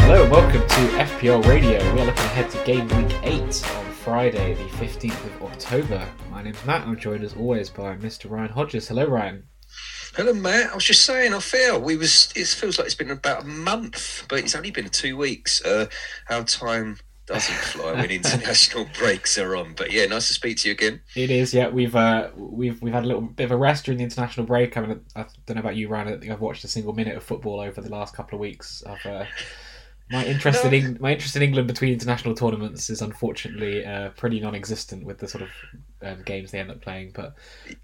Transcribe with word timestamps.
Hello 0.00 0.22
and 0.22 0.30
welcome 0.30 0.60
to 0.60 0.82
FPL 0.98 1.46
Radio. 1.46 1.78
We're 1.94 2.04
looking 2.04 2.24
ahead 2.24 2.50
to 2.50 2.62
game 2.66 2.86
week 2.88 3.16
8 3.22 3.40
on 3.42 3.86
Friday, 3.86 4.52
the 4.52 4.64
15th 4.64 5.24
of 5.24 5.42
October. 5.44 6.06
My 6.30 6.42
name's 6.42 6.62
Matt. 6.66 6.86
I'm 6.86 6.98
joined 6.98 7.24
as 7.24 7.32
always 7.32 7.70
by 7.70 7.96
Mr. 7.96 8.30
Ryan 8.30 8.50
Hodges. 8.50 8.88
Hello, 8.88 9.06
Ryan. 9.06 9.44
Hello, 10.14 10.34
Matt. 10.34 10.72
I 10.72 10.74
was 10.74 10.84
just 10.84 11.04
saying, 11.04 11.32
I 11.32 11.38
feel 11.38 11.80
we 11.80 11.96
was. 11.96 12.30
It 12.36 12.46
feels 12.48 12.76
like 12.76 12.84
it's 12.84 12.94
been 12.94 13.10
about 13.10 13.44
a 13.44 13.46
month, 13.46 14.26
but 14.28 14.40
it's 14.40 14.54
only 14.54 14.70
been 14.70 14.90
two 14.90 15.16
weeks. 15.16 15.64
Uh, 15.64 15.86
how 16.26 16.42
time 16.42 16.98
doesn't 17.28 17.54
fly 17.54 17.92
when 17.92 18.10
international 18.10 18.86
breaks 18.98 19.38
are 19.38 19.54
on. 19.54 19.74
But 19.74 19.92
yeah, 19.92 20.06
nice 20.06 20.28
to 20.28 20.34
speak 20.34 20.56
to 20.58 20.68
you 20.68 20.72
again. 20.72 21.00
It 21.14 21.30
is, 21.30 21.54
yeah. 21.54 21.68
We've 21.68 21.94
uh, 21.94 22.30
we've 22.36 22.80
we've 22.82 22.92
had 22.94 23.04
a 23.04 23.06
little 23.06 23.22
bit 23.22 23.44
of 23.44 23.50
a 23.52 23.56
rest 23.56 23.84
during 23.84 23.98
the 23.98 24.04
international 24.04 24.46
break. 24.46 24.76
I 24.76 24.80
mean, 24.80 25.00
I 25.14 25.26
don't 25.46 25.56
know 25.56 25.60
about 25.60 25.76
you, 25.76 25.88
Ryan. 25.88 26.08
I 26.08 26.10
don't 26.12 26.20
think 26.20 26.32
I've 26.32 26.40
watched 26.40 26.64
a 26.64 26.68
single 26.68 26.92
minute 26.94 27.16
of 27.16 27.22
football 27.22 27.60
over 27.60 27.80
the 27.80 27.90
last 27.90 28.14
couple 28.14 28.36
of 28.36 28.40
weeks. 28.40 28.82
I've. 28.86 29.06
Uh, 29.06 29.24
my 30.10 30.24
interest 30.24 30.64
No. 30.64 30.70
in 30.70 30.84
Eng- 30.86 30.96
my 31.00 31.12
interest 31.12 31.36
in 31.36 31.42
England 31.42 31.68
between 31.68 31.92
international 31.92 32.34
tournaments 32.34 32.88
is 32.88 33.02
unfortunately 33.02 33.84
uh, 33.84 34.08
pretty 34.16 34.40
non-existent 34.40 35.04
with 35.04 35.18
the 35.18 35.28
sort 35.28 35.42
of 35.42 35.50
um, 36.00 36.22
games 36.22 36.50
they 36.50 36.60
end 36.60 36.70
up 36.70 36.80
playing. 36.80 37.12
But 37.14 37.34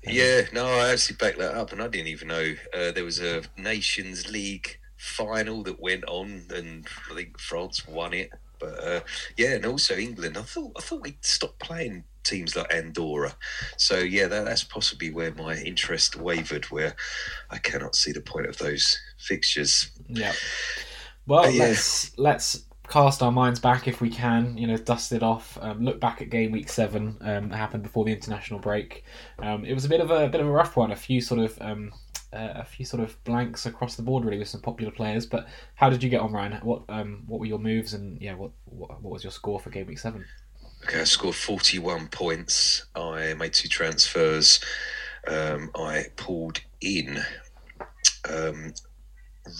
Yeah, 0.03 0.42
no, 0.55 0.65
I 0.67 0.92
actually 0.92 1.17
backed 1.17 1.37
that 1.39 1.55
up, 1.55 1.73
and 1.73 1.83
I 1.83 1.89
didn't 1.89 2.06
even 2.06 2.29
know 2.29 2.55
uh, 2.73 2.92
there 2.92 3.05
was 3.05 3.20
a 3.20 3.42
Nations 3.59 4.31
League 4.31 4.79
final 4.97 5.62
that 5.65 5.79
went 5.79 6.05
on, 6.09 6.47
and 6.55 6.87
I 7.11 7.15
think 7.15 7.39
France 7.39 7.87
won 7.87 8.15
it. 8.15 8.31
But 8.65 8.85
uh, 8.85 9.01
yeah, 9.37 9.55
and 9.55 9.67
also 9.67 9.97
England. 9.97 10.37
I 10.39 10.43
thought 10.43 10.73
I 10.77 10.81
thought 10.81 11.03
we'd 11.03 11.25
stop 11.25 11.59
playing 11.59 12.05
teams 12.23 12.57
like 12.57 12.73
Andorra. 12.73 13.37
So 13.77 13.99
yeah, 13.99 14.27
that, 14.29 14.45
that's 14.45 14.65
possibly 14.65 15.11
where 15.11 15.35
my 15.35 15.57
interest 15.57 16.17
wavered, 16.17 16.65
where 16.67 16.97
I 17.51 17.59
cannot 17.59 17.95
see 17.95 18.13
the 18.13 18.21
point 18.21 18.47
of 18.47 18.57
those 18.59 18.98
fixtures. 19.19 19.91
Yeah. 20.09 20.33
Well, 21.27 21.51
yeah. 21.51 21.65
let's 21.65 22.19
let's 22.19 22.65
cast 22.89 23.23
our 23.23 23.33
minds 23.33 23.61
back 23.61 23.89
if 23.89 24.01
we 24.01 24.11
can. 24.11 24.56
You 24.59 24.67
know, 24.67 24.77
dust 24.77 25.12
it 25.12 25.23
off. 25.23 25.59
Um, 25.61 25.84
look 25.84 26.01
back 26.01 26.23
at 26.23 26.31
game 26.31 26.53
week 26.53 26.69
seven 26.69 27.17
um, 27.21 27.49
that 27.51 27.56
happened 27.56 27.83
before 27.83 28.05
the 28.05 28.12
international 28.12 28.61
break. 28.61 29.05
Um, 29.39 29.65
it 29.65 29.75
was 29.75 29.84
a 29.84 29.89
bit 29.89 30.01
of 30.01 30.11
a, 30.11 30.28
bit 30.28 30.41
of 30.41 30.47
a 30.47 30.53
rough 30.53 30.77
one. 30.77 30.91
A 30.91 30.97
few 30.97 31.21
sort 31.21 31.41
of 31.41 31.61
um, 31.61 31.93
uh, 32.35 32.53
a 32.57 32.65
few 32.65 32.85
sort 32.85 33.03
of 33.03 33.23
blanks 33.25 33.67
across 33.67 33.97
the 33.97 34.03
board 34.03 34.25
really 34.25 34.39
with 34.39 34.49
some 34.49 34.61
popular 34.61 34.93
players. 34.93 35.27
But 35.27 35.47
how 35.75 35.89
did 35.89 36.03
you 36.03 36.11
get 36.11 36.21
on, 36.21 36.33
Ryan? 36.33 36.61
What 36.63 36.83
um, 36.89 37.23
what 37.27 37.41
were 37.41 37.47
your 37.47 37.59
moves 37.59 37.95
and 37.95 38.21
yeah, 38.21 38.35
what 38.35 38.51
what, 38.65 39.03
what 39.03 39.13
was 39.13 39.25
your 39.25 39.31
score 39.31 39.61
for 39.61 39.71
game 39.71 39.87
week 39.87 39.99
seven? 39.99 40.25
Okay, 40.85 41.01
I 41.01 41.05
scored 41.05 41.35
41 41.35 42.09
points. 42.09 42.85
I 42.95 43.33
made 43.35 43.55
two 43.55 43.69
transfers. 43.69 44.61
Um, 45.27 45.71
I 45.75 46.07
pulled 46.17 46.61
in 46.83 47.23
um, 48.31 48.75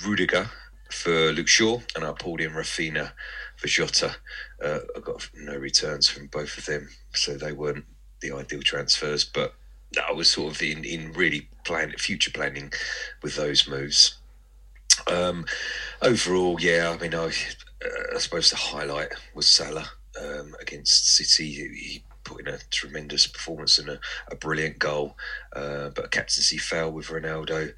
Rudiger 0.05 0.50
for 0.91 1.33
Luke 1.33 1.48
Shaw, 1.48 1.80
and 1.97 2.05
I 2.05 2.12
pulled 2.12 2.42
in 2.42 2.50
Raphinha 2.50 3.12
for 3.56 3.69
Jota. 3.69 4.17
Uh, 4.62 4.80
I 4.95 5.00
got 5.00 5.30
no 5.34 5.56
returns 5.56 6.08
from 6.08 6.27
both 6.27 6.58
of 6.58 6.67
them, 6.67 6.91
so 7.14 7.39
they 7.39 7.52
weren't 7.52 7.86
the 8.20 8.33
ideal 8.33 8.61
transfers. 8.61 9.25
But 9.25 9.55
I 9.98 10.12
was 10.12 10.30
sort 10.30 10.54
of 10.54 10.62
in, 10.62 10.84
in 10.84 11.12
really 11.12 11.48
plan 11.64 11.92
future 11.98 12.30
planning 12.30 12.72
with 13.22 13.36
those 13.36 13.68
moves. 13.68 14.16
Um, 15.06 15.44
overall, 16.02 16.60
yeah, 16.60 16.94
I 16.94 17.02
mean, 17.02 17.14
I, 17.14 17.26
uh, 17.26 18.14
I 18.14 18.18
suppose 18.18 18.50
the 18.50 18.56
highlight 18.56 19.08
was 19.34 19.46
Salah 19.46 19.90
um, 20.20 20.54
against 20.60 21.14
City. 21.14 21.52
He, 21.52 22.04
put 22.24 22.40
in 22.40 22.48
a 22.48 22.58
tremendous 22.70 23.26
performance 23.26 23.78
and 23.78 23.90
a, 23.90 24.00
a 24.30 24.34
brilliant 24.34 24.78
goal, 24.78 25.14
uh, 25.54 25.90
but 25.90 26.06
a 26.06 26.08
captaincy 26.08 26.56
fail 26.56 26.90
with 26.90 27.08
Ronaldo. 27.08 27.72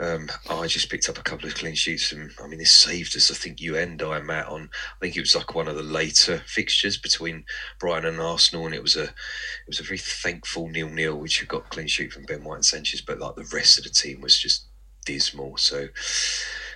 Um, 0.00 0.28
I 0.50 0.66
just 0.66 0.90
picked 0.90 1.08
up 1.08 1.18
a 1.18 1.22
couple 1.22 1.46
of 1.46 1.54
clean 1.54 1.74
sheets, 1.74 2.10
and 2.12 2.30
I 2.42 2.48
mean, 2.48 2.58
this 2.58 2.72
saved 2.72 3.16
us. 3.16 3.30
I 3.30 3.34
think 3.34 3.60
you 3.60 3.76
and 3.76 4.02
I, 4.02 4.20
Matt, 4.20 4.48
on 4.48 4.68
I 4.72 4.98
think 5.00 5.16
it 5.16 5.20
was 5.20 5.36
like 5.36 5.54
one 5.54 5.68
of 5.68 5.76
the 5.76 5.82
later 5.82 6.42
fixtures 6.46 6.96
between 6.96 7.44
Brighton 7.78 8.06
and 8.06 8.20
Arsenal, 8.20 8.66
and 8.66 8.74
it 8.74 8.82
was 8.82 8.96
a 8.96 9.04
it 9.04 9.68
was 9.68 9.80
a 9.80 9.84
very 9.84 9.98
thankful 9.98 10.68
nil 10.68 10.88
nil, 10.88 11.16
which 11.16 11.40
you 11.40 11.46
got 11.46 11.70
clean 11.70 11.86
sheet 11.86 12.12
from 12.12 12.24
Ben 12.24 12.42
White 12.42 12.56
and 12.56 12.64
Sanchez, 12.64 13.02
but 13.02 13.20
like 13.20 13.36
the 13.36 13.48
rest 13.52 13.78
of 13.78 13.84
the 13.84 13.90
team 13.90 14.20
was 14.20 14.36
just 14.36 14.66
dismal. 15.06 15.56
So, 15.56 15.88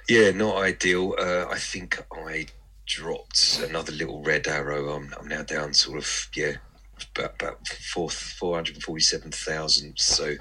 yeah, 0.08 0.30
not 0.30 0.58
ideal. 0.58 1.14
Uh, 1.18 1.46
I 1.50 1.58
think 1.58 2.00
I 2.12 2.46
dropped 2.86 3.60
another 3.68 3.92
little 3.92 4.22
red 4.22 4.46
arrow. 4.46 4.90
I'm, 4.90 5.14
I'm 5.18 5.28
now 5.28 5.42
down 5.42 5.74
sort 5.74 5.98
of, 5.98 6.28
yeah, 6.34 6.54
about, 7.16 7.66
four, 7.66 8.10
447,000. 8.10 9.94
So, 9.98 10.34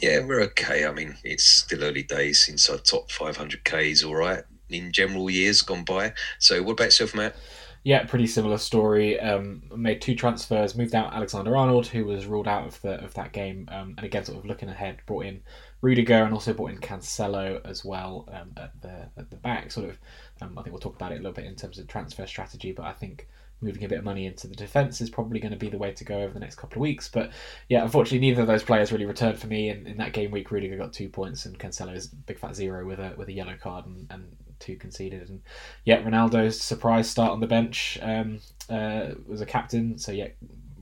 yeah, 0.00 0.24
we're 0.24 0.42
okay. 0.42 0.86
I 0.86 0.92
mean, 0.92 1.16
it's 1.24 1.44
still 1.44 1.84
early 1.84 2.02
days 2.02 2.48
inside 2.48 2.84
top 2.84 3.10
500k 3.10 3.90
is 3.90 4.04
all 4.04 4.16
right 4.16 4.44
in 4.70 4.92
general 4.92 5.30
years 5.30 5.62
gone 5.62 5.84
by. 5.84 6.14
So, 6.38 6.62
what 6.62 6.72
about 6.72 6.84
yourself, 6.84 7.14
Matt? 7.14 7.36
Yeah, 7.82 8.04
pretty 8.04 8.26
similar 8.26 8.58
story. 8.58 9.18
Um, 9.18 9.62
made 9.74 10.02
two 10.02 10.14
transfers, 10.14 10.76
moved 10.76 10.94
out 10.94 11.14
Alexander 11.14 11.56
Arnold, 11.56 11.86
who 11.86 12.04
was 12.04 12.26
ruled 12.26 12.46
out 12.46 12.66
of 12.66 12.80
the 12.82 13.02
of 13.02 13.14
that 13.14 13.32
game, 13.32 13.68
um, 13.72 13.94
and 13.96 14.04
again, 14.04 14.24
sort 14.24 14.38
of 14.38 14.44
looking 14.44 14.68
ahead, 14.68 14.98
brought 15.06 15.24
in 15.24 15.40
Rudiger 15.80 16.24
and 16.24 16.34
also 16.34 16.52
brought 16.52 16.72
in 16.72 16.78
Cancelo 16.78 17.64
as 17.64 17.82
well 17.82 18.28
um, 18.32 18.52
at 18.58 18.78
the 18.82 19.08
at 19.16 19.30
the 19.30 19.36
back. 19.36 19.72
Sort 19.72 19.88
of, 19.88 19.98
um, 20.42 20.58
I 20.58 20.62
think 20.62 20.74
we'll 20.74 20.80
talk 20.80 20.96
about 20.96 21.12
it 21.12 21.16
a 21.16 21.18
little 21.18 21.32
bit 21.32 21.46
in 21.46 21.56
terms 21.56 21.78
of 21.78 21.88
transfer 21.88 22.26
strategy, 22.26 22.72
but 22.72 22.84
I 22.84 22.92
think 22.92 23.28
moving 23.60 23.84
a 23.84 23.88
bit 23.88 23.98
of 23.98 24.04
money 24.04 24.26
into 24.26 24.46
the 24.46 24.54
defence 24.54 25.00
is 25.00 25.10
probably 25.10 25.40
going 25.40 25.52
to 25.52 25.58
be 25.58 25.68
the 25.68 25.78
way 25.78 25.92
to 25.92 26.04
go 26.04 26.20
over 26.20 26.32
the 26.32 26.40
next 26.40 26.56
couple 26.56 26.76
of 26.76 26.82
weeks. 26.82 27.08
But 27.08 27.30
yeah, 27.68 27.82
unfortunately, 27.82 28.26
neither 28.26 28.42
of 28.42 28.46
those 28.46 28.62
players 28.62 28.92
really 28.92 29.06
returned 29.06 29.38
for 29.38 29.46
me. 29.46 29.68
In, 29.68 29.86
in 29.86 29.96
that 29.98 30.12
game 30.12 30.30
week, 30.30 30.50
Rudiger 30.50 30.76
got 30.76 30.92
two 30.92 31.08
points, 31.08 31.46
and 31.46 31.58
Cancelo 31.58 31.94
is 31.94 32.06
big 32.08 32.38
fat 32.38 32.54
zero 32.54 32.86
with 32.86 32.98
a 32.98 33.14
with 33.16 33.28
a 33.28 33.32
yellow 33.32 33.56
card 33.60 33.86
and, 33.86 34.06
and 34.10 34.36
two 34.58 34.76
conceded. 34.76 35.28
And 35.28 35.42
yeah, 35.84 36.02
Ronaldo's 36.02 36.60
surprise 36.60 37.08
start 37.08 37.32
on 37.32 37.40
the 37.40 37.46
bench 37.46 37.98
um, 38.02 38.40
uh, 38.68 39.10
was 39.26 39.40
a 39.40 39.46
captain, 39.46 39.98
so 39.98 40.12
yeah, 40.12 40.28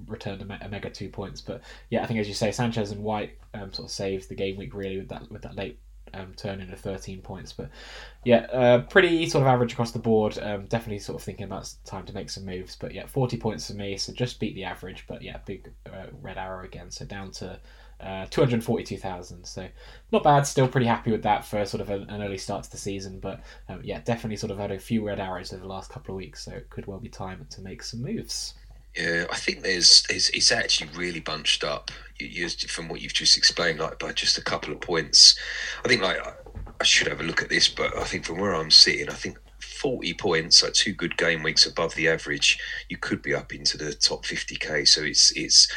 returned 0.07 0.43
a, 0.43 0.45
me- 0.45 0.59
a 0.61 0.69
mega 0.69 0.91
two 0.91 1.09
points. 1.09 1.41
But 1.41 1.63
yeah, 1.91 2.03
I 2.03 2.07
think 2.07 2.21
as 2.21 2.29
you 2.29 2.35
say, 2.35 2.53
Sanchez 2.53 2.91
and 2.91 3.03
White 3.03 3.39
um, 3.55 3.73
sort 3.73 3.89
of 3.89 3.93
saved 3.93 4.29
the 4.29 4.35
game 4.35 4.57
week 4.57 4.75
really 4.75 4.99
with 4.99 5.09
that 5.09 5.31
with 5.31 5.43
that 5.43 5.57
late 5.57 5.79
um, 6.15 6.33
turn 6.37 6.61
into 6.61 6.77
13 6.77 7.23
points. 7.23 7.53
But 7.53 7.71
yeah, 8.25 8.47
uh, 8.53 8.81
pretty 8.83 9.29
sort 9.29 9.43
of 9.43 9.49
average 9.49 9.73
across 9.73 9.93
the 9.93 9.99
board. 9.99 10.39
Um, 10.39 10.67
definitely 10.67 10.99
sort 10.99 11.21
of 11.21 11.25
thinking 11.25 11.45
about 11.45 11.73
time 11.85 12.07
to 12.07 12.13
make 12.13 12.31
some 12.31 12.45
moves. 12.45 12.77
But 12.77 12.95
yeah, 12.95 13.07
40 13.07 13.37
points 13.39 13.69
for 13.69 13.75
me, 13.75 13.97
so 13.97 14.13
just 14.13 14.41
beat 14.41 14.55
the 14.55 14.65
average. 14.65 15.05
But 15.07 15.23
yeah, 15.23 15.39
big 15.47 15.73
uh, 15.87 16.07
red 16.21 16.39
arrow 16.39 16.65
again, 16.65 16.91
so 16.91 17.05
down 17.05 17.31
to. 17.33 17.61
Uh, 18.01 18.27
242,000, 18.27 19.45
so 19.45 19.67
not 20.13 20.23
bad. 20.23 20.47
Still 20.47 20.69
pretty 20.69 20.87
happy 20.87 21.11
with 21.11 21.25
that 21.25 21.45
for 21.45 21.65
sort 21.65 21.81
of 21.81 21.91
an, 21.91 22.09
an 22.09 22.23
early 22.23 22.39
start 22.39 22.63
to 22.63 22.71
the 22.71 22.77
season. 22.77 23.19
But 23.19 23.41
um, 23.69 23.81
yeah, 23.83 24.01
definitely 24.03 24.37
sort 24.37 24.53
of 24.53 24.59
had 24.59 24.71
a 24.71 24.79
few 24.79 25.05
red 25.05 25.19
arrows 25.19 25.53
over 25.53 25.63
the 25.63 25.69
last 25.69 25.91
couple 25.91 26.15
of 26.15 26.17
weeks, 26.19 26.45
so 26.45 26.53
it 26.53 26.71
could 26.71 26.87
well 26.87 27.01
be 27.01 27.09
time 27.09 27.45
to 27.51 27.61
make 27.61 27.83
some 27.83 28.01
moves. 28.01 28.55
Yeah, 28.97 29.27
I 29.31 29.37
think 29.37 29.63
there's, 29.63 30.03
there's 30.09 30.29
it's 30.31 30.51
actually 30.51 30.91
really 30.97 31.21
bunched 31.21 31.63
up. 31.65 31.91
You, 32.19 32.27
you, 32.27 32.49
from 32.49 32.89
what 32.89 33.01
you've 33.01 33.15
just 33.15 33.37
explained, 33.37 33.79
like 33.79 33.99
by 33.99 34.13
just 34.13 34.39
a 34.39 34.43
couple 34.43 34.73
of 34.73 34.81
points. 34.81 35.39
I 35.85 35.89
think 35.89 36.03
like 36.03 36.19
I, 36.19 36.33
I 36.81 36.85
should 36.85 37.09
have 37.09 37.21
a 37.21 37.25
look 37.25 37.43
at 37.43 37.49
this, 37.49 37.69
but 37.69 37.97
I 37.97 38.05
think 38.05 38.25
from 38.25 38.39
where 38.39 38.55
I'm 38.55 38.71
sitting, 38.71 39.09
I 39.09 39.15
think 39.15 39.39
40 39.61 40.15
points, 40.15 40.63
like 40.63 40.73
two 40.73 40.93
good 40.93 41.17
game 41.17 41.43
weeks 41.43 41.65
above 41.65 41.95
the 41.95 42.09
average, 42.09 42.59
you 42.89 42.97
could 42.97 43.23
be 43.23 43.35
up 43.35 43.53
into 43.53 43.77
the 43.77 43.93
top 43.93 44.25
50k. 44.25 44.87
So 44.89 45.03
it's 45.03 45.31
it's 45.33 45.69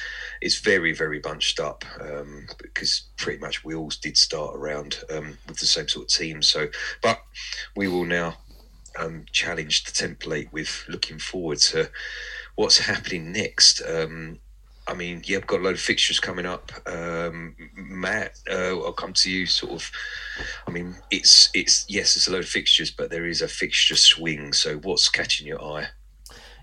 it's 0.42 0.60
very 0.60 0.94
very 0.94 1.20
bunched 1.20 1.60
up 1.60 1.86
um, 2.00 2.48
because 2.58 3.04
pretty 3.18 3.40
much 3.40 3.64
we 3.64 3.76
all 3.76 3.92
did 4.02 4.18
start 4.18 4.56
around 4.56 5.04
um, 5.12 5.38
with 5.48 5.58
the 5.58 5.68
same 5.68 5.88
sort 5.88 6.06
of 6.06 6.10
team. 6.10 6.42
So, 6.42 6.68
but 7.04 7.22
we 7.76 7.88
will 7.88 8.06
now 8.06 8.38
um, 8.98 9.26
challenge 9.32 9.84
the 9.84 9.92
template 9.92 10.52
with 10.52 10.84
looking 10.88 11.20
forward 11.20 11.60
to 11.60 11.90
what's 12.56 12.78
happening 12.78 13.32
next. 13.32 13.82
Um, 13.82 14.40
I 14.88 14.94
mean, 14.94 15.22
yeah, 15.26 15.38
I've 15.38 15.48
got 15.48 15.60
a 15.60 15.64
load 15.64 15.76
of 15.76 15.80
fixtures 15.80 16.20
coming 16.20 16.46
up. 16.46 16.72
Um, 16.86 17.56
Matt, 17.76 18.34
uh, 18.50 18.80
I'll 18.84 18.92
come 18.92 19.14
to 19.14 19.32
you. 19.32 19.46
Sort 19.46 19.74
of. 19.74 19.92
I 20.68 20.72
mean, 20.72 20.96
it's 21.12 21.50
it's 21.54 21.86
yes, 21.88 22.16
it's 22.16 22.28
a 22.28 22.32
load 22.32 22.44
of 22.44 22.50
fixtures, 22.50 22.92
but 22.92 23.10
there 23.10 23.28
is 23.28 23.42
a 23.42 23.48
fixture 23.48 23.96
swing. 23.96 24.54
So, 24.54 24.78
what's 24.78 25.08
catching 25.08 25.48
your 25.48 25.64
eye? 25.64 25.88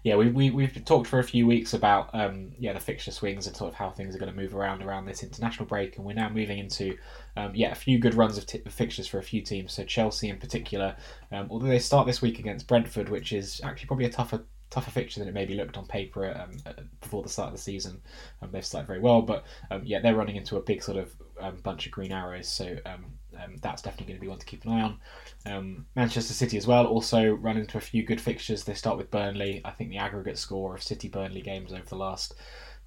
Yeah, 0.05 0.17
we, 0.17 0.31
we, 0.31 0.51
we've 0.51 0.85
talked 0.85 1.09
for 1.09 1.19
a 1.19 1.25
few 1.25 1.47
weeks 1.47 1.75
about 1.75 2.11
um, 2.15 2.53
yeah 2.59 2.73
the 2.73 2.81
fixture 2.81 3.11
swings 3.11 3.47
and 3.47 3.57
sort 3.57 3.71
of 3.71 3.75
how 3.75 3.91
things 3.91 4.15
are 4.15 4.19
going 4.19 4.31
to 4.31 4.37
move 4.37 4.55
around 4.55 4.83
around 4.83 5.07
this 5.07 5.23
international 5.23 5.67
break, 5.67 5.97
and 5.97 6.05
we're 6.05 6.13
now 6.13 6.29
moving 6.29 6.59
into 6.59 6.97
um, 7.37 7.53
yeah 7.55 7.71
a 7.71 7.75
few 7.75 7.99
good 7.99 8.15
runs 8.15 8.37
of 8.37 8.47
t- 8.47 8.63
fixtures 8.69 9.07
for 9.07 9.19
a 9.19 9.23
few 9.23 9.43
teams. 9.43 9.73
So 9.73 9.85
Chelsea 9.85 10.29
in 10.29 10.39
particular, 10.39 10.97
um, 11.33 11.49
although 11.51 11.67
they 11.67 11.79
start 11.79 12.07
this 12.07 12.21
week 12.21 12.39
against 12.39 12.67
Brentford, 12.67 13.09
which 13.09 13.33
is 13.33 13.61
actually 13.63 13.87
probably 13.87 14.07
a 14.07 14.11
tougher 14.11 14.45
tougher 14.71 14.91
fixture 14.91 15.21
than 15.21 15.29
it 15.29 15.35
maybe 15.35 15.55
looked 15.55 15.77
on 15.77 15.87
paper 15.87 16.27
um, 16.27 16.57
uh, 16.67 16.83
before 17.01 17.23
the 17.23 17.29
start 17.29 17.49
of 17.49 17.55
the 17.55 17.61
season. 17.61 18.01
Um, 18.43 18.51
they've 18.51 18.65
started 18.65 18.87
very 18.87 19.01
well, 19.01 19.23
but 19.23 19.45
um, 19.71 19.83
yeah, 19.85 20.01
they're 20.01 20.15
running 20.15 20.37
into 20.37 20.57
a 20.57 20.61
big 20.61 20.83
sort 20.83 20.99
of 20.99 21.13
um, 21.41 21.57
bunch 21.63 21.87
of 21.87 21.93
green 21.93 22.13
arrows. 22.13 22.49
So 22.49 22.77
um, 22.87 23.07
um, 23.43 23.57
that's 23.63 23.83
definitely 23.83 24.07
going 24.07 24.19
to 24.19 24.21
be 24.21 24.29
one 24.29 24.39
to 24.39 24.47
keep 24.47 24.65
an 24.65 24.73
eye 24.73 24.83
on. 24.83 25.87
Manchester 25.95 26.35
City 26.35 26.57
as 26.57 26.67
well 26.67 26.87
also 26.87 27.31
run 27.31 27.57
into 27.57 27.79
a 27.79 27.81
few 27.81 28.03
good 28.03 28.21
fixtures. 28.21 28.65
They 28.65 28.75
start 28.75 28.99
with 28.99 29.11
Burnley. 29.11 29.63
I 29.65 29.71
think 29.71 29.91
the 29.91 29.99
aggregate 29.99 30.39
score 30.39 30.75
of 30.75 30.83
City 30.83 31.09
Burnley 31.09 31.41
games 31.41 31.73
over 31.73 31.85
the 31.87 31.97
last 31.97 32.35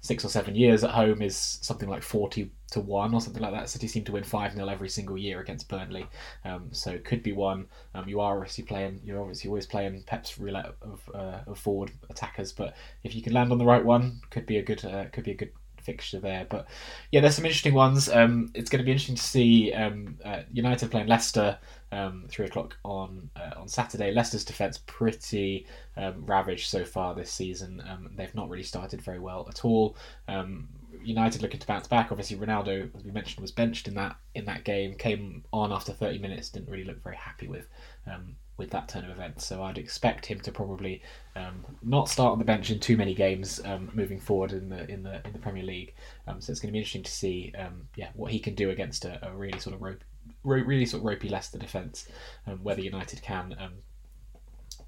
six 0.02 0.24
or 0.24 0.28
seven 0.28 0.56
years 0.56 0.82
at 0.82 0.90
home 0.90 1.22
is 1.22 1.36
something 1.62 1.88
like 1.88 2.02
40 2.02 2.50
to 2.72 2.80
1 2.80 3.14
or 3.14 3.20
something 3.20 3.42
like 3.42 3.52
that. 3.52 3.68
City 3.68 3.86
seem 3.86 4.04
to 4.04 4.12
win 4.12 4.24
5 4.24 4.54
0 4.54 4.68
every 4.68 4.88
single 4.88 5.16
year 5.16 5.40
against 5.40 5.68
Burnley. 5.68 6.06
Um, 6.44 6.68
so 6.72 6.90
it 6.90 7.04
could 7.04 7.22
be 7.22 7.32
one. 7.32 7.66
Um, 7.94 8.08
you 8.08 8.20
are 8.20 8.36
obviously 8.36 8.64
playing, 8.64 9.00
you're 9.04 9.20
obviously 9.20 9.48
always 9.48 9.66
playing 9.66 10.02
Pep's 10.02 10.38
roulette 10.38 10.74
of, 10.82 11.00
uh, 11.14 11.38
of 11.46 11.58
forward 11.58 11.92
attackers, 12.10 12.52
but 12.52 12.74
if 13.04 13.14
you 13.14 13.22
can 13.22 13.32
land 13.32 13.52
on 13.52 13.58
the 13.58 13.64
right 13.64 13.84
one, 13.84 14.20
could 14.30 14.44
be 14.44 14.58
a 14.58 14.62
good, 14.62 14.84
uh, 14.84 15.04
could 15.12 15.24
be 15.24 15.30
a 15.30 15.36
good 15.36 15.52
fixture 15.82 16.20
there. 16.20 16.46
But 16.48 16.66
yeah, 17.10 17.20
there's 17.20 17.36
some 17.36 17.44
interesting 17.44 17.74
ones. 17.74 18.08
Um, 18.08 18.50
it's 18.54 18.70
going 18.70 18.78
to 18.78 18.84
be 18.84 18.92
interesting 18.92 19.16
to 19.16 19.22
see 19.22 19.72
um, 19.72 20.18
uh, 20.24 20.42
United 20.52 20.90
playing 20.90 21.08
Leicester 21.08 21.58
um, 21.92 22.24
three 22.28 22.46
o'clock 22.46 22.76
on 22.84 23.30
uh, 23.36 23.60
on 23.60 23.68
Saturday. 23.68 24.12
Leicester's 24.12 24.44
defence 24.44 24.78
pretty 24.86 25.66
um, 25.96 26.24
ravaged 26.24 26.68
so 26.68 26.84
far 26.84 27.14
this 27.14 27.30
season. 27.30 27.82
Um, 27.88 28.10
they've 28.16 28.34
not 28.34 28.48
really 28.48 28.62
started 28.62 29.02
very 29.02 29.18
well 29.18 29.46
at 29.48 29.64
all. 29.64 29.96
Um, 30.28 30.68
United 31.04 31.42
looking 31.42 31.60
to 31.60 31.66
bounce 31.66 31.88
back. 31.88 32.10
Obviously, 32.10 32.36
Ronaldo, 32.36 32.88
as 32.96 33.04
we 33.04 33.10
mentioned, 33.10 33.42
was 33.42 33.50
benched 33.50 33.88
in 33.88 33.94
that 33.94 34.16
in 34.34 34.44
that 34.46 34.64
game. 34.64 34.94
Came 34.94 35.44
on 35.52 35.72
after 35.72 35.92
30 35.92 36.18
minutes. 36.18 36.48
Didn't 36.48 36.70
really 36.70 36.84
look 36.84 37.02
very 37.02 37.16
happy 37.16 37.48
with 37.48 37.68
um, 38.06 38.36
with 38.62 38.70
that 38.70 38.88
turn 38.88 39.04
of 39.04 39.10
events. 39.10 39.46
So 39.46 39.62
I'd 39.62 39.76
expect 39.76 40.24
him 40.24 40.40
to 40.40 40.50
probably 40.52 41.02
um, 41.36 41.64
not 41.82 42.08
start 42.08 42.32
on 42.32 42.38
the 42.38 42.44
bench 42.44 42.70
in 42.70 42.80
too 42.80 42.96
many 42.96 43.14
games 43.14 43.60
um, 43.64 43.90
moving 43.92 44.18
forward 44.18 44.52
in 44.52 44.70
the 44.70 44.90
in 44.90 45.02
the 45.02 45.20
in 45.26 45.32
the 45.32 45.38
Premier 45.38 45.62
League. 45.62 45.94
Um, 46.26 46.40
so 46.40 46.50
it's 46.50 46.60
going 46.60 46.68
to 46.68 46.72
be 46.72 46.78
interesting 46.78 47.02
to 47.02 47.12
see, 47.12 47.52
um, 47.58 47.88
yeah, 47.96 48.08
what 48.14 48.32
he 48.32 48.38
can 48.38 48.54
do 48.54 48.70
against 48.70 49.04
a, 49.04 49.28
a 49.28 49.32
really 49.36 49.58
sort 49.58 49.74
of 49.74 49.82
rope, 49.82 50.02
really 50.44 50.86
sort 50.86 51.02
of 51.02 51.06
ropey 51.06 51.28
Leicester 51.28 51.58
defence. 51.58 52.08
Um, 52.46 52.60
whether 52.62 52.80
United 52.80 53.20
can, 53.22 53.54
um, 53.58 53.74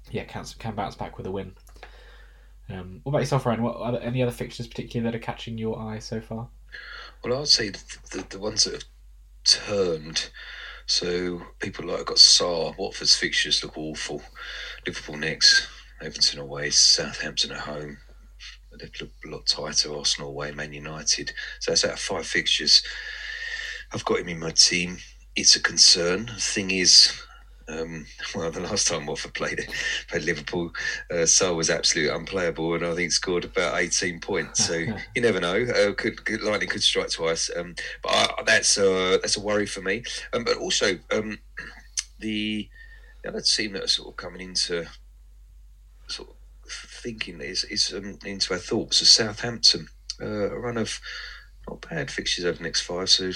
yeah, 0.09 0.23
can 0.23 0.45
can 0.57 0.73
bounce 0.73 0.95
back 0.95 1.17
with 1.17 1.27
a 1.27 1.31
win. 1.31 1.53
What 2.67 3.11
about 3.11 3.19
yourself, 3.19 3.45
Ryan? 3.45 3.61
What 3.61 3.77
are 3.77 3.99
any 3.99 4.23
other 4.23 4.31
fixtures 4.31 4.67
particularly 4.67 5.11
that 5.11 5.15
are 5.15 5.23
catching 5.23 5.57
your 5.57 5.79
eye 5.79 5.99
so 5.99 6.19
far? 6.19 6.47
Well, 7.23 7.39
I'd 7.39 7.47
say 7.47 7.69
the, 7.69 7.83
the, 8.11 8.25
the 8.29 8.39
ones 8.39 8.63
that 8.63 8.73
have 8.73 8.83
turned. 9.43 10.29
So 10.87 11.41
people 11.59 11.85
like 11.85 11.99
I've 11.99 12.05
got 12.05 12.17
Sarr. 12.17 12.77
Watford's 12.77 13.15
fixtures 13.15 13.63
look 13.63 13.77
awful. 13.77 14.21
Liverpool 14.85 15.17
next, 15.17 15.67
Everton 16.01 16.39
away, 16.39 16.69
Southampton 16.69 17.51
at 17.51 17.59
home. 17.59 17.97
They 18.79 18.89
look 18.99 19.11
a 19.25 19.29
lot 19.29 19.45
tighter. 19.45 19.95
Arsenal 19.95 20.29
away, 20.29 20.51
Man 20.51 20.73
United. 20.73 21.31
So 21.59 21.71
that's 21.71 21.85
out 21.85 21.93
of 21.93 21.99
five 21.99 22.27
fixtures. 22.27 22.83
I've 23.93 24.05
got 24.05 24.19
him 24.19 24.29
in 24.29 24.39
my 24.39 24.51
team. 24.51 24.97
It's 25.35 25.55
a 25.55 25.61
concern. 25.61 26.25
The 26.25 26.33
thing 26.33 26.71
is, 26.71 27.21
um, 27.67 28.05
well, 28.35 28.51
the 28.51 28.59
last 28.61 28.87
time 28.87 29.05
Watford 29.05 29.33
played 29.33 29.67
played 30.09 30.23
Liverpool, 30.23 30.71
uh, 31.11 31.25
Sarr 31.25 31.55
was 31.55 31.69
absolutely 31.69 32.15
unplayable, 32.15 32.75
and 32.75 32.85
I 32.85 32.95
think 32.95 33.11
scored 33.11 33.45
about 33.45 33.79
eighteen 33.79 34.19
points. 34.19 34.65
So 34.65 34.73
you 35.15 35.21
never 35.21 35.39
know. 35.39 35.63
Uh, 35.63 35.93
could, 35.93 36.23
could 36.25 36.41
lightning 36.41 36.69
could 36.69 36.83
strike 36.83 37.11
twice. 37.11 37.49
Um, 37.55 37.75
but 38.03 38.09
I, 38.09 38.43
that's 38.45 38.77
a 38.77 39.19
that's 39.21 39.37
a 39.37 39.41
worry 39.41 39.65
for 39.65 39.81
me. 39.81 40.03
Um, 40.33 40.43
but 40.43 40.57
also 40.57 40.97
um, 41.11 41.37
the 42.19 42.69
the 43.23 43.29
other 43.29 43.41
team 43.41 43.73
that 43.73 43.83
are 43.83 43.87
sort 43.87 44.09
of 44.09 44.17
coming 44.17 44.41
into 44.41 44.85
sort 46.07 46.29
of 46.29 46.35
thinking 46.71 47.41
is 47.41 47.63
is 47.65 47.93
um, 47.93 48.17
into 48.25 48.53
our 48.53 48.59
thoughts 48.59 49.01
is 49.01 49.09
Southampton. 49.09 49.87
Uh, 50.21 50.49
a 50.49 50.59
run 50.59 50.77
of 50.77 51.01
not 51.67 51.85
bad 51.89 52.09
fixtures 52.09 52.45
over 52.45 52.57
the 52.57 52.63
next 52.63 52.81
five. 52.81 53.09
So 53.09 53.31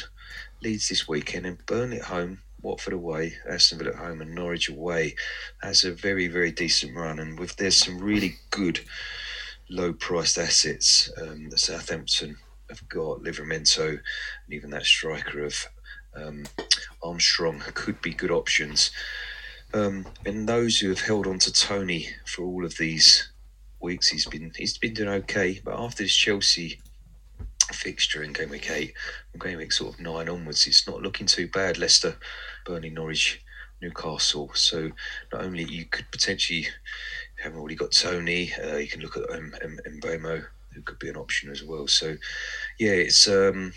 Leeds 0.61 0.89
this 0.89 1.07
weekend 1.07 1.45
and 1.45 1.65
Burnley 1.65 1.99
at 1.99 2.05
home. 2.05 2.39
Watford 2.61 2.93
away, 2.93 3.33
Aston 3.47 3.79
Villa 3.79 3.91
at 3.91 3.97
home, 3.97 4.21
and 4.21 4.35
Norwich 4.35 4.69
away. 4.69 5.15
That's 5.61 5.83
a 5.83 5.91
very, 5.91 6.27
very 6.27 6.51
decent 6.51 6.95
run. 6.95 7.19
And 7.19 7.39
with 7.39 7.55
there's 7.55 7.77
some 7.77 7.99
really 7.99 8.35
good 8.49 8.81
low-priced 9.69 10.37
assets. 10.37 11.11
Um, 11.21 11.49
the 11.49 11.57
Southampton 11.57 12.37
have 12.69 12.87
got 12.89 13.23
Livramento, 13.23 13.89
and 13.89 14.53
even 14.53 14.69
that 14.71 14.85
striker 14.85 15.43
of 15.45 15.65
um, 16.15 16.45
Armstrong 17.03 17.61
could 17.73 18.01
be 18.01 18.13
good 18.13 18.31
options. 18.31 18.91
Um, 19.73 20.07
and 20.25 20.49
those 20.49 20.79
who 20.79 20.89
have 20.89 21.01
held 21.01 21.27
on 21.27 21.39
to 21.39 21.53
Tony 21.53 22.09
for 22.25 22.43
all 22.43 22.65
of 22.65 22.77
these 22.77 23.31
weeks, 23.79 24.09
he's 24.09 24.25
been 24.25 24.51
he's 24.55 24.77
been 24.77 24.93
doing 24.93 25.09
okay. 25.09 25.61
But 25.63 25.79
after 25.79 26.03
this 26.03 26.15
Chelsea 26.15 26.81
fixture 27.73 28.23
in 28.23 28.33
game 28.33 28.49
week 28.49 28.69
eight, 28.69 28.93
from 29.31 29.39
game 29.39 29.57
week 29.57 29.71
sort 29.71 29.93
of 29.93 29.99
nine 29.99 30.29
onwards, 30.29 30.67
it's 30.67 30.87
not 30.87 31.01
looking 31.01 31.27
too 31.27 31.47
bad. 31.47 31.77
Leicester, 31.77 32.15
Burnley, 32.65 32.89
Norwich, 32.89 33.43
Newcastle. 33.81 34.51
So 34.53 34.91
not 35.31 35.43
only 35.43 35.63
you 35.63 35.85
could 35.85 36.11
potentially 36.11 36.67
haven't 37.41 37.59
already 37.59 37.75
got 37.75 37.91
Tony, 37.91 38.53
uh, 38.53 38.77
you 38.77 38.87
can 38.87 39.01
look 39.01 39.17
at 39.17 39.29
um, 39.31 39.53
M- 39.61 39.79
Mbeumo, 39.87 40.45
who 40.73 40.81
could 40.81 40.99
be 40.99 41.09
an 41.09 41.17
option 41.17 41.49
as 41.49 41.63
well. 41.63 41.87
So 41.87 42.17
yeah, 42.77 42.91
it's 42.91 43.27
um, 43.27 43.73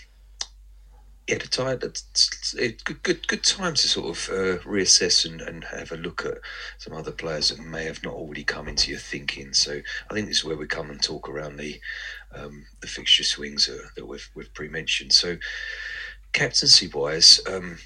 yeah, 1.29 1.39
the 1.39 1.47
time 1.47 1.79
it's 1.83 2.55
good, 2.85 3.03
good, 3.03 3.29
good 3.29 3.45
time 3.45 3.75
to 3.75 3.89
sort 3.89 4.17
of 4.17 4.29
uh, 4.29 4.59
reassess 4.65 5.25
and, 5.25 5.41
and 5.41 5.65
have 5.65 5.93
a 5.93 5.97
look 5.97 6.27
at 6.27 6.39
some 6.79 6.95
other 6.95 7.13
players 7.13 7.51
that 7.51 7.61
may 7.61 7.85
have 7.85 8.03
not 8.03 8.15
already 8.15 8.43
come 8.43 8.67
into 8.67 8.91
your 8.91 8.99
thinking. 8.99 9.53
So 9.53 9.81
I 10.11 10.15
think 10.15 10.27
this 10.27 10.39
is 10.39 10.45
where 10.45 10.57
we 10.57 10.67
come 10.67 10.91
and 10.91 11.01
talk 11.01 11.29
around 11.29 11.59
the 11.59 11.81
um, 12.35 12.65
the 12.81 12.87
fixture 12.87 13.25
swings 13.25 13.69
uh, 13.69 13.89
that 13.97 14.07
we've 14.07 14.29
we've 14.35 14.53
pre-mentioned. 14.55 15.13
So 15.13 15.37
captaincy 16.33 16.89
wise, 16.89 17.41
um, 17.47 17.79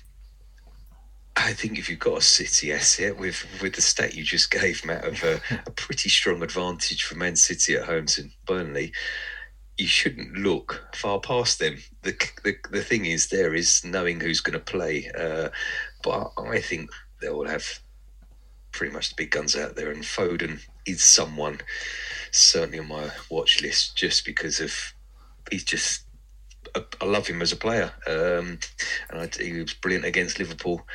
I 1.36 1.52
think 1.52 1.78
if 1.78 1.88
you've 1.88 1.98
got 1.98 2.18
a 2.18 2.22
City 2.22 2.72
asset 2.72 3.18
with 3.18 3.46
with 3.60 3.74
the 3.74 3.82
stat 3.82 4.14
you 4.14 4.24
just 4.24 4.50
gave, 4.50 4.84
Matt, 4.84 5.04
of 5.04 5.22
a, 5.22 5.40
a 5.66 5.70
pretty 5.70 6.08
strong 6.08 6.42
advantage 6.42 7.04
for 7.04 7.16
Man 7.16 7.36
City 7.36 7.74
at 7.74 7.84
home 7.84 8.06
to 8.06 8.28
Burnley 8.46 8.92
you 9.76 9.86
shouldn't 9.86 10.38
look 10.38 10.88
far 10.94 11.20
past 11.20 11.58
them. 11.58 11.76
The, 12.02 12.12
the, 12.44 12.56
the 12.70 12.82
thing 12.82 13.04
is, 13.04 13.28
there 13.28 13.54
is 13.54 13.84
knowing 13.84 14.20
who's 14.20 14.40
going 14.40 14.58
to 14.58 14.64
play. 14.64 15.10
Uh, 15.16 15.50
but 16.02 16.32
I 16.38 16.60
think 16.60 16.90
they 17.20 17.28
will 17.28 17.46
have 17.46 17.80
pretty 18.72 18.92
much 18.92 19.10
the 19.10 19.14
big 19.16 19.30
guns 19.30 19.54
out 19.54 19.76
there, 19.76 19.90
and 19.90 20.02
Foden 20.02 20.60
is 20.86 21.02
someone 21.02 21.60
certainly 22.38 22.78
on 22.78 22.88
my 22.88 23.10
watch 23.30 23.62
list 23.62 23.96
just 23.96 24.24
because 24.24 24.60
of 24.60 24.94
he's 25.50 25.64
just. 25.64 26.02
I 27.00 27.06
love 27.06 27.26
him 27.26 27.40
as 27.40 27.52
a 27.52 27.56
player, 27.56 27.90
um, 28.06 28.58
and 29.08 29.20
I, 29.20 29.30
he 29.40 29.62
was 29.62 29.72
brilliant 29.72 30.04
against 30.04 30.38
Liverpool 30.38 30.86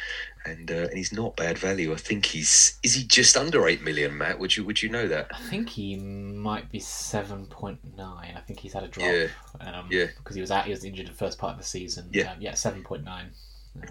and 0.45 0.71
uh, 0.71 0.88
and 0.88 0.97
he's 0.97 1.13
not 1.13 1.35
bad 1.35 1.57
value. 1.57 1.93
I 1.93 1.97
think 1.97 2.25
he's 2.25 2.79
is 2.83 2.93
he 2.93 3.03
just 3.03 3.38
under 3.38 3.67
eight 3.67 3.83
million, 3.83 4.17
Matt? 4.17 4.39
Would 4.39 4.55
you 4.57 4.63
would 4.65 4.81
you 4.81 4.89
know 4.89 5.07
that? 5.07 5.27
I 5.31 5.39
think 5.49 5.69
he 5.69 5.97
might 5.97 6.71
be 6.71 6.79
seven 6.79 7.45
point 7.45 7.79
nine. 7.95 8.33
I 8.35 8.39
think 8.41 8.59
he's 8.59 8.73
had 8.73 8.83
a 8.83 8.88
drop. 8.88 9.07
Yeah, 9.07 9.27
um, 9.59 9.88
yeah. 9.89 10.07
Because 10.17 10.35
he 10.35 10.41
was 10.41 10.51
out, 10.51 10.65
he 10.65 10.71
was 10.71 10.83
injured 10.83 11.07
the 11.07 11.13
first 11.13 11.38
part 11.38 11.53
of 11.53 11.59
the 11.59 11.65
season. 11.65 12.09
Yeah, 12.11 12.31
um, 12.31 12.38
yeah, 12.39 12.53
seven 12.55 12.83
point 12.83 13.03
nine. 13.03 13.31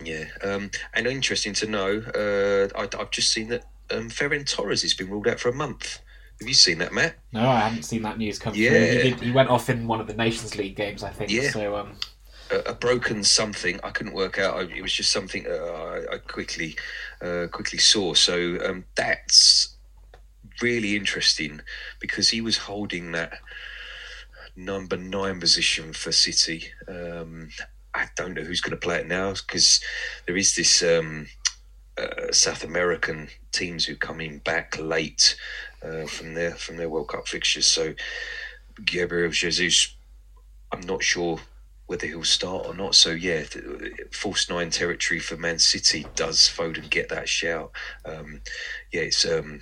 Yeah, 0.04 0.24
um, 0.42 0.70
and 0.92 1.06
interesting 1.06 1.52
to 1.54 1.66
know. 1.66 2.02
Uh, 2.14 2.68
I, 2.78 2.98
have 2.98 3.10
just 3.10 3.32
seen 3.32 3.48
that 3.48 3.64
um, 3.90 4.10
Ferran 4.10 4.46
Torres 4.50 4.82
has 4.82 4.94
been 4.94 5.08
ruled 5.08 5.28
out 5.28 5.40
for 5.40 5.48
a 5.48 5.54
month. 5.54 6.00
Have 6.40 6.48
you 6.48 6.54
seen 6.54 6.78
that, 6.78 6.92
Matt? 6.92 7.16
No, 7.32 7.46
I 7.48 7.60
haven't 7.60 7.82
seen 7.82 8.02
that 8.02 8.16
news 8.18 8.38
come 8.38 8.54
Yeah. 8.54 8.70
through. 8.70 8.78
He, 8.80 9.10
did, 9.10 9.20
he 9.20 9.30
went 9.30 9.50
off 9.50 9.68
in 9.68 9.86
one 9.86 10.00
of 10.00 10.06
the 10.06 10.14
Nations 10.14 10.56
League 10.56 10.74
games, 10.74 11.02
I 11.02 11.10
think. 11.10 11.30
Yeah. 11.30 11.50
So 11.50 11.76
um, 11.76 11.96
a, 12.50 12.70
a 12.70 12.74
broken 12.74 13.22
something. 13.22 13.78
I 13.84 13.90
couldn't 13.90 14.14
work 14.14 14.38
out. 14.38 14.56
I, 14.56 14.62
it 14.62 14.82
was 14.82 14.92
just 14.92 15.12
something 15.12 15.46
uh, 15.46 15.50
I, 15.52 16.14
I 16.14 16.18
quickly 16.18 16.76
uh, 17.20 17.46
quickly 17.52 17.78
saw. 17.78 18.14
So 18.14 18.58
um, 18.64 18.84
that's 18.94 19.76
really 20.62 20.96
interesting 20.96 21.60
because 22.00 22.30
he 22.30 22.40
was 22.40 22.56
holding 22.56 23.12
that 23.12 23.34
number 24.56 24.96
nine 24.96 25.40
position 25.40 25.92
for 25.92 26.10
City. 26.10 26.64
Um, 26.88 27.50
I 27.94 28.06
don't 28.16 28.34
know 28.34 28.42
who's 28.42 28.60
going 28.60 28.70
to 28.70 28.76
play 28.86 29.00
it 29.00 29.08
now 29.08 29.32
because 29.32 29.80
there 30.26 30.36
is 30.36 30.54
this 30.54 30.82
um, 30.82 31.26
uh, 32.00 32.32
South 32.32 32.64
American 32.64 33.28
teams 33.52 33.84
who 33.84 33.96
come 33.96 34.20
in 34.20 34.38
back 34.38 34.78
late 34.78 35.36
uh, 35.82 36.06
from 36.06 36.34
their 36.34 36.52
from 36.52 36.76
their 36.76 36.88
World 36.88 37.08
Cup 37.08 37.28
fixtures. 37.28 37.66
So 37.66 37.94
Gabriel 38.84 39.30
Jesus, 39.30 39.94
I'm 40.72 40.80
not 40.82 41.02
sure 41.02 41.40
whether 41.86 42.06
he'll 42.06 42.22
start 42.22 42.66
or 42.66 42.74
not. 42.74 42.94
So 42.94 43.10
yeah, 43.10 43.42
false 44.12 44.48
nine 44.48 44.70
territory 44.70 45.18
for 45.18 45.36
Man 45.36 45.58
City. 45.58 46.06
Does 46.14 46.48
Foden 46.48 46.88
get 46.88 47.08
that 47.08 47.28
shout? 47.28 47.72
Um, 48.04 48.42
yeah, 48.92 49.02
it's 49.02 49.26
um, 49.26 49.60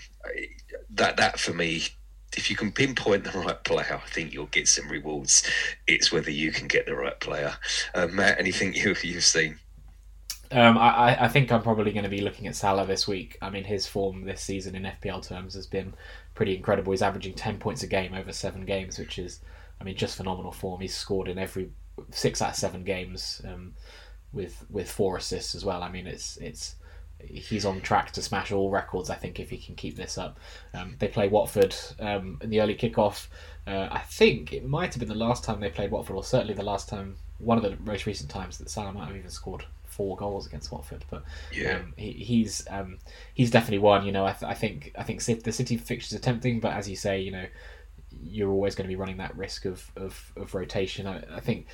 that 0.91 1.17
that 1.17 1.41
for 1.41 1.53
me. 1.55 1.85
If 2.37 2.51
you 2.51 2.57
can 2.57 2.71
pinpoint 2.73 3.25
the 3.25 3.31
right 3.39 3.65
player, 3.65 4.01
I 4.05 4.11
think 4.11 4.35
you'll 4.35 4.47
get 4.47 4.69
some 4.69 4.89
rewards. 4.89 5.43
It's 5.87 6.13
whether 6.13 6.31
you 6.31 6.53
can 6.53 6.69
get 6.69 6.85
the 6.85 6.95
right 6.95 7.19
player. 7.19 7.55
Uh, 7.95 8.09
Matt, 8.09 8.39
anything 8.39 8.75
you, 8.75 8.95
you've 9.03 9.25
seen? 9.25 9.59
Um, 10.53 10.79
I, 10.79 11.25
I- 11.25 11.29
think 11.29 11.51
I'm 11.53 11.63
probably 11.63 11.93
going 11.93 12.05
to 12.05 12.11
be 12.11 12.21
looking 12.21 12.47
at 12.47 12.57
Salah 12.57 12.87
this 12.87 13.07
week. 13.07 13.37
I 13.43 13.51
mean, 13.51 13.65
his 13.65 13.87
form 13.87 14.25
this 14.25 14.41
season 14.41 14.75
in 14.75 14.85
FPL 14.85 15.27
terms 15.27 15.55
has 15.55 15.67
been 15.67 15.95
pretty 16.35 16.57
incredible. 16.57 16.93
He's 16.93 17.03
averaging 17.03 17.35
10 17.35 17.59
points 17.59 17.83
a 17.83 17.87
game 17.87 18.15
over 18.15 18.33
seven 18.33 18.65
games, 18.65 18.99
which 18.99 19.19
is, 19.19 19.41
I 19.81 19.85
mean, 19.85 19.97
just 19.97 20.17
phenomenal 20.17 20.53
form. 20.53 20.81
He's 20.81 20.97
scored 20.97 21.29
in 21.29 21.39
every 21.39 21.71
six 22.11 22.41
out 22.41 22.51
of 22.51 22.57
seven 22.57 22.85
games 22.85 23.43
um, 23.47 23.75
with 24.33 24.65
with 24.71 24.91
four 24.91 25.17
assists 25.17 25.55
as 25.55 25.65
well. 25.65 25.83
I 25.83 25.91
mean, 25.91 26.07
it's 26.07 26.37
it's 26.39 26.77
he's 27.25 27.65
on 27.65 27.81
track 27.81 28.13
to 28.13 28.23
smash 28.23 28.53
all 28.53 28.71
records. 28.71 29.11
I 29.11 29.17
think 29.17 29.41
if 29.41 29.51
he 29.51 29.59
can 29.59 29.75
keep 29.75 29.97
this 29.97 30.17
up, 30.19 30.39
um, 30.75 30.95
they 30.99 31.09
play 31.09 31.29
Watford 31.29 31.75
um, 31.99 32.39
in 32.41 32.51
the 32.51 32.61
early 32.61 32.77
kickoff. 32.77 33.27
Uh, 33.67 33.89
I 33.91 33.99
think 33.99 34.53
it 34.53 34.65
might 34.65 34.95
have 34.95 35.01
been 35.01 35.09
the 35.09 35.15
last 35.15 35.45
time 35.45 35.61
they 35.61 35.71
played 35.71 35.91
Watford, 35.91 36.17
or 36.17 36.25
certainly 36.25 36.55
the 36.55 36.63
last 36.63 36.89
time, 36.89 37.17
one 37.39 37.59
of 37.59 37.65
the 37.65 37.77
most 37.85 38.07
recent 38.07 38.31
times 38.31 38.59
that 38.59 38.71
Salah 38.71 38.93
might 38.93 39.09
have 39.09 39.17
even 39.17 39.31
scored 39.31 39.65
four 39.99 40.17
goals 40.17 40.47
against 40.47 40.73
Watford. 40.73 41.05
But 41.11 41.25
Yeah. 41.53 41.81
um, 41.81 41.93
he, 41.99 42.13
he's 42.13 42.65
um, 42.71 42.99
he's 43.35 43.51
definitely 43.51 43.81
one. 43.81 44.07
You 44.07 44.13
know, 44.13 44.25
I, 44.25 44.33
th- 44.33 44.51
I 44.51 44.55
think 44.55 44.93
I 44.97 45.03
think 45.03 45.23
the 45.43 45.53
City 45.53 45.77
fixtures 45.77 46.19
are 46.19 46.23
tempting, 46.23 46.61
but 46.61 46.73
as 46.73 46.89
you 46.89 46.97
say, 46.97 47.21
you 47.21 47.33
know, 47.33 47.47
you're 48.23 48.51
always 48.51 48.75
going 48.75 48.87
to 48.87 48.89
be 48.89 48.97
running 48.97 49.19
that 49.19 49.37
risk 49.37 49.67
of 49.67 49.91
of, 49.97 50.33
of 50.37 50.55
rotation. 50.55 51.07
I, 51.07 51.23
I 51.37 51.41
think 51.41 51.67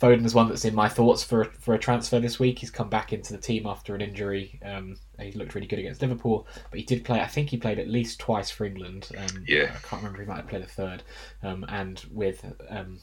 Foden's 0.00 0.34
one 0.34 0.48
that's 0.48 0.64
in 0.64 0.74
my 0.74 0.88
thoughts 0.88 1.22
for 1.22 1.44
for 1.60 1.74
a 1.74 1.78
transfer 1.78 2.18
this 2.20 2.38
week. 2.38 2.58
He's 2.60 2.70
come 2.70 2.88
back 2.88 3.12
into 3.12 3.32
the 3.32 3.38
team 3.40 3.66
after 3.66 3.94
an 3.94 4.00
injury. 4.00 4.58
Um, 4.64 4.96
he 5.20 5.32
looked 5.32 5.54
really 5.54 5.66
good 5.68 5.78
against 5.78 6.02
Liverpool, 6.02 6.46
but 6.70 6.78
he 6.80 6.84
did 6.86 7.04
play. 7.04 7.20
I 7.20 7.26
think 7.28 7.50
he 7.50 7.56
played 7.56 7.78
at 7.78 7.88
least 7.88 8.18
twice 8.20 8.50
for 8.50 8.64
England. 8.64 9.08
Um, 9.18 9.44
Yeah. 9.46 9.64
I 9.74 9.78
can't 9.88 10.02
remember. 10.02 10.20
He 10.22 10.28
might 10.28 10.38
have 10.38 10.48
played 10.48 10.62
a 10.62 10.66
third, 10.66 11.02
um, 11.42 11.64
and 11.68 12.04
with. 12.12 12.44
Um, 12.68 12.98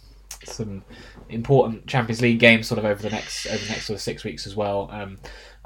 some 0.46 0.84
important 1.30 1.86
Champions 1.88 2.22
League 2.22 2.40
games 2.40 2.68
sort 2.68 2.80
of 2.80 2.86
over 2.86 3.02
the 3.02 3.10
next 3.10 3.46
over 3.46 3.58
the 3.58 3.70
next 3.70 3.86
sort 3.86 3.96
of 3.96 4.02
six 4.02 4.24
weeks 4.24 4.48
as 4.48 4.56
well. 4.56 4.90
Um, 4.92 5.18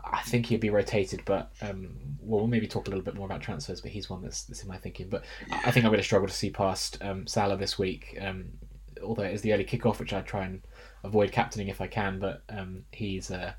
I 0.03 0.21
think 0.21 0.45
he'll 0.45 0.59
be 0.59 0.69
rotated, 0.69 1.21
but 1.25 1.51
um, 1.61 1.95
well, 2.19 2.41
we'll 2.41 2.47
maybe 2.47 2.67
talk 2.67 2.87
a 2.87 2.89
little 2.89 3.03
bit 3.03 3.15
more 3.15 3.25
about 3.25 3.41
transfers. 3.41 3.81
But 3.81 3.91
he's 3.91 4.09
one 4.09 4.21
that's, 4.21 4.43
that's 4.43 4.61
in 4.61 4.67
my 4.67 4.77
thinking. 4.77 5.09
But 5.09 5.23
I 5.49 5.71
think 5.71 5.85
I'm 5.85 5.91
going 5.91 5.97
to 5.97 6.03
struggle 6.03 6.27
to 6.27 6.33
see 6.33 6.49
past 6.49 6.97
um, 7.01 7.25
Salah 7.25 7.57
this 7.57 7.79
week. 7.79 8.17
Um, 8.21 8.45
although 9.03 9.23
it 9.23 9.33
is 9.33 9.41
the 9.41 9.53
early 9.53 9.65
kickoff, 9.65 9.99
which 9.99 10.13
I 10.13 10.21
try 10.21 10.45
and 10.45 10.61
avoid 11.03 11.31
captaining 11.31 11.69
if 11.69 11.81
I 11.81 11.87
can. 11.87 12.19
But 12.19 12.43
um, 12.49 12.83
he's 12.91 13.31
uh, 13.31 13.53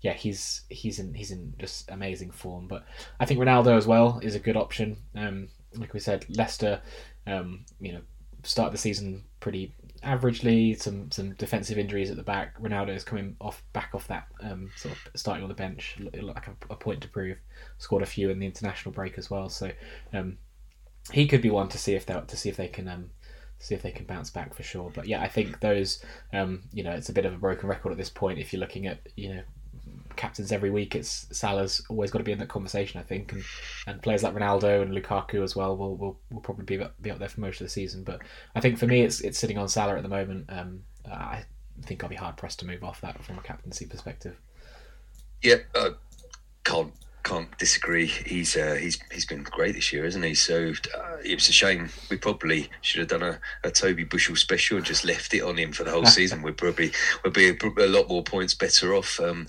yeah, 0.00 0.14
he's 0.14 0.62
he's 0.68 0.98
in 0.98 1.14
he's 1.14 1.30
in 1.30 1.54
just 1.58 1.90
amazing 1.90 2.30
form. 2.30 2.66
But 2.66 2.84
I 3.18 3.26
think 3.26 3.40
Ronaldo 3.40 3.76
as 3.76 3.86
well 3.86 4.20
is 4.22 4.34
a 4.34 4.40
good 4.40 4.56
option. 4.56 4.96
Um, 5.14 5.48
like 5.74 5.92
we 5.92 6.00
said, 6.00 6.24
Leicester, 6.30 6.80
um, 7.26 7.64
you 7.78 7.92
know, 7.92 8.00
start 8.42 8.72
the 8.72 8.78
season 8.78 9.24
pretty 9.38 9.74
averagely. 10.04 10.80
Some 10.80 11.10
some 11.10 11.34
defensive 11.34 11.78
injuries 11.78 12.10
at 12.10 12.16
the 12.16 12.22
back. 12.22 12.60
Ronaldo 12.60 12.94
is 12.94 13.04
coming 13.04 13.36
off 13.40 13.62
back 13.72 13.90
off 13.94 14.08
that 14.08 14.26
um, 14.42 14.70
sort 14.76 14.94
of 14.94 15.00
starting 15.14 15.42
on 15.42 15.48
the 15.48 15.54
bench, 15.54 15.96
like 16.20 16.46
a, 16.46 16.54
a 16.70 16.76
point 16.76 17.02
to 17.02 17.08
prove. 17.08 17.38
Scored 17.78 18.02
a 18.02 18.06
few 18.06 18.30
in 18.30 18.38
the 18.38 18.46
international 18.46 18.92
break 18.92 19.18
as 19.18 19.30
well. 19.30 19.48
So 19.48 19.70
um, 20.12 20.38
he 21.12 21.26
could 21.26 21.42
be 21.42 21.50
one 21.50 21.68
to 21.68 21.78
see 21.78 21.94
if 21.94 22.06
they 22.06 22.20
to 22.26 22.36
see 22.36 22.48
if 22.48 22.56
they 22.56 22.68
can 22.68 22.88
um, 22.88 23.10
see 23.58 23.74
if 23.74 23.82
they 23.82 23.90
can 23.90 24.06
bounce 24.06 24.30
back 24.30 24.54
for 24.54 24.62
sure. 24.62 24.90
But 24.94 25.06
yeah, 25.06 25.22
I 25.22 25.28
think 25.28 25.60
those 25.60 26.04
um, 26.32 26.62
you 26.72 26.82
know 26.82 26.92
it's 26.92 27.08
a 27.08 27.14
bit 27.14 27.26
of 27.26 27.34
a 27.34 27.38
broken 27.38 27.68
record 27.68 27.92
at 27.92 27.98
this 27.98 28.10
point. 28.10 28.38
If 28.38 28.52
you're 28.52 28.60
looking 28.60 28.86
at 28.86 29.00
you 29.16 29.34
know 29.34 29.42
captains 30.20 30.52
every 30.52 30.70
week, 30.70 30.94
it's 30.94 31.26
Salah's 31.32 31.82
always 31.88 32.10
got 32.10 32.18
to 32.18 32.24
be 32.24 32.32
in 32.32 32.38
that 32.38 32.48
conversation. 32.48 33.00
I 33.00 33.02
think, 33.02 33.32
and, 33.32 33.42
and 33.86 34.02
players 34.02 34.22
like 34.22 34.34
Ronaldo 34.34 34.82
and 34.82 34.92
Lukaku 34.92 35.42
as 35.42 35.56
well 35.56 35.76
will 35.76 35.96
will, 35.96 36.20
will 36.30 36.40
probably 36.40 36.64
be 36.64 36.82
up, 36.82 36.94
be 37.00 37.10
up 37.10 37.18
there 37.18 37.28
for 37.28 37.40
most 37.40 37.60
of 37.60 37.66
the 37.66 37.70
season. 37.70 38.04
But 38.04 38.20
I 38.54 38.60
think 38.60 38.78
for 38.78 38.86
me, 38.86 39.02
it's 39.02 39.20
it's 39.20 39.38
sitting 39.38 39.58
on 39.58 39.68
Salah 39.68 39.96
at 39.96 40.02
the 40.02 40.08
moment. 40.08 40.46
Um, 40.48 40.82
I 41.10 41.44
think 41.82 42.04
I'll 42.04 42.10
be 42.10 42.16
hard 42.16 42.36
pressed 42.36 42.60
to 42.60 42.66
move 42.66 42.84
off 42.84 43.00
that 43.00 43.22
from 43.24 43.38
a 43.38 43.42
captaincy 43.42 43.86
perspective. 43.86 44.36
Yeah, 45.42 45.56
uh, 45.74 45.90
can't 46.64 46.92
can't 47.22 47.56
disagree. 47.58 48.06
He's 48.06 48.56
uh, 48.56 48.76
he's 48.80 48.98
he's 49.12 49.26
been 49.26 49.42
great 49.42 49.74
this 49.74 49.92
year, 49.92 50.04
isn't 50.04 50.22
he? 50.22 50.34
So 50.34 50.72
uh, 50.96 51.16
it 51.24 51.34
was 51.34 51.48
a 51.48 51.52
shame. 51.52 51.90
We 52.10 52.16
probably 52.16 52.70
should 52.80 53.00
have 53.00 53.08
done 53.08 53.22
a, 53.22 53.38
a 53.64 53.70
Toby 53.70 54.04
Bushell 54.04 54.36
special 54.36 54.76
and 54.78 54.86
just 54.86 55.04
left 55.04 55.34
it 55.34 55.42
on 55.42 55.56
him 55.56 55.72
for 55.72 55.84
the 55.84 55.90
whole 55.90 56.06
season. 56.18 56.42
We'd 56.42 56.56
probably 56.56 56.92
would 57.24 57.32
be 57.32 57.50
a, 57.50 57.56
a 57.78 57.88
lot 57.88 58.08
more 58.08 58.22
points 58.22 58.54
better 58.54 58.94
off. 58.94 59.20
Um, 59.20 59.46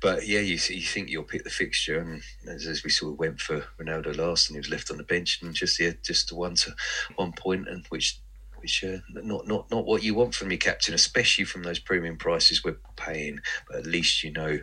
but 0.00 0.26
yeah, 0.26 0.40
you 0.40 0.54
you 0.68 0.82
think 0.82 1.08
you'll 1.08 1.24
pick 1.24 1.44
the 1.44 1.50
fixture, 1.50 1.98
and 1.98 2.22
as, 2.48 2.66
as 2.66 2.84
we 2.84 2.90
sort 2.90 3.12
of 3.12 3.18
went 3.18 3.40
for 3.40 3.64
Ronaldo 3.80 4.16
last, 4.16 4.48
and 4.48 4.56
he 4.56 4.60
was 4.60 4.70
left 4.70 4.90
on 4.90 4.96
the 4.96 5.02
bench, 5.04 5.40
and 5.42 5.54
just 5.54 5.78
yeah, 5.80 5.92
just 6.02 6.32
one 6.32 6.54
to 6.56 6.74
one 7.16 7.32
point, 7.32 7.68
and 7.68 7.86
which 7.88 8.18
which 8.58 8.82
uh, 8.84 8.98
not 9.10 9.46
not 9.46 9.70
not 9.70 9.84
what 9.84 10.02
you 10.02 10.14
want 10.14 10.34
from 10.34 10.50
your 10.50 10.58
captain, 10.58 10.94
especially 10.94 11.44
from 11.44 11.62
those 11.62 11.78
premium 11.78 12.16
prices 12.16 12.64
we're 12.64 12.78
paying. 12.96 13.40
But 13.68 13.80
at 13.80 13.86
least 13.86 14.22
you 14.24 14.32
know 14.32 14.58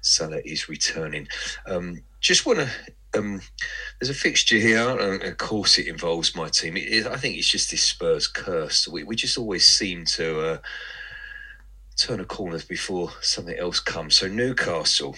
Salah 0.00 0.40
is 0.44 0.68
returning. 0.68 1.28
Um, 1.66 2.02
just 2.20 2.46
want 2.46 2.60
to. 2.60 2.70
Um, 3.16 3.40
there's 4.00 4.10
a 4.10 4.14
fixture 4.14 4.56
here, 4.56 4.88
and 4.98 5.22
of 5.22 5.36
course 5.38 5.78
it 5.78 5.86
involves 5.86 6.34
my 6.34 6.48
team. 6.48 6.76
It, 6.76 6.92
it- 6.92 7.06
I 7.06 7.16
think 7.16 7.36
it's 7.36 7.48
just 7.48 7.70
this 7.70 7.82
Spurs 7.84 8.26
curse. 8.26 8.88
We, 8.88 9.04
we 9.04 9.14
just 9.14 9.38
always 9.38 9.64
seem 9.64 10.04
to 10.16 10.40
uh, 10.40 10.58
turn 11.96 12.20
a 12.20 12.24
corner 12.24 12.58
before 12.68 13.10
something 13.20 13.56
else 13.56 13.80
comes. 13.80 14.16
So 14.16 14.26
Newcastle, 14.26 15.16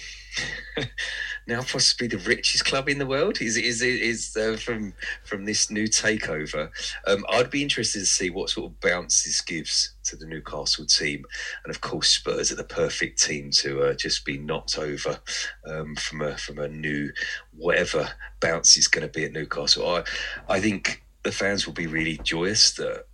now 1.47 1.63
possibly 1.63 2.07
the 2.07 2.19
richest 2.19 2.65
club 2.65 2.89
in 2.89 2.99
the 2.99 3.07
world, 3.07 3.41
is 3.41 3.57
is 3.57 3.83
is 3.83 4.37
uh, 4.37 4.57
from 4.57 4.93
from 5.25 5.45
this 5.45 5.71
new 5.71 5.87
takeover. 5.87 6.71
Um, 7.07 7.25
I'd 7.31 7.51
be 7.51 7.63
interested 7.63 8.01
to 8.01 8.07
see 8.07 8.31
what 8.31 8.51
sort 8.51 8.71
of 8.71 8.81
bounce 8.81 9.25
this 9.25 9.41
gives 9.41 9.95
to 10.05 10.17
the 10.17 10.27
Newcastle 10.27 10.87
team, 10.87 11.25
and 11.65 11.75
of 11.75 11.81
course 11.81 12.11
Spurs 12.11 12.53
are 12.53 12.57
the 12.57 12.65
perfect 12.65 13.23
team 13.23 13.51
to 13.53 13.83
uh, 13.83 13.95
just 13.95 14.25
be 14.25 14.39
knocked 14.39 14.79
over 14.79 15.19
um, 15.67 15.97
from 15.97 16.23
a 16.23 16.37
from 16.37 16.59
a 16.59 16.69
new 16.69 17.11
whatever 17.53 18.09
bounce 18.41 18.77
is 18.77 18.89
going 18.89 19.07
to 19.07 19.13
be 19.13 19.25
at 19.25 19.33
Newcastle. 19.33 19.89
I 19.89 20.05
I 20.49 20.61
think 20.61 21.03
the 21.23 21.33
fans 21.33 21.67
will 21.67 21.75
be 21.75 21.89
really 21.89 22.19
joyous 22.23 22.73
that 22.75 23.07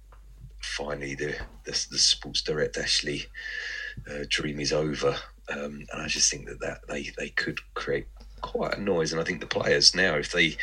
finally 0.63 1.15
the 1.15 1.37
the, 1.65 1.87
the 1.91 1.99
Sports 1.99 2.43
Direct 2.43 2.79
Ashley 2.79 3.27
uh, 4.11 4.25
dream 4.29 4.61
is 4.61 4.73
over, 4.73 5.17
um, 5.51 5.85
and 5.93 6.03
I 6.03 6.07
just 6.07 6.31
think 6.31 6.47
that, 6.49 6.61
that 6.61 6.81
they 6.89 7.13
they 7.19 7.29
could 7.29 7.59
create 7.75 8.07
quite 8.41 8.77
a 8.77 8.81
noise, 8.81 9.13
and 9.13 9.21
I 9.21 9.25
think 9.25 9.41
the 9.41 9.47
players 9.47 9.95
now 9.95 10.15
if 10.17 10.33
they 10.33 10.57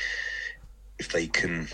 if 0.98 1.10
they 1.10 1.27
can. 1.27 1.68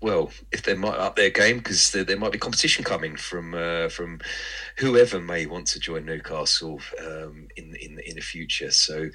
Well, 0.00 0.30
if 0.52 0.62
they 0.62 0.74
might 0.74 0.98
up 0.98 1.16
their 1.16 1.30
game 1.30 1.58
because 1.58 1.90
there, 1.90 2.04
there 2.04 2.18
might 2.18 2.32
be 2.32 2.38
competition 2.38 2.84
coming 2.84 3.16
from 3.16 3.54
uh, 3.54 3.88
from 3.88 4.20
whoever 4.76 5.18
may 5.18 5.46
want 5.46 5.66
to 5.68 5.80
join 5.80 6.04
Newcastle 6.04 6.80
um, 7.00 7.48
in 7.56 7.74
in 7.80 7.98
in 8.04 8.16
the 8.16 8.20
future. 8.20 8.70
So, 8.70 9.08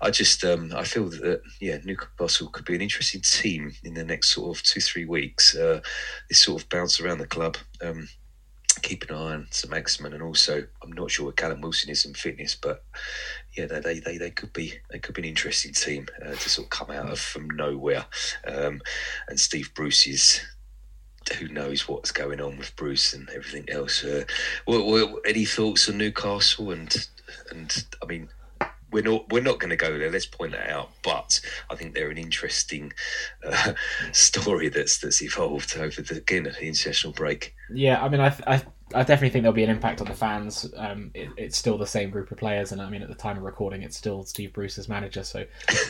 I 0.00 0.10
just 0.10 0.42
um, 0.42 0.72
I 0.74 0.82
feel 0.82 1.08
that 1.10 1.42
yeah, 1.60 1.78
Newcastle 1.84 2.48
could 2.48 2.64
be 2.64 2.74
an 2.74 2.82
interesting 2.82 3.20
team 3.20 3.72
in 3.84 3.94
the 3.94 4.04
next 4.04 4.30
sort 4.30 4.56
of 4.56 4.64
two 4.64 4.80
three 4.80 5.04
weeks. 5.04 5.54
Uh, 5.54 5.80
this 6.28 6.40
sort 6.40 6.60
of 6.60 6.68
bounce 6.68 7.00
around 7.00 7.18
the 7.18 7.26
club. 7.26 7.56
Um, 7.80 8.08
keep 8.80 9.08
an 9.08 9.14
eye 9.14 9.34
on 9.34 9.46
St 9.50 9.70
Maximin, 9.70 10.12
and 10.12 10.22
also 10.22 10.64
I'm 10.82 10.92
not 10.92 11.10
sure 11.10 11.26
what 11.26 11.36
Callum 11.36 11.60
Wilson 11.60 11.90
is 11.90 12.04
in 12.04 12.14
fitness, 12.14 12.56
but 12.60 12.84
yeah, 13.56 13.66
they 13.66 14.00
they, 14.00 14.18
they, 14.18 14.30
could 14.30 14.52
be 14.52 14.74
they 14.90 14.98
could 14.98 15.14
be 15.14 15.22
an 15.22 15.28
interesting 15.28 15.72
team 15.72 16.06
uh, 16.24 16.30
to 16.30 16.48
sort 16.48 16.66
of 16.66 16.70
come 16.70 16.90
out 16.90 17.10
of 17.10 17.18
from 17.18 17.48
nowhere. 17.50 18.06
Um, 18.46 18.80
and 19.28 19.38
Steve 19.38 19.72
Bruce 19.74 20.06
is. 20.06 20.40
Who 21.38 21.46
knows 21.46 21.86
what's 21.86 22.10
going 22.10 22.40
on 22.40 22.58
with 22.58 22.74
Bruce 22.74 23.14
and 23.14 23.30
everything 23.30 23.70
else? 23.70 24.02
Uh, 24.02 24.24
what, 24.64 24.84
what, 24.84 25.22
any 25.24 25.44
thoughts 25.44 25.88
on 25.88 25.96
Newcastle 25.96 26.72
and 26.72 27.08
and 27.48 27.86
I 28.02 28.06
mean 28.06 28.28
we're 28.92 29.02
not 29.02 29.30
we're 29.30 29.42
not 29.42 29.58
going 29.58 29.70
to 29.70 29.76
go 29.76 29.98
there. 29.98 30.10
Let's 30.10 30.26
point 30.26 30.52
that 30.52 30.68
out. 30.70 30.90
But 31.02 31.40
I 31.70 31.74
think 31.74 31.94
they're 31.94 32.10
an 32.10 32.18
interesting 32.18 32.92
uh, 33.44 33.72
story 34.12 34.68
that's 34.68 34.98
that's 34.98 35.22
evolved 35.22 35.76
over 35.76 36.02
the 36.02 36.18
again 36.18 36.44
the 36.44 36.64
international 36.64 37.12
break. 37.12 37.54
Yeah, 37.70 38.02
I 38.02 38.08
mean, 38.08 38.20
I, 38.20 38.34
I, 38.46 38.62
I 38.94 39.00
definitely 39.00 39.30
think 39.30 39.42
there'll 39.42 39.54
be 39.54 39.64
an 39.64 39.70
impact 39.70 40.00
on 40.00 40.06
the 40.06 40.14
fans. 40.14 40.72
Um, 40.76 41.10
it, 41.14 41.30
it's 41.36 41.56
still 41.56 41.78
the 41.78 41.86
same 41.86 42.10
group 42.10 42.30
of 42.30 42.38
players, 42.38 42.72
and 42.72 42.80
I 42.80 42.88
mean, 42.88 43.02
at 43.02 43.08
the 43.08 43.14
time 43.14 43.36
of 43.36 43.42
recording, 43.42 43.82
it's 43.82 43.96
still 43.96 44.24
Steve 44.24 44.52
Bruce's 44.52 44.88
manager. 44.88 45.22
So 45.22 45.44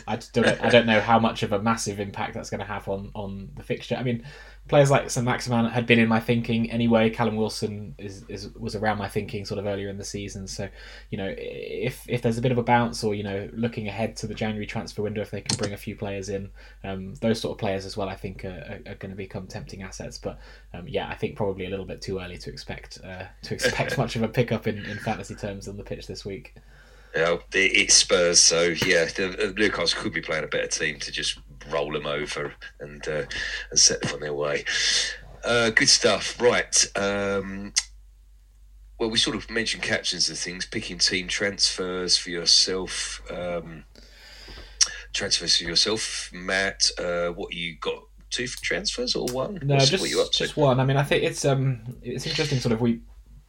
I 0.07 0.17
don't, 0.33 0.61
I 0.61 0.69
don't 0.69 0.85
know 0.85 0.99
how 0.99 1.19
much 1.19 1.43
of 1.43 1.53
a 1.53 1.61
massive 1.61 1.99
impact 1.99 2.33
that's 2.33 2.49
going 2.49 2.59
to 2.59 2.65
have 2.65 2.87
on 2.87 3.11
on 3.15 3.49
the 3.55 3.63
fixture. 3.63 3.95
I 3.95 4.03
mean, 4.03 4.23
players 4.69 4.89
like 4.89 5.09
St 5.09 5.25
Maximin 5.25 5.65
had 5.65 5.85
been 5.85 5.99
in 5.99 6.07
my 6.07 6.19
thinking 6.19 6.71
anyway. 6.71 7.09
Callum 7.09 7.35
Wilson 7.35 7.95
is, 7.97 8.23
is 8.29 8.49
was 8.55 8.75
around 8.75 8.97
my 8.97 9.09
thinking 9.09 9.45
sort 9.45 9.59
of 9.59 9.65
earlier 9.65 9.89
in 9.89 9.97
the 9.97 10.03
season. 10.03 10.47
So 10.47 10.69
you 11.09 11.17
know, 11.17 11.33
if 11.37 12.05
if 12.07 12.21
there's 12.21 12.37
a 12.37 12.41
bit 12.41 12.51
of 12.51 12.57
a 12.57 12.63
bounce, 12.63 13.03
or 13.03 13.13
you 13.13 13.23
know, 13.23 13.49
looking 13.53 13.87
ahead 13.87 14.15
to 14.17 14.27
the 14.27 14.33
January 14.33 14.65
transfer 14.65 15.01
window, 15.01 15.21
if 15.21 15.31
they 15.31 15.41
can 15.41 15.57
bring 15.57 15.73
a 15.73 15.77
few 15.77 15.95
players 15.95 16.29
in, 16.29 16.49
um, 16.83 17.13
those 17.15 17.41
sort 17.41 17.55
of 17.55 17.59
players 17.59 17.85
as 17.85 17.97
well, 17.97 18.07
I 18.07 18.15
think 18.15 18.45
are, 18.45 18.79
are, 18.87 18.91
are 18.91 18.95
going 18.95 19.11
to 19.11 19.17
become 19.17 19.47
tempting 19.47 19.83
assets. 19.83 20.17
But 20.17 20.39
um, 20.73 20.87
yeah, 20.87 21.09
I 21.09 21.15
think 21.15 21.35
probably 21.35 21.65
a 21.65 21.69
little 21.69 21.85
bit 21.85 22.01
too 22.01 22.19
early 22.19 22.37
to 22.37 22.49
expect 22.49 22.99
uh, 23.03 23.25
to 23.43 23.53
expect 23.53 23.97
much 23.97 24.15
of 24.15 24.23
a 24.23 24.29
pickup 24.29 24.67
in, 24.67 24.77
in 24.85 24.97
fantasy 24.97 25.35
terms 25.35 25.67
on 25.67 25.75
the 25.75 25.83
pitch 25.83 26.07
this 26.07 26.23
week. 26.23 26.55
Yeah, 27.15 27.37
it's 27.53 27.93
Spurs, 27.93 28.39
so 28.39 28.73
yeah, 28.85 29.05
the, 29.05 29.35
the 29.37 29.53
Newcastle 29.55 30.01
could 30.01 30.13
be 30.13 30.21
playing 30.21 30.45
a 30.45 30.47
better 30.47 30.67
team 30.67 30.97
to 31.01 31.11
just 31.11 31.37
roll 31.69 31.91
them 31.91 32.05
over 32.05 32.53
and 32.79 33.07
uh, 33.07 33.23
and 33.69 33.79
set 33.79 34.01
them 34.01 34.13
on 34.15 34.19
their 34.19 34.33
way. 34.33 34.65
Uh, 35.43 35.69
good 35.71 35.89
stuff, 35.89 36.39
right? 36.41 36.85
Um, 36.95 37.73
well, 38.99 39.09
we 39.09 39.17
sort 39.17 39.35
of 39.35 39.49
mentioned 39.49 39.83
captions 39.83 40.29
and 40.29 40.37
things, 40.37 40.65
picking 40.65 40.97
team 40.99 41.27
transfers 41.27 42.17
for 42.17 42.29
yourself. 42.29 43.21
Um, 43.29 43.83
transfers 45.13 45.57
for 45.57 45.63
yourself, 45.65 46.29
Matt. 46.33 46.89
Uh, 46.97 47.29
what 47.29 47.53
you 47.53 47.75
got? 47.79 48.03
Two 48.29 48.47
transfers 48.47 49.15
or 49.15 49.27
one? 49.31 49.59
No, 49.61 49.75
What's- 49.75 49.89
just 49.91 50.01
what 50.01 50.09
you 50.09 50.21
up 50.21 50.31
to? 50.31 50.37
just 50.39 50.57
one. 50.57 50.79
I 50.79 50.85
mean, 50.85 50.97
I 50.97 51.03
think 51.03 51.23
it's 51.23 51.45
um 51.45 51.81
it's 52.01 52.25
interesting. 52.25 52.59
Sort 52.59 52.71
of 52.73 52.81
we 52.81 53.01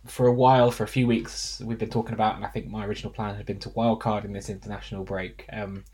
for 0.06 0.26
a 0.26 0.32
while, 0.32 0.70
for 0.70 0.84
a 0.84 0.88
few 0.88 1.06
weeks, 1.06 1.62
we've 1.64 1.78
been 1.78 1.88
talking 1.88 2.12
about, 2.12 2.36
and 2.36 2.44
I 2.44 2.48
think 2.48 2.66
my 2.66 2.84
original 2.84 3.10
plan 3.10 3.34
had 3.36 3.46
been 3.46 3.58
to 3.60 3.70
wildcard 3.70 4.26
in 4.26 4.34
this 4.34 4.50
international 4.50 5.04
break. 5.04 5.46
Um, 5.50 5.84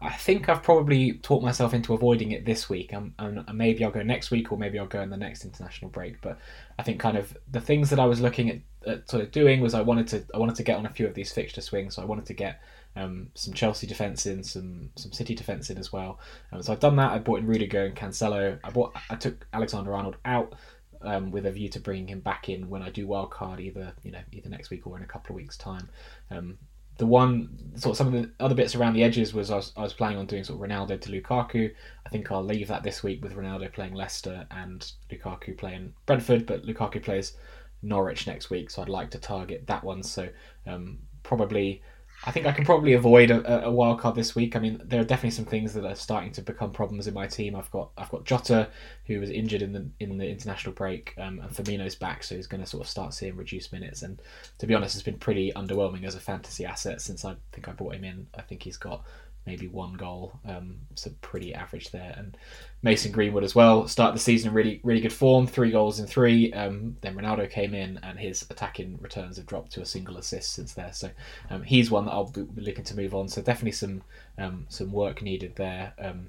I 0.00 0.14
think 0.14 0.48
I've 0.48 0.62
probably 0.62 1.14
taught 1.14 1.42
myself 1.42 1.74
into 1.74 1.94
avoiding 1.94 2.32
it 2.32 2.44
this 2.44 2.68
week, 2.68 2.92
and, 2.92 3.12
and 3.18 3.44
maybe 3.52 3.84
I'll 3.84 3.90
go 3.90 4.02
next 4.02 4.30
week, 4.30 4.52
or 4.52 4.58
maybe 4.58 4.78
I'll 4.78 4.86
go 4.86 5.02
in 5.02 5.10
the 5.10 5.16
next 5.16 5.44
international 5.44 5.90
break. 5.90 6.20
But 6.20 6.38
I 6.78 6.82
think 6.82 7.00
kind 7.00 7.16
of 7.16 7.36
the 7.50 7.60
things 7.60 7.90
that 7.90 7.98
I 7.98 8.04
was 8.04 8.20
looking 8.20 8.50
at, 8.50 8.58
at 8.86 9.10
sort 9.10 9.22
of 9.22 9.32
doing 9.32 9.60
was 9.60 9.74
I 9.74 9.80
wanted 9.80 10.06
to 10.08 10.24
I 10.34 10.38
wanted 10.38 10.56
to 10.56 10.62
get 10.62 10.78
on 10.78 10.86
a 10.86 10.90
few 10.90 11.06
of 11.06 11.14
these 11.14 11.32
fixture 11.32 11.60
swings. 11.60 11.96
So 11.96 12.02
I 12.02 12.04
wanted 12.04 12.26
to 12.26 12.34
get 12.34 12.60
um, 12.96 13.28
some 13.34 13.54
Chelsea 13.54 13.86
defence 13.86 14.26
in, 14.26 14.44
some 14.44 14.90
some 14.96 15.12
City 15.12 15.34
defence 15.34 15.70
in 15.70 15.78
as 15.78 15.92
well. 15.92 16.20
Um, 16.52 16.62
so 16.62 16.72
I've 16.72 16.80
done 16.80 16.96
that. 16.96 17.12
I 17.12 17.18
bought 17.18 17.40
in 17.40 17.46
Rudiger 17.46 17.84
and 17.84 17.96
Cancelo. 17.96 18.58
I 18.62 18.70
bought 18.70 18.96
I 19.10 19.16
took 19.16 19.46
Alexander 19.52 19.94
Arnold 19.94 20.16
out 20.24 20.54
um, 21.02 21.30
with 21.30 21.46
a 21.46 21.50
view 21.50 21.68
to 21.70 21.80
bringing 21.80 22.08
him 22.08 22.20
back 22.20 22.48
in 22.48 22.68
when 22.68 22.82
I 22.82 22.90
do 22.90 23.06
wildcard 23.06 23.60
either 23.60 23.92
you 24.02 24.12
know 24.12 24.20
either 24.32 24.48
next 24.48 24.70
week 24.70 24.86
or 24.86 24.96
in 24.96 25.02
a 25.02 25.06
couple 25.06 25.34
of 25.34 25.36
weeks 25.36 25.56
time. 25.56 25.88
Um, 26.30 26.58
the 26.98 27.06
one 27.06 27.48
sort 27.76 27.92
of 27.92 27.96
some 27.96 28.08
of 28.08 28.12
the 28.12 28.30
other 28.40 28.54
bits 28.54 28.74
around 28.74 28.92
the 28.94 29.04
edges 29.04 29.32
was 29.32 29.50
I 29.50 29.56
was, 29.56 29.72
I 29.76 29.82
was 29.82 29.92
planning 29.92 30.18
on 30.18 30.26
doing 30.26 30.44
sort 30.44 30.60
of 30.60 30.68
Ronaldo 30.68 31.00
to 31.00 31.10
Lukaku. 31.10 31.72
I 32.04 32.08
think 32.08 32.30
I'll 32.30 32.44
leave 32.44 32.68
that 32.68 32.82
this 32.82 33.02
week 33.02 33.22
with 33.22 33.34
Ronaldo 33.34 33.72
playing 33.72 33.94
Leicester 33.94 34.46
and 34.50 34.92
Lukaku 35.10 35.56
playing 35.56 35.94
Brentford, 36.06 36.44
but 36.44 36.64
Lukaku 36.66 37.02
plays 37.02 37.36
Norwich 37.82 38.26
next 38.26 38.50
week, 38.50 38.68
so 38.70 38.82
I'd 38.82 38.88
like 38.88 39.10
to 39.12 39.18
target 39.18 39.66
that 39.68 39.84
one. 39.84 40.02
So 40.02 40.28
um, 40.66 40.98
probably 41.22 41.82
I 42.24 42.32
think 42.32 42.46
I 42.46 42.52
can 42.52 42.64
probably 42.64 42.94
avoid 42.94 43.30
a, 43.30 43.66
a 43.66 43.70
wild 43.70 44.00
card 44.00 44.16
this 44.16 44.34
week. 44.34 44.56
I 44.56 44.58
mean, 44.58 44.82
there 44.84 45.00
are 45.00 45.04
definitely 45.04 45.30
some 45.30 45.44
things 45.44 45.72
that 45.74 45.84
are 45.84 45.94
starting 45.94 46.32
to 46.32 46.42
become 46.42 46.72
problems 46.72 47.06
in 47.06 47.14
my 47.14 47.28
team. 47.28 47.54
I've 47.54 47.70
got 47.70 47.90
I've 47.96 48.10
got 48.10 48.24
Jota, 48.24 48.70
who 49.06 49.20
was 49.20 49.30
injured 49.30 49.62
in 49.62 49.72
the 49.72 49.88
in 50.00 50.18
the 50.18 50.28
international 50.28 50.74
break, 50.74 51.14
um, 51.16 51.38
and 51.38 51.50
Firmino's 51.50 51.94
back, 51.94 52.24
so 52.24 52.34
he's 52.34 52.48
going 52.48 52.60
to 52.60 52.66
sort 52.66 52.82
of 52.82 52.88
start 52.88 53.14
seeing 53.14 53.36
reduced 53.36 53.72
minutes. 53.72 54.02
And 54.02 54.20
to 54.58 54.66
be 54.66 54.74
honest, 54.74 54.96
it's 54.96 55.04
been 55.04 55.18
pretty 55.18 55.52
underwhelming 55.54 56.04
as 56.04 56.16
a 56.16 56.20
fantasy 56.20 56.64
asset 56.64 57.00
since 57.00 57.24
I 57.24 57.36
think 57.52 57.68
I 57.68 57.72
brought 57.72 57.94
him 57.94 58.04
in. 58.04 58.26
I 58.36 58.42
think 58.42 58.64
he's 58.64 58.76
got 58.78 59.04
maybe 59.48 59.66
one 59.66 59.94
goal. 59.94 60.38
Um, 60.46 60.76
so 60.94 61.10
pretty 61.22 61.54
average 61.54 61.90
there. 61.90 62.14
And 62.16 62.36
Mason 62.82 63.10
Greenwood 63.10 63.42
as 63.42 63.54
well. 63.54 63.88
Start 63.88 64.12
the 64.12 64.20
season 64.20 64.50
in 64.50 64.54
really 64.54 64.80
really 64.84 65.00
good 65.00 65.12
form. 65.12 65.46
Three 65.46 65.70
goals 65.70 65.98
in 65.98 66.06
three. 66.06 66.52
Um, 66.52 66.96
then 67.00 67.16
Ronaldo 67.16 67.50
came 67.50 67.74
in 67.74 67.98
and 68.02 68.18
his 68.18 68.46
attacking 68.50 68.98
returns 69.00 69.38
have 69.38 69.46
dropped 69.46 69.72
to 69.72 69.80
a 69.80 69.86
single 69.86 70.18
assist 70.18 70.52
since 70.52 70.74
there. 70.74 70.92
So 70.92 71.10
um, 71.48 71.62
he's 71.62 71.90
one 71.90 72.04
that 72.04 72.12
I'll 72.12 72.30
be 72.30 72.46
looking 72.56 72.84
to 72.84 72.96
move 72.96 73.14
on. 73.14 73.26
So 73.28 73.40
definitely 73.40 73.72
some 73.72 74.02
um, 74.36 74.66
some 74.68 74.92
work 74.92 75.22
needed 75.22 75.56
there. 75.56 75.94
Um, 75.98 76.28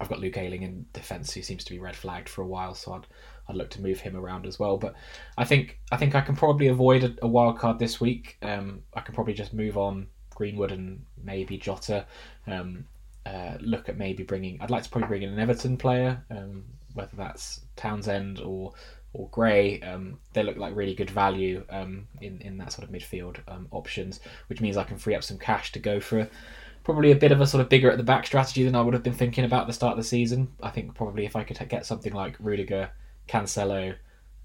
I've 0.00 0.08
got 0.08 0.20
Luke 0.20 0.36
Ayling 0.36 0.62
in 0.62 0.86
defence 0.92 1.32
who 1.32 1.42
seems 1.42 1.64
to 1.64 1.72
be 1.72 1.78
red 1.78 1.96
flagged 1.96 2.28
for 2.28 2.42
a 2.42 2.46
while, 2.46 2.74
so 2.74 2.92
I'd 2.92 3.06
I'd 3.48 3.56
look 3.56 3.70
to 3.70 3.82
move 3.82 4.00
him 4.00 4.16
around 4.16 4.46
as 4.46 4.58
well. 4.58 4.76
But 4.76 4.94
I 5.36 5.44
think 5.44 5.80
I 5.90 5.96
think 5.96 6.14
I 6.14 6.20
can 6.20 6.36
probably 6.36 6.68
avoid 6.68 7.04
a, 7.04 7.14
a 7.22 7.28
wild 7.28 7.58
card 7.58 7.78
this 7.78 8.00
week. 8.00 8.36
Um, 8.42 8.82
I 8.94 9.00
can 9.00 9.14
probably 9.14 9.34
just 9.34 9.52
move 9.52 9.76
on 9.76 10.06
Greenwood 10.38 10.70
and 10.70 11.04
maybe 11.22 11.58
Jota. 11.58 12.06
Um, 12.46 12.86
uh, 13.26 13.58
look 13.60 13.88
at 13.88 13.98
maybe 13.98 14.22
bringing. 14.22 14.58
I'd 14.60 14.70
like 14.70 14.84
to 14.84 14.88
probably 14.88 15.08
bring 15.08 15.22
in 15.22 15.32
an 15.32 15.40
Everton 15.40 15.76
player, 15.76 16.22
um, 16.30 16.64
whether 16.94 17.16
that's 17.16 17.60
Townsend 17.76 18.40
or 18.40 18.72
or 19.12 19.28
Gray. 19.30 19.80
Um, 19.80 20.20
they 20.32 20.44
look 20.44 20.56
like 20.56 20.76
really 20.76 20.94
good 20.94 21.10
value 21.10 21.64
um, 21.70 22.06
in 22.22 22.40
in 22.40 22.56
that 22.58 22.72
sort 22.72 22.88
of 22.88 22.94
midfield 22.94 23.38
um, 23.48 23.66
options, 23.72 24.20
which 24.46 24.60
means 24.60 24.76
I 24.76 24.84
can 24.84 24.96
free 24.96 25.16
up 25.16 25.24
some 25.24 25.38
cash 25.38 25.72
to 25.72 25.80
go 25.80 25.98
for. 26.00 26.28
Probably 26.84 27.10
a 27.10 27.16
bit 27.16 27.32
of 27.32 27.40
a 27.40 27.46
sort 27.46 27.60
of 27.60 27.68
bigger 27.68 27.90
at 27.90 27.98
the 27.98 28.04
back 28.04 28.24
strategy 28.24 28.62
than 28.62 28.76
I 28.76 28.80
would 28.80 28.94
have 28.94 29.02
been 29.02 29.12
thinking 29.12 29.44
about 29.44 29.62
at 29.62 29.66
the 29.66 29.74
start 29.74 29.92
of 29.92 29.98
the 29.98 30.04
season. 30.04 30.48
I 30.62 30.70
think 30.70 30.94
probably 30.94 31.26
if 31.26 31.36
I 31.36 31.42
could 31.42 31.68
get 31.68 31.84
something 31.84 32.12
like 32.12 32.36
Rudiger, 32.38 32.90
Cancelo, 33.28 33.96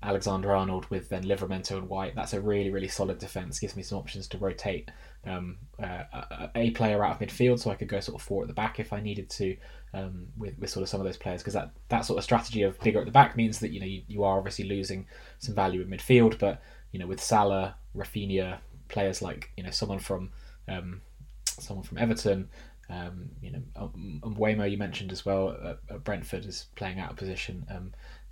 Alexander 0.03 0.53
Arnold 0.53 0.85
with 0.89 1.09
then 1.09 1.23
Livramento 1.23 1.77
and 1.77 1.89
White. 1.89 2.15
That's 2.15 2.33
a 2.33 2.41
really, 2.41 2.69
really 2.69 2.87
solid 2.87 3.17
defence. 3.17 3.59
Gives 3.59 3.75
me 3.75 3.83
some 3.83 3.97
options 3.97 4.27
to 4.29 4.37
rotate 4.37 4.91
um, 5.25 5.57
uh, 5.81 6.49
a 6.55 6.71
player 6.71 7.03
out 7.03 7.21
of 7.21 7.27
midfield, 7.27 7.59
so 7.59 7.71
I 7.71 7.75
could 7.75 7.87
go 7.87 7.99
sort 7.99 8.19
of 8.19 8.25
four 8.25 8.43
at 8.43 8.47
the 8.47 8.53
back 8.53 8.79
if 8.79 8.91
I 8.91 8.99
needed 8.99 9.29
to, 9.31 9.55
um, 9.93 10.27
with, 10.37 10.57
with 10.59 10.69
sort 10.69 10.83
of 10.83 10.89
some 10.89 10.99
of 10.99 11.05
those 11.05 11.17
players. 11.17 11.41
Because 11.41 11.53
that, 11.53 11.71
that 11.89 12.05
sort 12.05 12.17
of 12.17 12.23
strategy 12.23 12.63
of 12.63 12.79
bigger 12.81 12.99
at 12.99 13.05
the 13.05 13.11
back 13.11 13.37
means 13.37 13.59
that 13.59 13.71
you 13.71 13.79
know 13.79 13.85
you, 13.85 14.03
you 14.07 14.23
are 14.23 14.37
obviously 14.37 14.65
losing 14.65 15.07
some 15.39 15.55
value 15.55 15.81
in 15.81 15.89
midfield, 15.89 16.37
but 16.37 16.61
you 16.91 16.99
know 16.99 17.07
with 17.07 17.21
Salah, 17.21 17.75
Raphinha, 17.95 18.57
players 18.89 19.21
like 19.21 19.51
you 19.55 19.63
know 19.63 19.71
someone 19.71 19.99
from 19.99 20.31
um, 20.67 21.01
someone 21.45 21.85
from 21.85 21.97
Everton. 21.97 22.49
Um, 22.89 23.29
you 23.41 23.51
know, 23.51 23.61
um, 23.77 24.21
Mbeumo 24.23 24.69
you 24.69 24.77
mentioned 24.77 25.13
as 25.13 25.25
well 25.25 25.51
at, 25.51 25.79
at 25.89 26.03
Brentford 26.03 26.45
is 26.45 26.67
playing 26.75 26.99
out 26.99 27.11
of 27.11 27.17
position. 27.17 27.65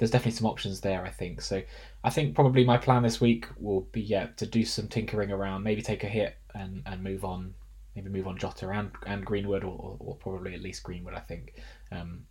There's 0.01 0.09
definitely 0.09 0.31
some 0.39 0.47
options 0.47 0.81
there, 0.81 1.05
I 1.05 1.11
think. 1.11 1.43
So 1.43 1.61
I 2.03 2.09
think 2.09 2.33
probably 2.33 2.63
my 2.63 2.75
plan 2.75 3.03
this 3.03 3.21
week 3.21 3.45
will 3.59 3.81
be 3.91 4.01
yeah 4.01 4.29
to 4.37 4.47
do 4.47 4.65
some 4.65 4.87
tinkering 4.87 5.31
around, 5.31 5.61
maybe 5.61 5.83
take 5.83 6.03
a 6.03 6.07
hit 6.07 6.37
and, 6.55 6.81
and 6.87 7.03
move 7.03 7.23
on, 7.23 7.53
maybe 7.95 8.09
move 8.09 8.27
on 8.27 8.35
Jota 8.35 8.67
and, 8.69 8.89
and 9.05 9.23
Greenwood, 9.23 9.63
or, 9.63 9.97
or 9.99 10.15
probably 10.15 10.55
at 10.55 10.61
least 10.63 10.81
Greenwood, 10.81 11.13
I 11.13 11.19
think, 11.19 11.53
um, 11.91 12.21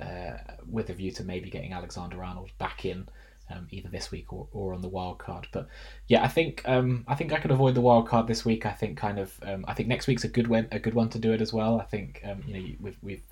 uh, 0.00 0.34
with 0.70 0.88
a 0.90 0.94
view 0.94 1.10
to 1.10 1.24
maybe 1.24 1.50
getting 1.50 1.72
Alexander 1.72 2.22
Arnold 2.22 2.52
back 2.58 2.84
in. 2.84 3.08
Um, 3.48 3.68
either 3.70 3.88
this 3.88 4.10
week 4.10 4.32
or, 4.32 4.48
or 4.50 4.74
on 4.74 4.82
the 4.82 4.88
wild 4.88 5.18
card. 5.18 5.46
But 5.52 5.68
yeah, 6.08 6.24
I 6.24 6.26
think 6.26 6.62
um, 6.64 7.04
I 7.06 7.14
think 7.14 7.32
I 7.32 7.38
could 7.38 7.52
avoid 7.52 7.76
the 7.76 7.80
wild 7.80 8.08
card 8.08 8.26
this 8.26 8.44
week. 8.44 8.66
I 8.66 8.72
think 8.72 8.98
kind 8.98 9.20
of 9.20 9.38
um, 9.42 9.64
I 9.68 9.74
think 9.74 9.88
next 9.88 10.08
week's 10.08 10.24
a 10.24 10.28
good 10.28 10.48
one 10.48 10.66
a 10.72 10.80
good 10.80 10.94
one 10.94 11.10
to 11.10 11.20
do 11.20 11.32
it 11.32 11.40
as 11.40 11.52
well. 11.52 11.80
I 11.80 11.84
think 11.84 12.22
um, 12.24 12.42
you 12.44 12.54
know 12.54 12.66
we've, 12.80 12.98
we've 13.02 13.22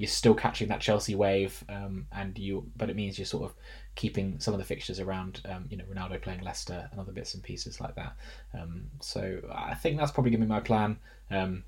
you're 0.00 0.08
still 0.08 0.32
catching 0.32 0.68
that 0.68 0.80
Chelsea 0.80 1.14
wave, 1.14 1.62
um, 1.68 2.06
and 2.10 2.38
you 2.38 2.64
but 2.74 2.88
it 2.88 2.96
means 2.96 3.18
you're 3.18 3.26
sort 3.26 3.44
of 3.44 3.54
keeping 3.96 4.40
some 4.40 4.54
of 4.54 4.58
the 4.58 4.64
fixtures 4.64 4.98
around, 4.98 5.42
um, 5.44 5.66
you 5.68 5.76
know, 5.76 5.84
Ronaldo 5.84 6.22
playing 6.22 6.40
Leicester 6.40 6.88
and 6.90 6.98
other 6.98 7.12
bits 7.12 7.34
and 7.34 7.42
pieces 7.42 7.82
like 7.82 7.94
that. 7.96 8.16
Um, 8.58 8.84
so 9.00 9.42
I 9.54 9.74
think 9.74 9.98
that's 9.98 10.10
probably 10.10 10.30
to 10.30 10.38
be 10.38 10.46
my 10.46 10.60
plan. 10.60 10.98
Um, 11.30 11.64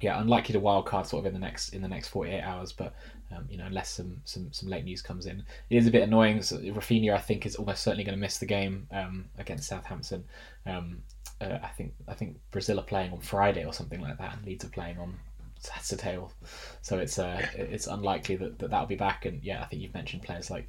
yeah, 0.00 0.20
unlikely 0.20 0.54
to 0.54 0.58
wild 0.58 0.86
card 0.86 1.06
sort 1.06 1.20
of 1.20 1.26
in 1.26 1.34
the 1.34 1.38
next 1.38 1.68
in 1.68 1.82
the 1.82 1.88
next 1.88 2.08
48 2.08 2.40
hours, 2.40 2.72
but 2.72 2.96
um, 3.30 3.46
you 3.48 3.58
know, 3.58 3.66
unless 3.66 3.90
some, 3.90 4.20
some 4.24 4.52
some 4.52 4.68
late 4.68 4.84
news 4.84 5.00
comes 5.00 5.26
in, 5.26 5.44
it 5.70 5.76
is 5.76 5.86
a 5.86 5.92
bit 5.92 6.02
annoying. 6.02 6.42
So 6.42 6.56
Raphinha, 6.58 7.14
I 7.14 7.18
think, 7.18 7.46
is 7.46 7.54
almost 7.54 7.84
certainly 7.84 8.02
going 8.02 8.16
to 8.16 8.20
miss 8.20 8.38
the 8.38 8.46
game 8.46 8.88
um, 8.90 9.26
against 9.38 9.68
Southampton. 9.68 10.24
Uh, 11.42 11.58
I 11.62 11.68
think 11.68 11.94
I 12.08 12.14
think 12.14 12.38
Brazil 12.50 12.80
are 12.80 12.84
playing 12.84 13.12
on 13.12 13.20
Friday 13.20 13.64
or 13.64 13.72
something 13.72 14.00
like 14.00 14.18
that, 14.18 14.34
and 14.34 14.44
Leeds 14.44 14.64
are 14.64 14.68
playing 14.68 14.98
on 14.98 15.18
Saturday, 15.62 16.18
so 16.80 16.98
it's 16.98 17.18
uh, 17.18 17.46
it's 17.54 17.86
unlikely 17.86 18.36
that, 18.36 18.58
that 18.58 18.70
that'll 18.70 18.86
be 18.86 18.96
back. 18.96 19.24
And 19.26 19.42
yeah, 19.42 19.62
I 19.62 19.66
think 19.66 19.82
you've 19.82 19.94
mentioned 19.94 20.22
players 20.22 20.50
like 20.50 20.68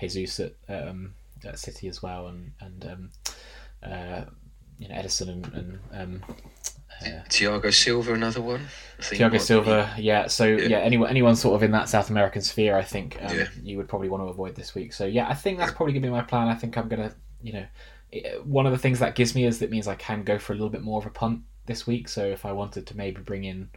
Jesus 0.00 0.40
at, 0.40 0.88
um, 0.88 1.14
at 1.44 1.58
City 1.58 1.88
as 1.88 2.02
well, 2.02 2.26
and 2.26 2.52
and 2.60 2.86
um, 2.86 3.10
uh, 3.82 4.24
you 4.78 4.88
know 4.88 4.94
Ederson 4.94 5.28
and, 5.28 5.46
and 5.54 5.78
um, 5.92 6.22
uh, 7.02 7.22
Thiago 7.28 7.72
Silva, 7.72 8.14
another 8.14 8.40
one. 8.40 8.66
Thiago 9.00 9.40
Silva, 9.40 9.94
yeah. 9.98 10.26
So 10.26 10.46
yeah. 10.46 10.66
yeah, 10.66 10.78
anyone 10.78 11.10
anyone 11.10 11.36
sort 11.36 11.54
of 11.54 11.62
in 11.62 11.70
that 11.70 11.88
South 11.88 12.10
American 12.10 12.42
sphere, 12.42 12.76
I 12.76 12.82
think 12.82 13.18
um, 13.22 13.36
yeah. 13.36 13.46
you 13.62 13.76
would 13.76 13.88
probably 13.88 14.08
want 14.08 14.22
to 14.24 14.28
avoid 14.28 14.56
this 14.56 14.74
week. 14.74 14.92
So 14.92 15.06
yeah, 15.06 15.28
I 15.28 15.34
think 15.34 15.58
that's 15.58 15.72
probably 15.72 15.92
gonna 15.92 16.06
be 16.06 16.10
my 16.10 16.22
plan. 16.22 16.48
I 16.48 16.54
think 16.54 16.76
I'm 16.76 16.88
gonna, 16.88 17.14
you 17.40 17.52
know, 17.52 17.66
one 18.42 18.66
of 18.66 18.72
the 18.72 18.78
things 18.78 18.98
that 18.98 19.14
gives 19.14 19.34
me 19.34 19.44
is 19.44 19.60
that 19.60 19.70
means 19.70 19.86
I 19.86 19.94
can 19.94 20.24
go 20.24 20.38
for 20.38 20.52
a 20.52 20.56
little 20.56 20.70
bit 20.70 20.82
more 20.82 21.00
of 21.00 21.06
a 21.06 21.10
punt 21.10 21.42
this 21.66 21.86
week. 21.86 22.08
So 22.08 22.24
if 22.24 22.44
I 22.44 22.52
wanted 22.52 22.86
to 22.88 22.96
maybe 22.96 23.20
bring 23.20 23.44
in 23.44 23.70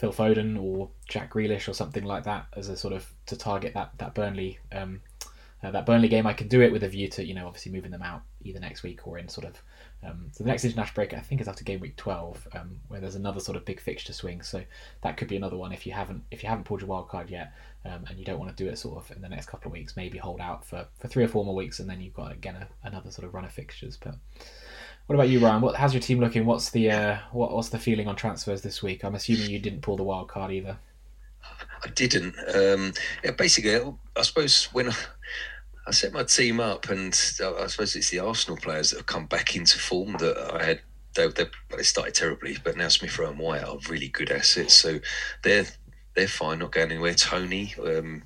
Phil 0.00 0.12
Foden 0.14 0.58
or 0.58 0.88
Jack 1.10 1.34
Grealish 1.34 1.68
or 1.68 1.74
something 1.74 2.04
like 2.04 2.24
that 2.24 2.46
as 2.56 2.70
a 2.70 2.76
sort 2.76 2.94
of 2.94 3.06
to 3.26 3.36
target 3.36 3.74
that 3.74 3.90
that 3.98 4.14
Burnley 4.14 4.58
um, 4.72 5.02
uh, 5.62 5.70
that 5.70 5.84
Burnley 5.84 6.08
game, 6.08 6.26
I 6.26 6.32
can 6.32 6.48
do 6.48 6.62
it 6.62 6.72
with 6.72 6.82
a 6.84 6.88
view 6.88 7.06
to 7.08 7.26
you 7.26 7.34
know 7.34 7.46
obviously 7.46 7.70
moving 7.70 7.90
them 7.90 8.00
out 8.00 8.22
either 8.42 8.58
next 8.58 8.82
week 8.82 9.06
or 9.06 9.18
in 9.18 9.28
sort 9.28 9.46
of 9.46 9.62
um, 10.02 10.28
so 10.32 10.42
the 10.42 10.48
next 10.48 10.64
international 10.64 10.94
break 10.94 11.12
I 11.12 11.20
think 11.20 11.42
is 11.42 11.48
after 11.48 11.64
game 11.64 11.80
week 11.80 11.96
twelve, 11.96 12.48
um, 12.54 12.80
where 12.88 12.98
there's 12.98 13.14
another 13.14 13.40
sort 13.40 13.58
of 13.58 13.66
big 13.66 13.78
fixture 13.78 14.14
swing. 14.14 14.40
So 14.40 14.62
that 15.02 15.18
could 15.18 15.28
be 15.28 15.36
another 15.36 15.58
one 15.58 15.72
if 15.72 15.86
you 15.86 15.92
haven't 15.92 16.24
if 16.30 16.42
you 16.42 16.48
haven't 16.48 16.64
pulled 16.64 16.80
your 16.80 16.88
wild 16.88 17.08
card 17.10 17.28
yet, 17.28 17.52
um, 17.84 18.06
and 18.08 18.18
you 18.18 18.24
don't 18.24 18.38
want 18.38 18.56
to 18.56 18.64
do 18.64 18.70
it 18.70 18.78
sort 18.78 18.96
of 18.96 19.14
in 19.14 19.20
the 19.20 19.28
next 19.28 19.50
couple 19.50 19.68
of 19.68 19.74
weeks. 19.74 19.96
Maybe 19.96 20.16
hold 20.16 20.40
out 20.40 20.64
for, 20.64 20.86
for 20.98 21.08
three 21.08 21.24
or 21.24 21.28
four 21.28 21.44
more 21.44 21.54
weeks, 21.54 21.78
and 21.78 21.90
then 21.90 22.00
you've 22.00 22.14
got 22.14 22.32
again 22.32 22.56
a, 22.56 22.68
another 22.88 23.10
sort 23.10 23.28
of 23.28 23.34
run 23.34 23.44
of 23.44 23.52
fixtures. 23.52 23.98
But 24.02 24.14
what 25.10 25.16
about 25.16 25.28
you, 25.28 25.40
Ryan? 25.40 25.60
What 25.60 25.74
how's 25.74 25.92
your 25.92 26.00
team 26.00 26.20
looking? 26.20 26.46
What's 26.46 26.70
the 26.70 26.88
uh, 26.88 27.18
what, 27.32 27.50
what's 27.50 27.70
the 27.70 27.80
feeling 27.80 28.06
on 28.06 28.14
transfers 28.14 28.62
this 28.62 28.80
week? 28.80 29.02
I'm 29.02 29.16
assuming 29.16 29.50
you 29.50 29.58
didn't 29.58 29.80
pull 29.80 29.96
the 29.96 30.04
wild 30.04 30.28
card 30.28 30.52
either. 30.52 30.78
I 31.84 31.88
didn't. 31.88 32.36
Um, 32.54 32.92
yeah, 33.24 33.32
basically, 33.32 33.92
I 34.16 34.22
suppose 34.22 34.66
when 34.66 34.92
I 35.88 35.90
set 35.90 36.12
my 36.12 36.22
team 36.22 36.60
up, 36.60 36.90
and 36.90 37.08
I 37.08 37.66
suppose 37.66 37.96
it's 37.96 38.10
the 38.10 38.20
Arsenal 38.20 38.56
players 38.56 38.90
that 38.90 38.98
have 38.98 39.06
come 39.06 39.26
back 39.26 39.56
into 39.56 39.80
form 39.80 40.12
that 40.20 40.54
I 40.54 40.64
had. 40.64 40.80
They, 41.16 41.26
they, 41.26 41.46
they 41.76 41.82
started 41.82 42.14
terribly, 42.14 42.58
but 42.62 42.76
now 42.76 42.86
Smith 42.86 43.18
Rowe 43.18 43.30
and 43.30 43.38
White 43.40 43.64
are 43.64 43.78
really 43.88 44.10
good 44.10 44.30
assets, 44.30 44.74
so 44.74 45.00
they're 45.42 45.66
they're 46.14 46.28
fine, 46.28 46.60
not 46.60 46.70
going 46.70 46.92
anywhere. 46.92 47.14
Tony, 47.14 47.74
um, 47.84 48.22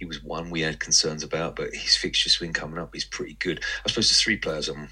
he 0.00 0.06
was 0.06 0.24
one 0.24 0.50
we 0.50 0.62
had 0.62 0.80
concerns 0.80 1.22
about, 1.22 1.54
but 1.54 1.72
his 1.72 1.96
fixture 1.96 2.30
swing 2.30 2.52
coming 2.52 2.80
up 2.80 2.96
is 2.96 3.04
pretty 3.04 3.34
good. 3.34 3.62
I 3.84 3.88
suppose 3.88 4.08
the 4.08 4.16
three 4.16 4.38
players 4.38 4.68
I'm 4.68 4.88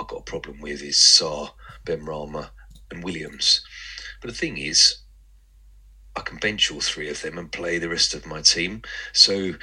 I've 0.00 0.08
got 0.08 0.20
a 0.20 0.30
problem 0.30 0.60
with 0.60 0.82
is 0.82 0.96
Sarr, 0.96 1.50
Benrahma, 1.84 2.50
and 2.90 3.02
Williams. 3.02 3.64
But 4.20 4.28
the 4.28 4.36
thing 4.36 4.58
is, 4.58 4.98
I 6.16 6.20
can 6.22 6.38
bench 6.38 6.70
all 6.70 6.80
three 6.80 7.10
of 7.10 7.20
them 7.22 7.38
and 7.38 7.52
play 7.52 7.78
the 7.78 7.88
rest 7.88 8.14
of 8.14 8.26
my 8.26 8.40
team. 8.40 8.82
So 9.12 9.52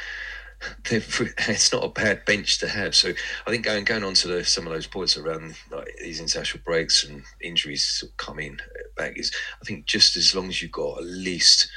it's 0.92 1.74
not 1.74 1.84
a 1.84 1.90
bad 1.90 2.26
bench 2.26 2.60
to 2.60 2.68
have. 2.68 2.96
So 2.96 3.10
I 3.46 3.50
think 3.50 3.66
going 3.66 3.84
going 3.84 4.04
on 4.04 4.14
to 4.16 4.28
the, 4.28 4.46
some 4.46 4.68
of 4.68 4.74
those 4.74 4.88
points 4.88 5.18
around 5.18 5.56
like 5.72 5.90
these 6.02 6.20
international 6.20 6.64
breaks 6.66 7.04
and 7.04 7.24
injuries 7.42 8.04
coming 8.18 8.58
back 8.96 9.18
is 9.18 9.32
I 9.62 9.66
think 9.66 9.86
just 9.86 10.16
as 10.16 10.36
long 10.36 10.48
as 10.50 10.62
you've 10.62 10.72
got 10.72 11.00
at 11.00 11.06
least 11.06 11.70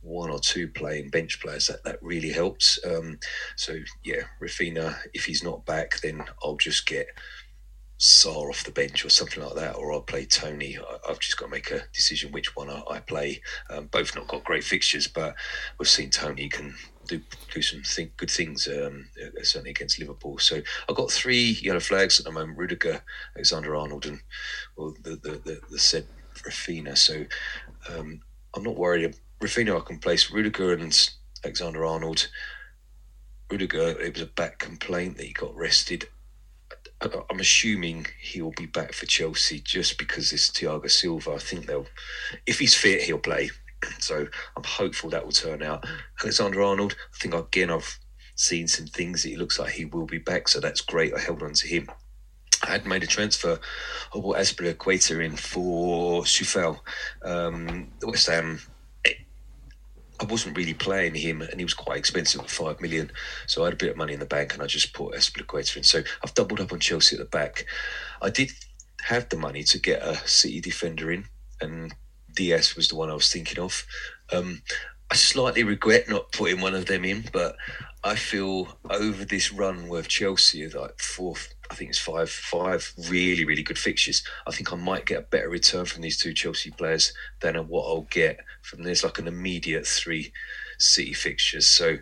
one 0.00 0.30
or 0.30 0.38
two 0.38 0.68
playing 0.68 1.10
bench 1.10 1.40
players 1.40 1.66
that 1.66 1.82
that 1.84 2.02
really 2.02 2.30
helps. 2.30 2.78
Um, 2.86 3.18
so 3.56 3.76
yeah, 4.04 4.22
Raphinha, 4.42 4.96
if 5.14 5.24
he's 5.24 5.42
not 5.42 5.66
back, 5.66 6.00
then 6.00 6.24
I'll 6.42 6.56
just 6.56 6.86
get 6.86 7.06
Sarr 7.98 8.50
off 8.50 8.64
the 8.64 8.70
bench 8.70 9.04
or 9.04 9.08
something 9.08 9.42
like 9.42 9.54
that, 9.54 9.76
or 9.76 9.92
I'll 9.92 10.02
play 10.02 10.26
Tony. 10.26 10.76
I, 10.76 11.08
have 11.08 11.18
just 11.18 11.38
got 11.38 11.46
to 11.46 11.50
make 11.50 11.70
a 11.70 11.82
decision 11.94 12.30
which 12.30 12.54
one 12.54 12.68
I, 12.68 13.00
play. 13.00 13.40
Um, 13.70 13.86
both 13.86 14.14
not 14.14 14.28
got 14.28 14.44
great 14.44 14.64
fixtures, 14.64 15.06
but 15.06 15.34
we've 15.78 15.88
seen 15.88 16.10
Tony 16.10 16.48
can 16.48 16.74
do 17.08 17.20
do 17.54 17.62
some 17.62 17.82
good 18.16 18.30
things, 18.30 18.68
um, 18.68 19.08
uh, 19.22 19.42
certainly 19.42 19.70
against 19.70 19.98
Liverpool. 19.98 20.38
So 20.38 20.60
I've 20.88 20.96
got 20.96 21.10
three 21.10 21.58
yellow 21.62 21.80
flags 21.80 22.20
at 22.20 22.26
the 22.26 22.32
moment: 22.32 22.58
Rudiger, 22.58 23.00
Alexander 23.34 23.74
Arnold, 23.74 24.04
and 24.04 24.20
well, 24.76 24.94
the 25.02 25.16
the, 25.16 25.30
the, 25.44 25.60
the 25.70 25.78
said 25.78 26.06
Raphinha. 26.34 26.98
So 26.98 27.24
um, 27.88 28.20
I'm 28.54 28.62
not 28.62 28.76
worried. 28.76 29.16
Raphinha 29.40 29.74
I 29.74 29.84
can 29.84 29.98
place 29.98 30.30
Rudiger 30.30 30.74
and 30.74 31.10
Alexander 31.44 31.86
Arnold. 31.86 32.28
Rudiger, 33.50 33.98
it 34.00 34.12
was 34.12 34.22
a 34.22 34.26
back 34.26 34.58
complaint 34.58 35.16
that 35.16 35.26
he 35.26 35.32
got 35.32 35.54
rested 35.56 36.08
I'm 37.00 37.40
assuming 37.40 38.06
he'll 38.20 38.52
be 38.52 38.66
back 38.66 38.92
for 38.92 39.06
Chelsea 39.06 39.60
just 39.60 39.98
because 39.98 40.32
it's 40.32 40.50
Thiago 40.50 40.90
Silva. 40.90 41.32
I 41.32 41.38
think 41.38 41.66
they'll, 41.66 41.86
if 42.46 42.58
he's 42.58 42.74
fit, 42.74 43.02
he'll 43.02 43.18
play. 43.18 43.50
So 44.00 44.26
I'm 44.56 44.64
hopeful 44.64 45.10
that 45.10 45.24
will 45.24 45.32
turn 45.32 45.62
out. 45.62 45.84
Alexander 46.20 46.62
Arnold, 46.62 46.96
I 47.14 47.18
think 47.18 47.34
again 47.34 47.70
I've 47.70 48.00
seen 48.34 48.66
some 48.66 48.86
things 48.86 49.22
that 49.22 49.28
he 49.28 49.36
looks 49.36 49.58
like 49.58 49.72
he 49.74 49.84
will 49.84 50.06
be 50.06 50.18
back, 50.18 50.48
so 50.48 50.60
that's 50.60 50.80
great. 50.80 51.14
I 51.14 51.20
held 51.20 51.42
on 51.42 51.52
to 51.52 51.68
him. 51.68 51.88
I 52.66 52.70
had 52.70 52.86
made 52.86 53.02
a 53.02 53.06
transfer. 53.06 53.60
I 54.14 54.18
bought 54.18 54.38
Azpilicueta 54.38 55.24
in 55.24 55.36
for 55.36 56.22
Coufal. 56.22 56.80
Um, 57.22 57.92
West 58.02 58.28
Ham 58.28 58.60
I 60.20 60.24
wasn't 60.24 60.56
really 60.56 60.74
playing 60.74 61.14
him, 61.14 61.42
and 61.42 61.58
he 61.58 61.64
was 61.64 61.74
quite 61.74 61.98
expensive 61.98 62.40
at 62.40 62.50
five 62.50 62.80
million. 62.80 63.10
So 63.46 63.62
I 63.62 63.66
had 63.66 63.74
a 63.74 63.76
bit 63.76 63.90
of 63.90 63.96
money 63.96 64.12
in 64.14 64.20
the 64.20 64.26
bank, 64.26 64.54
and 64.54 64.62
I 64.62 64.66
just 64.66 64.92
put 64.92 65.14
Azpilicueta 65.14 65.76
in. 65.76 65.82
So 65.82 66.02
I've 66.22 66.34
doubled 66.34 66.60
up 66.60 66.72
on 66.72 66.80
Chelsea 66.80 67.16
at 67.16 67.20
the 67.20 67.26
back. 67.26 67.66
I 68.22 68.30
did 68.30 68.50
have 69.02 69.28
the 69.28 69.36
money 69.36 69.62
to 69.64 69.78
get 69.78 70.02
a 70.02 70.16
City 70.26 70.60
defender 70.60 71.10
in, 71.10 71.24
and 71.60 71.94
Dias 72.34 72.76
was 72.76 72.88
the 72.88 72.96
one 72.96 73.10
I 73.10 73.14
was 73.14 73.32
thinking 73.32 73.58
of. 73.58 73.86
Um, 74.32 74.62
I 75.10 75.14
slightly 75.14 75.62
regret 75.62 76.08
not 76.08 76.32
putting 76.32 76.60
one 76.60 76.74
of 76.74 76.86
them 76.86 77.04
in, 77.04 77.24
but 77.32 77.56
I 78.02 78.16
feel 78.16 78.78
over 78.90 79.24
this 79.24 79.52
run 79.52 79.88
with 79.88 80.08
Chelsea, 80.08 80.68
like 80.68 81.00
fourth, 81.00 81.54
I 81.70 81.74
think 81.74 81.90
it's 81.90 81.98
five, 81.98 82.30
five 82.30 82.92
really, 83.08 83.44
really 83.44 83.62
good 83.62 83.78
fixtures. 83.78 84.22
I 84.46 84.50
think 84.50 84.72
I 84.72 84.76
might 84.76 85.06
get 85.06 85.18
a 85.18 85.22
better 85.22 85.48
return 85.48 85.84
from 85.84 86.02
these 86.02 86.18
two 86.18 86.32
Chelsea 86.32 86.70
players 86.70 87.12
than 87.40 87.56
what 87.68 87.86
I'll 87.86 88.06
get 88.10 88.40
from 88.62 88.82
there's 88.82 89.04
like 89.04 89.18
an 89.18 89.28
immediate 89.28 89.86
three 89.86 90.32
City 90.78 91.14
fixtures. 91.14 91.66
So, 91.66 91.96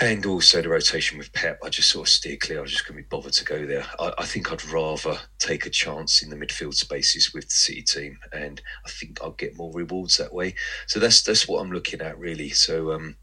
and 0.00 0.26
also 0.26 0.62
the 0.62 0.68
rotation 0.68 1.16
with 1.18 1.32
Pep, 1.32 1.60
I 1.64 1.68
just 1.68 1.90
sort 1.90 2.08
of 2.08 2.12
steer 2.12 2.36
clear. 2.36 2.60
I'm 2.60 2.66
just 2.66 2.86
going 2.86 2.96
to 2.96 3.02
be 3.02 3.08
bothered 3.08 3.32
to 3.34 3.44
go 3.44 3.66
there. 3.66 3.84
I, 4.00 4.12
I, 4.18 4.24
think 4.24 4.52
I'd 4.52 4.64
rather 4.64 5.16
take 5.38 5.66
a 5.66 5.70
chance 5.70 6.22
in 6.22 6.30
the 6.30 6.36
midfield 6.36 6.74
spaces 6.74 7.32
with 7.32 7.44
the 7.44 7.54
City 7.54 7.82
team, 7.82 8.18
and 8.32 8.60
I 8.84 8.90
think 8.90 9.20
I'll 9.22 9.30
get 9.30 9.56
more 9.56 9.72
rewards 9.72 10.16
that 10.16 10.34
way. 10.34 10.54
So 10.86 10.98
that's 10.98 11.22
that's 11.22 11.46
what 11.46 11.60
I'm 11.60 11.70
looking 11.70 12.00
at 12.00 12.18
really. 12.18 12.50
So, 12.50 12.92
um, 12.92 13.16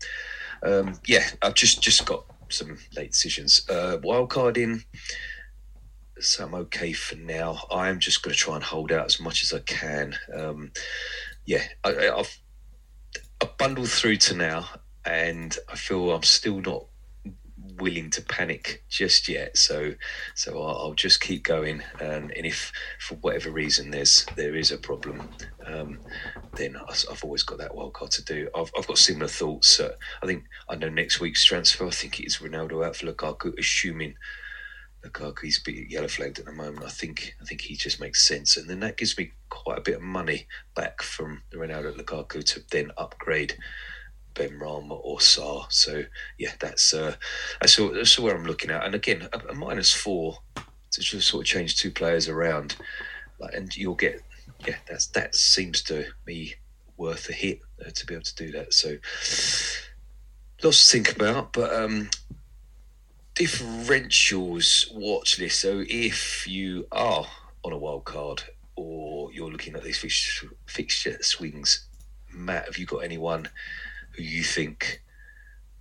um, 0.63 0.99
yeah, 1.05 1.27
I've 1.41 1.53
just 1.53 1.81
just 1.81 2.05
got 2.05 2.25
some 2.49 2.77
late 2.95 3.11
decisions. 3.11 3.67
Uh, 3.69 3.97
wild 4.03 4.29
card 4.29 4.57
in. 4.57 4.83
So 6.19 6.45
I'm 6.45 6.55
okay 6.55 6.93
for 6.93 7.15
now. 7.15 7.67
I'm 7.71 7.99
just 7.99 8.23
going 8.23 8.33
to 8.33 8.39
try 8.39 8.55
and 8.55 8.63
hold 8.63 8.91
out 8.91 9.05
as 9.05 9.19
much 9.19 9.43
as 9.43 9.53
I 9.53 9.59
can. 9.59 10.15
Um, 10.33 10.71
yeah, 11.45 11.63
I, 11.83 11.91
have 12.15 12.37
I've 13.41 13.57
bundled 13.57 13.89
through 13.89 14.17
to 14.17 14.35
now, 14.35 14.67
and 15.05 15.57
I 15.69 15.75
feel 15.75 16.11
I'm 16.11 16.23
still 16.23 16.61
not 16.61 16.85
willing 17.77 18.09
to 18.11 18.21
panic 18.21 18.83
just 18.89 19.27
yet. 19.27 19.57
So, 19.57 19.93
so 20.33 20.61
I'll, 20.61 20.77
I'll 20.77 20.93
just 20.93 21.21
keep 21.21 21.43
going, 21.43 21.83
and, 21.99 22.31
and, 22.31 22.45
if 22.45 22.71
for 22.99 23.15
whatever 23.15 23.51
reason 23.51 23.91
there's 23.91 24.25
there 24.35 24.55
is 24.55 24.71
a 24.71 24.77
problem, 24.77 25.29
um, 25.65 25.99
then 26.55 26.77
I've 26.77 27.23
always 27.23 27.43
got 27.43 27.57
that 27.59 27.75
wild 27.75 27.93
card 27.93 28.11
to 28.11 28.23
do. 28.23 28.49
I've, 28.55 28.71
I've 28.77 28.87
got 28.87 28.97
similar 28.97 29.27
thoughts. 29.27 29.79
Uh, 29.79 29.95
I 30.23 30.25
think 30.25 30.45
I 30.69 30.75
know 30.75 30.89
next 30.89 31.19
week's 31.19 31.43
transfer. 31.43 31.87
I 31.87 31.91
think 31.91 32.19
it 32.19 32.25
is 32.25 32.37
Ronaldo 32.37 32.85
out 32.85 32.95
for 32.95 33.07
Lukaku, 33.07 33.57
assuming 33.59 34.15
Lukaku's 35.05 35.59
being 35.59 35.89
yellow 35.89 36.07
flagged 36.07 36.39
at 36.39 36.45
the 36.45 36.51
moment. 36.51 36.85
I 36.85 36.89
think 36.89 37.35
I 37.41 37.45
think 37.45 37.61
he 37.61 37.75
just 37.75 37.99
makes 37.99 38.27
sense, 38.27 38.57
and 38.57 38.69
then 38.69 38.79
that 38.81 38.97
gives 38.97 39.17
me 39.17 39.31
quite 39.49 39.77
a 39.77 39.81
bit 39.81 39.95
of 39.95 40.01
money 40.01 40.47
back 40.75 41.01
from 41.01 41.43
the 41.51 41.57
Ronaldo 41.57 41.95
Lukaku 41.95 42.43
to 42.43 42.63
then 42.71 42.91
upgrade 42.97 43.57
Benrahma 44.33 44.99
or 45.03 45.17
Sarr. 45.19 45.71
So 45.71 46.03
yeah, 46.37 46.51
that's 46.59 46.93
uh, 46.93 47.15
that's, 47.61 47.75
that's 47.75 48.19
where 48.19 48.35
I'm 48.35 48.45
looking 48.45 48.71
at. 48.71 48.85
And 48.85 48.95
again, 48.95 49.27
a, 49.31 49.51
a 49.51 49.55
minus 49.55 49.93
four 49.93 50.37
to 50.91 51.01
just 51.01 51.27
sort 51.27 51.41
of 51.41 51.47
change 51.47 51.77
two 51.77 51.91
players 51.91 52.27
around, 52.27 52.75
like, 53.39 53.53
and 53.53 53.75
you'll 53.75 53.95
get 53.95 54.21
yeah, 54.65 54.75
that's 54.87 55.07
that 55.07 55.35
seems 55.35 55.81
to 55.83 56.05
me 56.25 56.55
worth 56.97 57.29
a 57.29 57.33
hit 57.33 57.59
uh, 57.85 57.89
to 57.93 58.05
be 58.05 58.13
able 58.13 58.23
to 58.23 58.35
do 58.35 58.51
that. 58.51 58.73
So 58.73 58.97
lots 60.63 60.85
to 60.85 60.91
think 60.91 61.15
about, 61.15 61.53
but 61.53 61.73
um, 61.73 62.09
differentials 63.35 64.93
watch 64.93 65.39
list. 65.39 65.59
So 65.59 65.83
if 65.87 66.47
you 66.47 66.87
are 66.91 67.25
on 67.63 67.73
a 67.73 67.77
wild 67.77 68.05
card 68.05 68.43
or 68.75 69.31
you're 69.31 69.51
looking 69.51 69.75
at 69.75 69.83
these 69.83 69.97
fixture, 70.65 71.17
swings, 71.21 71.85
Matt, 72.33 72.65
have 72.65 72.77
you 72.77 72.85
got 72.85 73.03
anyone 73.03 73.49
who 74.11 74.23
you 74.23 74.43
think 74.43 75.01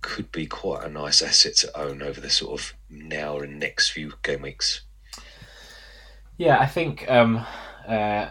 could 0.01 0.31
be 0.31 0.45
quite 0.45 0.83
a 0.83 0.89
nice 0.89 1.21
asset 1.21 1.55
to 1.55 1.79
own 1.79 2.01
over 2.01 2.21
the 2.21 2.29
sort 2.29 2.59
of 2.59 2.73
now 2.89 3.39
and 3.39 3.59
next 3.59 3.89
few 3.89 4.13
game 4.21 4.43
weeks? 4.43 4.81
Yeah, 6.37 6.59
I 6.59 6.67
think 6.67 7.09
um, 7.09 7.45
uh, 7.87 8.29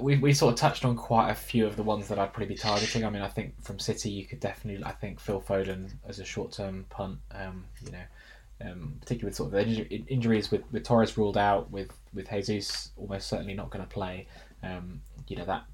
we 0.00 0.16
we 0.16 0.32
sort 0.32 0.52
of 0.52 0.58
touched 0.58 0.84
on 0.84 0.96
quite 0.96 1.30
a 1.30 1.34
few 1.34 1.66
of 1.66 1.76
the 1.76 1.82
ones 1.82 2.08
that 2.08 2.18
I'd 2.18 2.32
probably 2.32 2.54
be 2.54 2.60
targeting. 2.60 3.04
I 3.04 3.10
mean, 3.10 3.22
I 3.22 3.28
think 3.28 3.60
from 3.62 3.78
City, 3.78 4.10
you 4.10 4.24
could 4.26 4.40
definitely, 4.40 4.84
I 4.84 4.92
think 4.92 5.20
Phil 5.20 5.40
Foden 5.40 5.92
as 6.06 6.18
a 6.18 6.24
short 6.24 6.52
term 6.52 6.86
punt. 6.88 7.18
Um, 7.32 7.64
you 7.84 7.92
know, 7.92 8.04
um, 8.60 8.96
particularly 9.00 9.30
with 9.30 9.36
sort 9.36 9.52
of 9.52 9.66
the 9.66 10.04
injuries 10.08 10.50
with, 10.50 10.62
with 10.72 10.84
Torres 10.84 11.16
ruled 11.18 11.36
out, 11.36 11.70
with 11.70 11.92
with 12.14 12.30
Jesus 12.30 12.92
almost 12.96 13.28
certainly 13.28 13.54
not 13.54 13.70
going 13.70 13.84
to 13.84 13.90
play. 13.90 14.26
Um, 14.62 15.02
you 15.28 15.36
know 15.36 15.44
that 15.44 15.64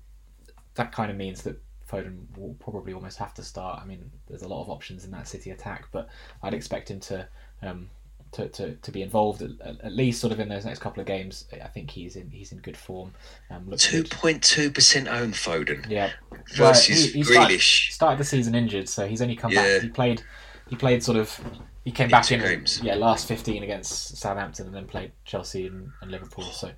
that 0.74 0.92
kind 0.92 1.11
of 1.11 1.16
means 1.16 1.42
that 1.42 1.61
Foden 1.90 2.37
will 2.37 2.55
probably 2.55 2.92
almost 2.92 3.18
have 3.18 3.35
to 3.35 3.42
start. 3.42 3.81
I 3.83 3.87
mean, 3.87 4.11
there's 4.28 4.42
a 4.42 4.48
lot 4.48 4.62
of 4.62 4.70
options 4.70 5.05
in 5.05 5.11
that 5.11 5.28
City 5.28 5.50
attack, 5.50 5.88
but 5.92 6.09
I'd 6.42 6.55
expect 6.55 6.90
him 6.90 7.00
to 7.00 7.28
um, 7.62 7.90
to, 8.33 8.49
to, 8.49 8.75
to 8.75 8.90
be 8.90 9.03
involved 9.03 9.42
at, 9.42 9.51
at, 9.83 9.92
least 9.92 10.21
sort 10.21 10.33
of 10.33 10.40
in 10.40 10.49
those 10.49 10.64
next 10.64 10.81
couple 10.81 11.01
of 11.01 11.07
games. 11.07 11.47
I 11.53 11.68
think 11.68 11.90
he's 11.90 12.16
in 12.16 12.31
he's 12.31 12.53
in 12.53 12.59
good 12.59 12.77
form. 12.77 13.12
Um, 13.51 13.73
Two 13.77 14.05
point 14.05 14.42
two 14.42 14.71
percent 14.71 15.09
own 15.09 15.33
Foden. 15.33 15.88
Yeah, 15.88 16.11
versus 16.55 16.88
well, 16.88 17.07
he, 17.07 17.12
he 17.12 17.23
Grealish. 17.23 17.90
Started, 17.90 17.92
started, 17.92 18.18
the 18.18 18.25
season 18.25 18.55
injured, 18.55 18.88
so 18.88 19.07
he's 19.07 19.23
only 19.23 19.37
come 19.37 19.53
yeah. 19.53 19.62
back. 19.62 19.83
He 19.83 19.88
played 19.88 20.23
he 20.68 20.77
played 20.77 21.03
sort 21.03 21.18
of 21.18 21.38
he 21.85 21.90
came 21.90 22.09
back 22.09 22.31
in 22.33 22.40
games. 22.40 22.81
yeah 22.83 22.95
last 22.95 23.29
fifteen 23.29 23.62
against 23.62 24.16
Southampton 24.16 24.66
and 24.66 24.75
then 24.75 24.87
played 24.87 25.12
Chelsea 25.25 25.66
and, 25.66 25.90
and 26.01 26.11
Liverpool. 26.11 26.45
So 26.45 26.71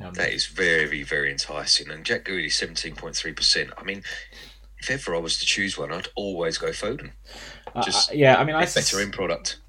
um, 0.00 0.12
that 0.14 0.30
is 0.30 0.46
very 0.46 1.02
very 1.02 1.30
enticing. 1.30 1.90
And 1.90 2.04
Jack 2.04 2.26
Grealish 2.26 2.52
seventeen 2.52 2.94
point 2.94 3.16
three 3.16 3.32
percent. 3.32 3.70
I 3.78 3.82
mean, 3.82 4.02
if 4.78 4.90
ever 4.90 5.16
I 5.16 5.18
was 5.20 5.38
to 5.38 5.46
choose 5.46 5.78
one, 5.78 5.90
I'd 5.90 6.08
always 6.16 6.58
go 6.58 6.68
Foden. 6.68 7.12
Uh, 7.74 7.82
Just 7.82 8.10
uh, 8.10 8.14
yeah, 8.14 8.36
I 8.36 8.44
mean, 8.44 8.56
I 8.56 8.66
better 8.66 9.00
in 9.00 9.10
product. 9.10 9.60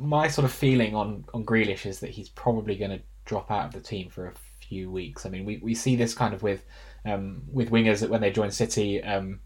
My 0.00 0.28
sort 0.28 0.44
of 0.44 0.52
feeling 0.52 0.94
on 0.94 1.24
on 1.34 1.44
Grealish 1.44 1.86
is 1.86 2.00
that 2.00 2.10
he's 2.10 2.28
probably 2.28 2.76
going 2.76 2.90
to 2.90 3.02
drop 3.24 3.50
out 3.50 3.66
of 3.66 3.72
the 3.72 3.80
team 3.80 4.08
for 4.08 4.26
a 4.26 4.32
few 4.60 4.90
weeks. 4.90 5.26
I 5.26 5.28
mean, 5.28 5.44
we, 5.44 5.58
we 5.58 5.74
see 5.74 5.96
this 5.96 6.14
kind 6.14 6.34
of 6.34 6.42
with 6.42 6.64
um, 7.04 7.42
with 7.52 7.70
wingers 7.70 8.00
that 8.00 8.10
when 8.10 8.20
they 8.20 8.30
join 8.30 8.50
City. 8.50 9.02
Um, 9.02 9.40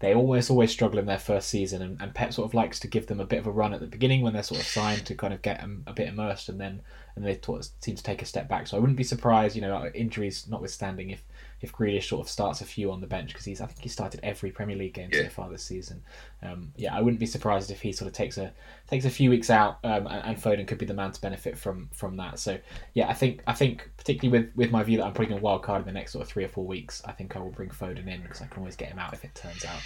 they 0.00 0.12
always 0.12 0.50
always 0.50 0.72
struggle 0.72 0.98
in 0.98 1.06
their 1.06 1.18
first 1.18 1.48
season, 1.48 1.80
and, 1.80 2.00
and 2.00 2.14
Pep 2.14 2.32
sort 2.32 2.46
of 2.46 2.54
likes 2.54 2.80
to 2.80 2.88
give 2.88 3.06
them 3.06 3.20
a 3.20 3.26
bit 3.26 3.38
of 3.38 3.46
a 3.46 3.52
run 3.52 3.72
at 3.72 3.80
the 3.80 3.86
beginning 3.86 4.22
when 4.22 4.32
they're 4.32 4.42
sort 4.42 4.60
of 4.60 4.66
signed 4.66 5.06
to 5.06 5.14
kind 5.14 5.32
of 5.32 5.40
get 5.40 5.60
them 5.60 5.84
a 5.86 5.92
bit 5.92 6.08
immersed, 6.08 6.48
and 6.48 6.60
then 6.60 6.82
and 7.14 7.24
they 7.24 7.40
seem 7.80 7.96
to 7.96 8.02
take 8.02 8.20
a 8.20 8.26
step 8.26 8.48
back. 8.48 8.66
So 8.66 8.76
I 8.76 8.80
wouldn't 8.80 8.98
be 8.98 9.04
surprised, 9.04 9.54
you 9.54 9.62
know, 9.62 9.90
injuries 9.94 10.46
notwithstanding, 10.48 11.10
if 11.10 11.22
if 11.64 11.72
Grealish 11.72 12.04
sort 12.04 12.20
of 12.20 12.30
starts 12.30 12.60
a 12.60 12.64
few 12.64 12.92
on 12.92 13.00
the 13.00 13.06
bench 13.06 13.28
because 13.28 13.44
he's 13.44 13.60
I 13.60 13.66
think 13.66 13.80
he 13.80 13.88
started 13.88 14.20
every 14.22 14.50
Premier 14.50 14.76
League 14.76 14.92
game 14.92 15.08
yeah. 15.12 15.22
so 15.22 15.28
far 15.30 15.48
this 15.48 15.64
season. 15.64 16.02
Um, 16.42 16.72
yeah, 16.76 16.94
I 16.94 17.00
wouldn't 17.00 17.18
be 17.18 17.26
surprised 17.26 17.70
if 17.70 17.80
he 17.80 17.90
sort 17.90 18.06
of 18.06 18.12
takes 18.12 18.36
a 18.36 18.52
takes 18.86 19.06
a 19.06 19.10
few 19.10 19.30
weeks 19.30 19.48
out, 19.48 19.78
um, 19.82 20.06
and, 20.06 20.24
and, 20.26 20.36
Foden 20.36 20.66
could 20.66 20.78
be 20.78 20.84
the 20.84 20.94
man 20.94 21.10
to 21.12 21.20
benefit 21.20 21.56
from 21.56 21.88
from 21.94 22.16
that. 22.18 22.38
So 22.38 22.58
yeah, 22.92 23.08
I 23.08 23.14
think 23.14 23.42
I 23.46 23.54
think 23.54 23.90
particularly 23.96 24.38
with 24.38 24.54
with 24.54 24.70
my 24.70 24.82
view 24.82 24.98
that 24.98 25.04
I'm 25.04 25.12
probably 25.12 25.30
going 25.30 25.40
to 25.40 25.44
wild 25.44 25.62
card 25.62 25.80
in 25.80 25.86
the 25.86 25.92
next 25.92 26.12
sort 26.12 26.22
of 26.22 26.28
three 26.28 26.44
or 26.44 26.48
four 26.48 26.66
weeks, 26.66 27.02
I 27.06 27.12
think 27.12 27.34
I 27.34 27.38
will 27.38 27.50
bring 27.50 27.70
Foden 27.70 28.06
in 28.06 28.22
because 28.22 28.42
I 28.42 28.46
can 28.46 28.58
always 28.58 28.76
get 28.76 28.88
him 28.88 28.98
out 28.98 29.14
if 29.14 29.24
it 29.24 29.34
turns 29.34 29.64
out 29.64 29.80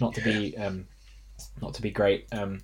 not 0.00 0.14
to 0.14 0.20
be 0.20 0.56
um, 0.58 0.86
not 1.62 1.74
to 1.74 1.82
be 1.82 1.90
great. 1.90 2.26
Um, 2.32 2.60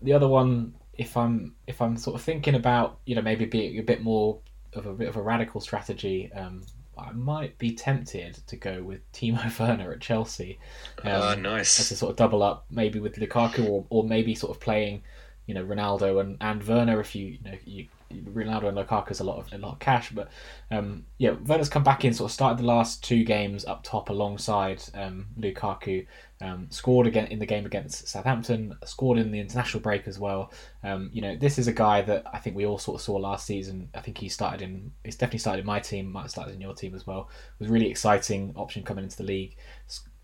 the 0.00 0.14
other 0.14 0.28
one, 0.28 0.74
if 0.94 1.16
I'm 1.16 1.54
if 1.66 1.82
I'm 1.82 1.96
sort 1.96 2.16
of 2.16 2.22
thinking 2.22 2.54
about 2.54 3.00
you 3.04 3.14
know 3.14 3.22
maybe 3.22 3.44
being 3.44 3.78
a 3.78 3.82
bit 3.82 4.02
more 4.02 4.38
of 4.74 4.86
a 4.86 4.92
bit 4.92 5.08
of 5.08 5.16
a 5.16 5.22
radical 5.22 5.60
strategy, 5.60 6.32
um, 6.32 6.62
I 7.08 7.12
might 7.12 7.58
be 7.58 7.74
tempted 7.74 8.38
to 8.46 8.56
go 8.56 8.82
with 8.82 9.10
Timo 9.12 9.58
Werner 9.60 9.92
at 9.92 10.00
Chelsea. 10.00 10.58
Um, 11.02 11.10
oh, 11.10 11.34
nice. 11.34 11.80
As 11.80 11.90
a 11.90 11.96
sort 11.96 12.10
of 12.10 12.16
double 12.16 12.42
up, 12.42 12.66
maybe 12.70 12.98
with 12.98 13.16
Lukaku, 13.16 13.68
or, 13.68 13.84
or 13.90 14.04
maybe 14.04 14.34
sort 14.34 14.54
of 14.54 14.60
playing, 14.60 15.02
you 15.46 15.54
know, 15.54 15.64
Ronaldo 15.64 16.20
and, 16.20 16.36
and 16.40 16.62
Werner 16.66 17.00
if 17.00 17.14
you 17.14 17.26
you 17.26 17.38
know 17.44 17.58
you 17.64 17.86
Ronaldo 18.12 18.68
and 18.68 18.76
Lukaku's 18.76 19.20
a 19.20 19.24
lot 19.24 19.38
of 19.38 19.52
a 19.52 19.58
lot 19.58 19.72
of 19.72 19.78
cash, 19.78 20.10
but 20.10 20.28
um, 20.70 21.04
yeah, 21.18 21.30
Werner's 21.30 21.68
come 21.68 21.82
back 21.82 22.04
in, 22.04 22.14
sort 22.14 22.30
of 22.30 22.34
started 22.34 22.58
the 22.58 22.66
last 22.66 23.02
two 23.04 23.24
games 23.24 23.64
up 23.64 23.82
top 23.82 24.08
alongside 24.08 24.82
um, 24.94 25.26
Lukaku, 25.38 26.06
um, 26.40 26.66
scored 26.70 27.06
again 27.06 27.26
in 27.26 27.38
the 27.38 27.46
game 27.46 27.66
against 27.66 28.08
Southampton, 28.08 28.76
scored 28.84 29.18
in 29.18 29.30
the 29.30 29.38
international 29.38 29.80
break 29.80 30.08
as 30.08 30.18
well. 30.18 30.52
Um, 30.82 31.10
you 31.12 31.22
know, 31.22 31.36
this 31.36 31.58
is 31.58 31.68
a 31.68 31.72
guy 31.72 32.02
that 32.02 32.24
I 32.32 32.38
think 32.38 32.56
we 32.56 32.66
all 32.66 32.78
sort 32.78 33.00
of 33.00 33.04
saw 33.04 33.16
last 33.16 33.46
season. 33.46 33.88
I 33.94 34.00
think 34.00 34.18
he 34.18 34.28
started 34.28 34.62
in, 34.62 34.92
he's 35.04 35.16
definitely 35.16 35.38
started 35.38 35.60
in 35.60 35.66
my 35.66 35.80
team, 35.80 36.10
might 36.10 36.22
have 36.22 36.30
started 36.30 36.54
in 36.54 36.60
your 36.60 36.74
team 36.74 36.94
as 36.94 37.06
well. 37.06 37.30
It 37.30 37.60
was 37.60 37.68
really 37.68 37.90
exciting 37.90 38.52
option 38.56 38.82
coming 38.82 39.04
into 39.04 39.16
the 39.16 39.24
league. 39.24 39.56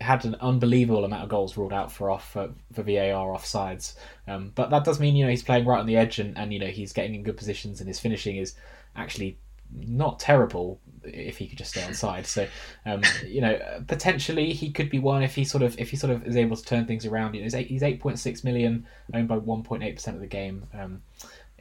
Had 0.01 0.23
an 0.23 0.35
unbelievable 0.39 1.03
amount 1.03 1.23
of 1.23 1.29
goals 1.29 1.57
ruled 1.57 1.73
out 1.73 1.91
for 1.91 2.09
off 2.09 2.31
for, 2.31 2.51
for 2.71 2.83
VAR 2.83 3.33
offsides, 3.35 3.95
um, 4.27 4.53
but 4.55 4.69
that 4.69 4.85
does 4.85 4.99
mean 4.99 5.15
you 5.15 5.25
know 5.25 5.29
he's 5.29 5.43
playing 5.43 5.65
right 5.65 5.79
on 5.79 5.87
the 5.87 5.97
edge 5.97 6.19
and, 6.19 6.37
and 6.37 6.53
you 6.53 6.59
know 6.59 6.67
he's 6.67 6.93
getting 6.93 7.15
in 7.15 7.23
good 7.23 7.35
positions 7.35 7.81
and 7.81 7.87
his 7.87 7.99
finishing 7.99 8.37
is 8.37 8.55
actually 8.95 9.37
not 9.71 10.19
terrible 10.19 10.79
if 11.03 11.37
he 11.37 11.47
could 11.47 11.57
just 11.57 11.71
stay 11.71 11.83
on 11.83 11.93
side. 11.93 12.25
So, 12.25 12.47
um, 12.85 13.01
you 13.25 13.41
know, 13.41 13.59
potentially 13.87 14.53
he 14.53 14.71
could 14.71 14.89
be 14.89 14.99
one 14.99 15.23
if 15.23 15.35
he 15.35 15.43
sort 15.43 15.63
of 15.63 15.79
if 15.79 15.91
he 15.91 15.97
sort 15.97 16.11
of 16.11 16.25
is 16.25 16.35
able 16.35 16.55
to 16.55 16.63
turn 16.63 16.85
things 16.85 17.05
around. 17.05 17.35
You 17.35 17.47
know, 17.47 17.57
he's 17.59 17.83
eight 17.83 17.99
point 17.99 18.19
six 18.19 18.43
million, 18.43 18.85
owned 19.13 19.27
by 19.27 19.37
one 19.37 19.63
point 19.63 19.83
eight 19.83 19.95
percent 19.95 20.15
of 20.15 20.21
the 20.21 20.27
game. 20.27 20.67
Um, 20.73 21.01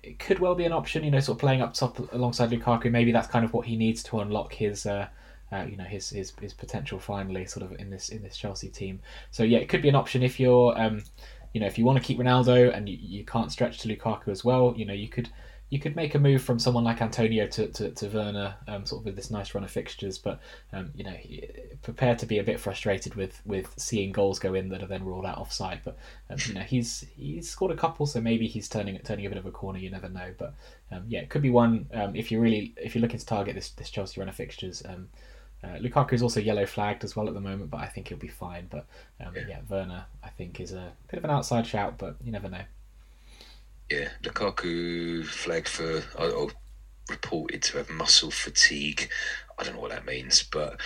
it 0.03 0.19
could 0.19 0.39
well 0.39 0.55
be 0.55 0.65
an 0.65 0.73
option. 0.73 1.05
You 1.05 1.11
know, 1.11 1.21
sort 1.21 1.37
of 1.37 1.41
playing 1.41 1.63
up 1.63 1.75
top 1.75 2.13
alongside 2.13 2.51
Lukaku. 2.51 2.91
Maybe 2.91 3.13
that's 3.13 3.29
kind 3.29 3.45
of 3.45 3.53
what 3.53 3.67
he 3.67 3.77
needs 3.77 4.03
to 4.05 4.21
unlock 4.21 4.53
his. 4.53 4.87
Uh, 4.87 5.09
uh, 5.53 5.65
you 5.69 5.77
know 5.77 5.85
his, 5.85 6.11
his 6.11 6.33
his 6.41 6.53
potential 6.53 6.99
finally 6.99 7.47
sort 7.47 7.65
of 7.65 7.79
in 7.81 7.91
this 7.91 8.09
in 8.09 8.23
this 8.23 8.37
Chelsea 8.37 8.69
team. 8.69 9.01
So 9.31 9.43
yeah, 9.43 9.59
it 9.59 9.69
could 9.69 9.83
be 9.83 9.89
an 9.89 9.95
option 9.95 10.23
if 10.23 10.39
you're 10.39 10.79
um, 10.79 11.03
you 11.53 11.61
know 11.61 11.67
if 11.67 11.79
you 11.79 11.85
want 11.85 11.99
to 11.99 12.05
keep 12.05 12.19
Ronaldo 12.19 12.75
and 12.75 12.89
you, 12.89 12.99
you 13.01 13.25
can't 13.25 13.51
stretch 13.53 13.79
to 13.81 13.89
Lukaku 13.89 14.29
as 14.29 14.45
well. 14.45 14.75
You 14.77 14.85
know 14.85 14.95
you 14.95 15.09
could 15.09 15.31
you 15.71 15.79
could 15.79 15.97
make 15.97 16.15
a 16.15 16.19
move 16.19 16.43
from 16.43 16.59
someone 16.59 16.85
like 16.85 17.03
Antonio 17.03 17.47
to, 17.47 17.67
to, 17.69 17.91
to 17.91 18.09
Werner, 18.09 18.55
um, 18.67 18.87
sort 18.87 19.03
of 19.03 19.07
with 19.07 19.17
this 19.17 19.31
nice 19.31 19.55
run 19.55 19.65
of 19.65 19.71
fixtures, 19.71 20.17
but 20.17 20.41
um, 20.73 20.91
you 20.95 21.05
know, 21.05 21.15
prepare 21.83 22.17
to 22.17 22.25
be 22.25 22.39
a 22.39 22.43
bit 22.43 22.59
frustrated 22.59 23.15
with, 23.15 23.43
with 23.45 23.75
seeing 23.77 24.11
goals 24.11 24.39
go 24.39 24.55
in 24.55 24.71
that 24.71 24.83
are 24.83 24.87
then 24.87 25.05
ruled 25.05 25.27
out 25.27 25.37
offside. 25.37 25.81
But 25.85 25.99
um, 26.31 26.39
you 26.47 26.55
know, 26.55 26.63
he's 26.63 27.05
he's 27.17 27.51
scored 27.51 27.73
a 27.73 27.77
couple, 27.77 28.07
so 28.07 28.21
maybe 28.21 28.47
he's 28.47 28.69
turning 28.69 28.99
turning 29.01 29.27
a 29.27 29.29
bit 29.29 29.39
of 29.39 29.45
a 29.45 29.51
corner. 29.51 29.79
You 29.79 29.91
never 29.91 30.09
know, 30.09 30.33
but 30.39 30.55
um, 30.91 31.05
yeah, 31.07 31.21
it 31.21 31.29
could 31.29 31.43
be 31.43 31.51
one 31.51 31.87
um, 31.93 32.17
if 32.17 32.33
you 32.33 32.41
really 32.41 32.75
if 32.79 32.95
you're 32.95 33.03
looking 33.03 33.21
to 33.21 33.27
target 33.27 33.55
this 33.55 33.71
this 33.73 33.91
Chelsea 33.91 34.21
run 34.21 34.29
of 34.29 34.35
fixtures. 34.35 34.83
Um, 35.63 35.71
uh, 35.71 35.79
Lukaku 35.79 36.13
is 36.13 36.23
also 36.23 36.41
yellow 36.41 36.67
flagged 36.67 37.05
as 37.05 37.17
well 37.17 37.29
at 37.29 37.35
the 37.35 37.41
moment, 37.41 37.71
but 37.71 37.81
I 37.81 37.87
think 37.87 38.09
he'll 38.09 38.19
be 38.19 38.29
fine. 38.29 38.67
But 38.71 38.87
yeah. 39.21 39.31
yeah, 39.49 39.59
Werner 39.69 40.05
I 40.23 40.29
think 40.29 40.61
is 40.61 40.73
a 40.73 40.93
bit 41.11 41.19
of 41.19 41.25
an 41.25 41.31
outside 41.31 41.67
shout, 41.67 41.99
but 41.99 42.17
you 42.25 42.33
never 42.33 42.49
know. 42.49 42.63
Yeah, 43.91 44.09
Lukaku 44.23 45.25
flagged 45.25 45.69
for 45.69 46.03
or 46.19 46.51
reported 47.09 47.63
to 47.63 47.79
have 47.79 47.89
muscle 47.89 48.31
fatigue. 48.31 49.09
I 49.59 49.65
don't 49.65 49.75
know 49.75 49.81
what 49.81 49.91
that 49.91 50.07
means, 50.07 50.43
but 50.43 50.81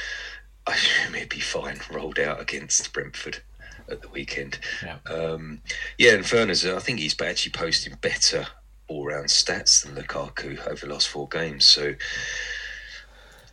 I 0.66 0.74
assume 0.74 1.14
he'd 1.14 1.28
be 1.28 1.40
fine. 1.40 1.80
Rolled 1.90 2.18
out 2.18 2.40
against 2.40 2.92
Brentford 2.92 3.42
at 3.88 4.02
the 4.02 4.08
weekend. 4.08 4.61
Yeah, 4.82 4.98
um, 5.06 5.61
yeah 5.98 6.14
and 6.14 6.30
Werner's, 6.30 6.64
I 6.64 6.78
think 6.78 7.00
he's 7.00 7.20
actually 7.20 7.52
posting 7.52 7.94
better 8.00 8.46
all-round 8.88 9.26
stats 9.26 9.85
than 9.85 9.94
Lukaku 9.94 10.66
over 10.66 10.87
the 10.87 10.92
last 10.92 11.08
four 11.08 11.28
games. 11.28 11.66
So 11.66 11.94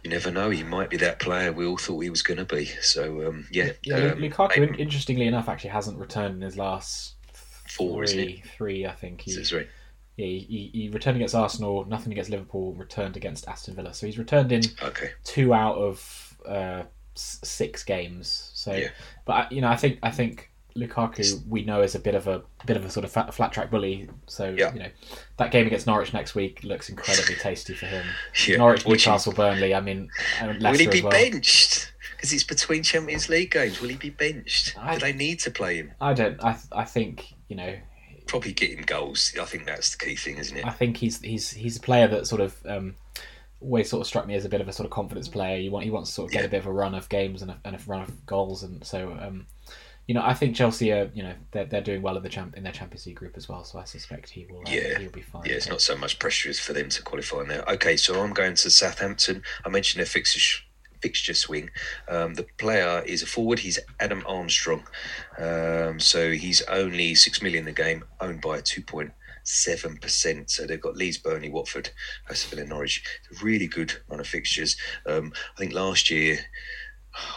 you 0.04 0.10
never 0.10 0.32
know. 0.32 0.50
He 0.50 0.64
might 0.64 0.90
be 0.90 0.98
that 0.98 1.20
player 1.20 1.52
we 1.52 1.66
all 1.66 1.78
thought 1.78 2.00
he 2.00 2.10
was 2.10 2.22
going 2.22 2.38
to 2.38 2.46
be. 2.46 2.66
So 2.82 3.28
um, 3.28 3.48
yeah, 3.52 3.72
yeah. 3.84 3.96
Um, 3.96 4.20
Lukaku, 4.20 4.78
interestingly 4.80 5.28
enough, 5.28 5.50
actually 5.50 5.72
hasn't 5.72 5.98
returned 5.98 6.36
in 6.36 6.42
his 6.42 6.58
last 6.58 7.16
four, 7.34 8.06
three, 8.06 8.44
three, 8.56 8.86
I 8.86 8.92
think. 8.92 9.22
He, 9.22 9.34
three. 9.44 9.68
Yeah, 10.18 10.26
he, 10.26 10.70
he, 10.74 10.90
returned 10.90 11.16
against 11.16 11.34
Arsenal, 11.34 11.86
nothing 11.86 12.12
against 12.12 12.30
Liverpool, 12.30 12.74
returned 12.74 13.16
against 13.16 13.48
Aston 13.48 13.76
Villa. 13.76 13.94
So 13.94 14.06
he's 14.06 14.18
returned 14.18 14.52
in 14.52 14.64
okay. 14.84 15.12
two 15.24 15.54
out 15.54 15.78
of 15.78 16.38
uh, 16.46 16.84
six 17.16 17.84
games. 17.84 18.52
So, 18.54 18.74
yeah. 18.74 18.90
but 19.26 19.52
you 19.52 19.62
know, 19.62 19.70
I 19.70 19.78
think 19.78 20.00
I 20.04 20.12
think 20.12 20.49
Lukaku 20.76 21.46
we 21.48 21.64
know 21.64 21.82
is 21.82 21.96
a 21.96 22.00
bit 22.00 22.16
of 22.16 22.28
a 22.28 22.44
bit 22.66 22.78
of 22.78 22.86
a 22.86 22.90
sort 22.90 23.04
of 23.04 23.12
flat, 23.12 23.34
flat 23.34 23.52
track 23.52 23.72
bully. 23.72 24.10
So 24.28 24.56
yeah. 24.58 24.74
you 24.74 24.80
know, 24.80 24.90
that 25.38 25.52
game 25.52 25.68
against 25.68 25.88
Norwich 25.88 26.14
next 26.14 26.36
week 26.36 26.64
looks 26.64 26.90
incredibly 26.90 27.36
tasty 27.42 27.74
for 27.74 27.86
him. 27.86 28.06
Yeah. 28.48 28.58
Norwich, 28.58 28.88
Newcastle, 28.88 29.34
Burnley. 29.34 29.74
I 29.74 29.82
mean, 29.82 30.10
will 30.42 30.74
he 30.74 30.88
be 30.88 31.02
well. 31.02 31.12
benched? 31.12 31.92
Because 32.16 32.34
it's 32.34 32.44
between 32.44 32.84
Champions 32.84 33.30
League 33.30 33.52
games. 33.52 33.80
Will 33.80 33.90
he 33.90 33.96
be 33.96 34.10
benched? 34.10 34.76
I, 34.78 34.96
Do 34.96 35.00
they 35.00 35.14
need 35.14 35.40
to 35.40 35.52
play 35.52 35.78
him? 35.78 35.92
I 36.02 36.14
don't. 36.14 36.44
I 36.44 36.58
I 36.72 36.86
think 36.86 37.34
you 37.48 37.56
know 37.56 37.76
probably 38.30 38.54
getting 38.54 38.82
goals. 38.84 39.34
I 39.42 39.46
think 39.46 39.66
that's 39.66 39.96
the 39.96 40.06
key 40.06 40.16
thing, 40.16 40.38
isn't 40.38 40.56
it? 40.56 40.66
I 40.66 40.72
think 40.72 40.98
he's 40.98 41.20
he's 41.22 41.52
he's 41.52 41.78
a 41.78 41.82
player 41.82 42.08
that 42.08 42.28
sort 42.28 42.42
of 42.42 42.56
um, 42.66 42.96
always 43.60 43.90
sort 43.90 44.02
of 44.02 44.08
struck 44.08 44.26
me 44.26 44.36
as 44.36 44.46
a 44.46 44.50
bit 44.50 44.62
of 44.62 44.68
a 44.68 44.74
sort 44.74 44.86
of 44.86 44.92
confidence 44.92 45.28
player. 45.28 45.58
You 45.58 45.72
want 45.72 45.86
he 45.86 45.92
wants 45.92 46.10
to 46.12 46.14
sort 46.14 46.28
of 46.28 46.32
get 46.32 46.42
yeah. 46.42 46.48
a 46.48 46.50
bit 46.50 46.60
of 46.60 46.68
a 46.68 46.72
run 46.72 46.96
of 46.96 47.10
games 47.10 47.42
and 47.42 47.52
a, 47.52 47.60
and 47.66 47.76
a 47.76 47.80
run 47.88 48.02
of 48.02 48.26
goals, 48.26 48.64
and 48.64 48.86
so 48.86 49.18
um, 49.20 49.48
you 50.10 50.16
know 50.16 50.24
I 50.24 50.34
think 50.34 50.56
Chelsea 50.56 50.92
are 50.92 51.12
you 51.14 51.22
know 51.22 51.36
they're, 51.52 51.66
they're 51.66 51.82
doing 51.82 52.02
well 52.02 52.18
in 52.18 52.24
the 52.24 52.30
champ 52.30 52.58
in 52.58 52.64
their 52.64 52.72
Champions 52.74 53.06
League 53.06 53.18
group 53.18 53.38
as 53.38 53.48
well. 53.48 53.64
So 53.64 53.78
I 53.78 53.84
suspect 53.84 54.32
he 54.32 54.48
will. 54.50 54.62
Uh, 54.62 54.72
yeah, 54.72 54.98
he'll 54.98 55.12
be 55.12 55.22
fine. 55.22 55.44
Yeah, 55.46 55.54
it's 55.54 55.70
not 55.70 55.82
so 55.82 55.96
much 55.96 56.18
pressure 56.18 56.52
for 56.56 56.74
them 56.74 56.90
to 56.90 57.04
qualify 57.04 57.44
now. 57.44 57.64
Okay, 57.68 57.96
so 57.96 58.20
I'm 58.20 58.34
going 58.34 58.56
to 58.56 58.72
Southampton. 58.72 59.44
I 59.64 59.70
mentioned 59.70 60.00
their 60.00 60.08
fixtures 60.08 60.64
fixture 61.00 61.36
swing. 61.36 61.70
Um, 62.08 62.34
the 62.34 62.48
player 62.58 63.04
is 63.06 63.22
a 63.22 63.28
forward. 63.28 63.60
He's 63.60 63.78
Adam 64.00 64.24
Armstrong. 64.28 64.84
Um, 65.38 66.00
so 66.00 66.32
he's 66.32 66.64
only 66.64 67.14
six 67.14 67.44
million 67.44 67.68
a 67.68 67.72
game, 67.72 68.04
owned 68.20 68.42
by 68.42 68.62
two 68.62 68.82
point 68.82 69.12
seven 69.44 69.98
percent. 69.98 70.50
So 70.50 70.66
they've 70.66 70.82
got 70.82 70.98
Leeds, 70.98 71.20
Burnley, 71.20 71.50
Watford, 71.50 71.92
Villa, 72.28 72.66
Norwich. 72.66 73.04
Really 73.44 73.68
good 73.68 73.94
run 74.10 74.20
of 74.20 74.28
fixtures. 74.28 74.76
Um, 75.06 75.34
I 75.56 75.60
think 75.60 75.74
last 75.74 76.10
year 76.10 76.40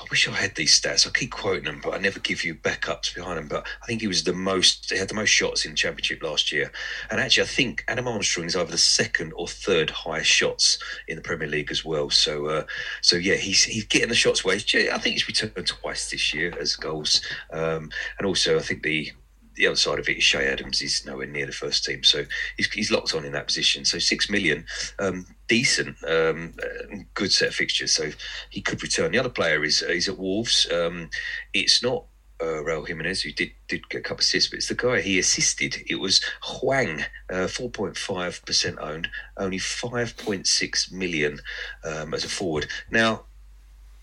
I 0.02 0.04
wish 0.10 0.28
I 0.28 0.32
had 0.32 0.54
these 0.54 0.78
stats. 0.78 1.06
I 1.06 1.10
keep 1.10 1.30
quoting 1.30 1.64
them, 1.64 1.80
but 1.82 1.94
I 1.94 1.98
never 1.98 2.20
give 2.20 2.44
you 2.44 2.54
backups 2.54 3.14
behind 3.14 3.38
them. 3.38 3.48
But 3.48 3.66
I 3.82 3.86
think 3.86 4.00
he 4.00 4.06
was 4.06 4.24
the 4.24 4.32
most, 4.32 4.90
he 4.90 4.98
had 4.98 5.08
the 5.08 5.14
most 5.14 5.30
shots 5.30 5.64
in 5.64 5.72
the 5.72 5.76
Championship 5.76 6.22
last 6.22 6.52
year. 6.52 6.70
And 7.10 7.20
actually, 7.20 7.44
I 7.44 7.46
think 7.46 7.84
Adam 7.88 8.08
Armstrong 8.08 8.46
is 8.46 8.56
either 8.56 8.70
the 8.70 8.78
second 8.78 9.32
or 9.36 9.48
third 9.48 9.90
highest 9.90 10.30
shots 10.30 10.78
in 11.08 11.16
the 11.16 11.22
Premier 11.22 11.48
League 11.48 11.70
as 11.70 11.84
well. 11.84 12.10
So, 12.10 12.46
uh, 12.46 12.64
so 13.00 13.16
yeah, 13.16 13.36
he's 13.36 13.64
he's 13.64 13.84
getting 13.84 14.08
the 14.08 14.14
shots 14.14 14.44
where 14.44 14.56
I 14.56 14.58
think 14.58 15.14
he's 15.14 15.28
returned 15.28 15.66
twice 15.66 16.10
this 16.10 16.32
year 16.34 16.54
as 16.60 16.76
goals. 16.76 17.22
Um, 17.52 17.90
and 18.18 18.26
also, 18.26 18.56
I 18.56 18.62
think 18.62 18.82
the 18.82 19.12
the 19.54 19.66
other 19.66 19.76
side 19.76 19.98
of 19.98 20.08
it 20.08 20.16
is 20.16 20.24
Che 20.24 20.46
Adams 20.46 20.80
is 20.80 21.04
nowhere 21.04 21.26
near 21.26 21.46
the 21.46 21.52
first 21.52 21.84
team, 21.84 22.02
so 22.02 22.24
he's, 22.56 22.70
he's 22.72 22.90
locked 22.90 23.14
on 23.14 23.24
in 23.24 23.32
that 23.32 23.46
position. 23.46 23.84
So 23.84 23.98
six 23.98 24.30
million, 24.30 24.64
um, 24.98 25.26
decent, 25.52 25.96
um, 26.16 26.54
uh, 26.62 26.96
good 27.20 27.32
set 27.32 27.48
of 27.48 27.54
fixtures. 27.54 27.92
So 27.92 28.04
he 28.48 28.60
could 28.62 28.82
return. 28.82 29.12
The 29.12 29.22
other 29.22 29.36
player 29.40 29.64
is 29.64 29.82
is 29.82 30.08
at 30.08 30.18
Wolves. 30.18 30.66
Um, 30.78 31.10
it's 31.52 31.82
not 31.82 32.00
uh, 32.40 32.60
Raul 32.66 32.86
Jimenez, 32.86 33.22
who 33.22 33.32
did 33.32 33.50
did 33.68 33.88
get 33.90 33.98
a 33.98 34.02
couple 34.02 34.22
of 34.22 34.26
assists, 34.26 34.50
but 34.50 34.58
it's 34.58 34.68
the 34.68 34.74
guy 34.86 35.00
he 35.00 35.18
assisted. 35.18 35.76
It 35.86 36.00
was 36.00 36.24
Hwang, 36.42 37.04
uh, 37.30 37.48
four 37.48 37.70
point 37.70 37.96
five 37.96 38.40
percent 38.46 38.78
owned, 38.80 39.08
only 39.36 39.58
five 39.58 40.16
point 40.16 40.46
six 40.46 40.90
million 40.90 41.38
um, 41.84 42.14
as 42.14 42.24
a 42.24 42.28
forward. 42.28 42.66
Now 42.90 43.24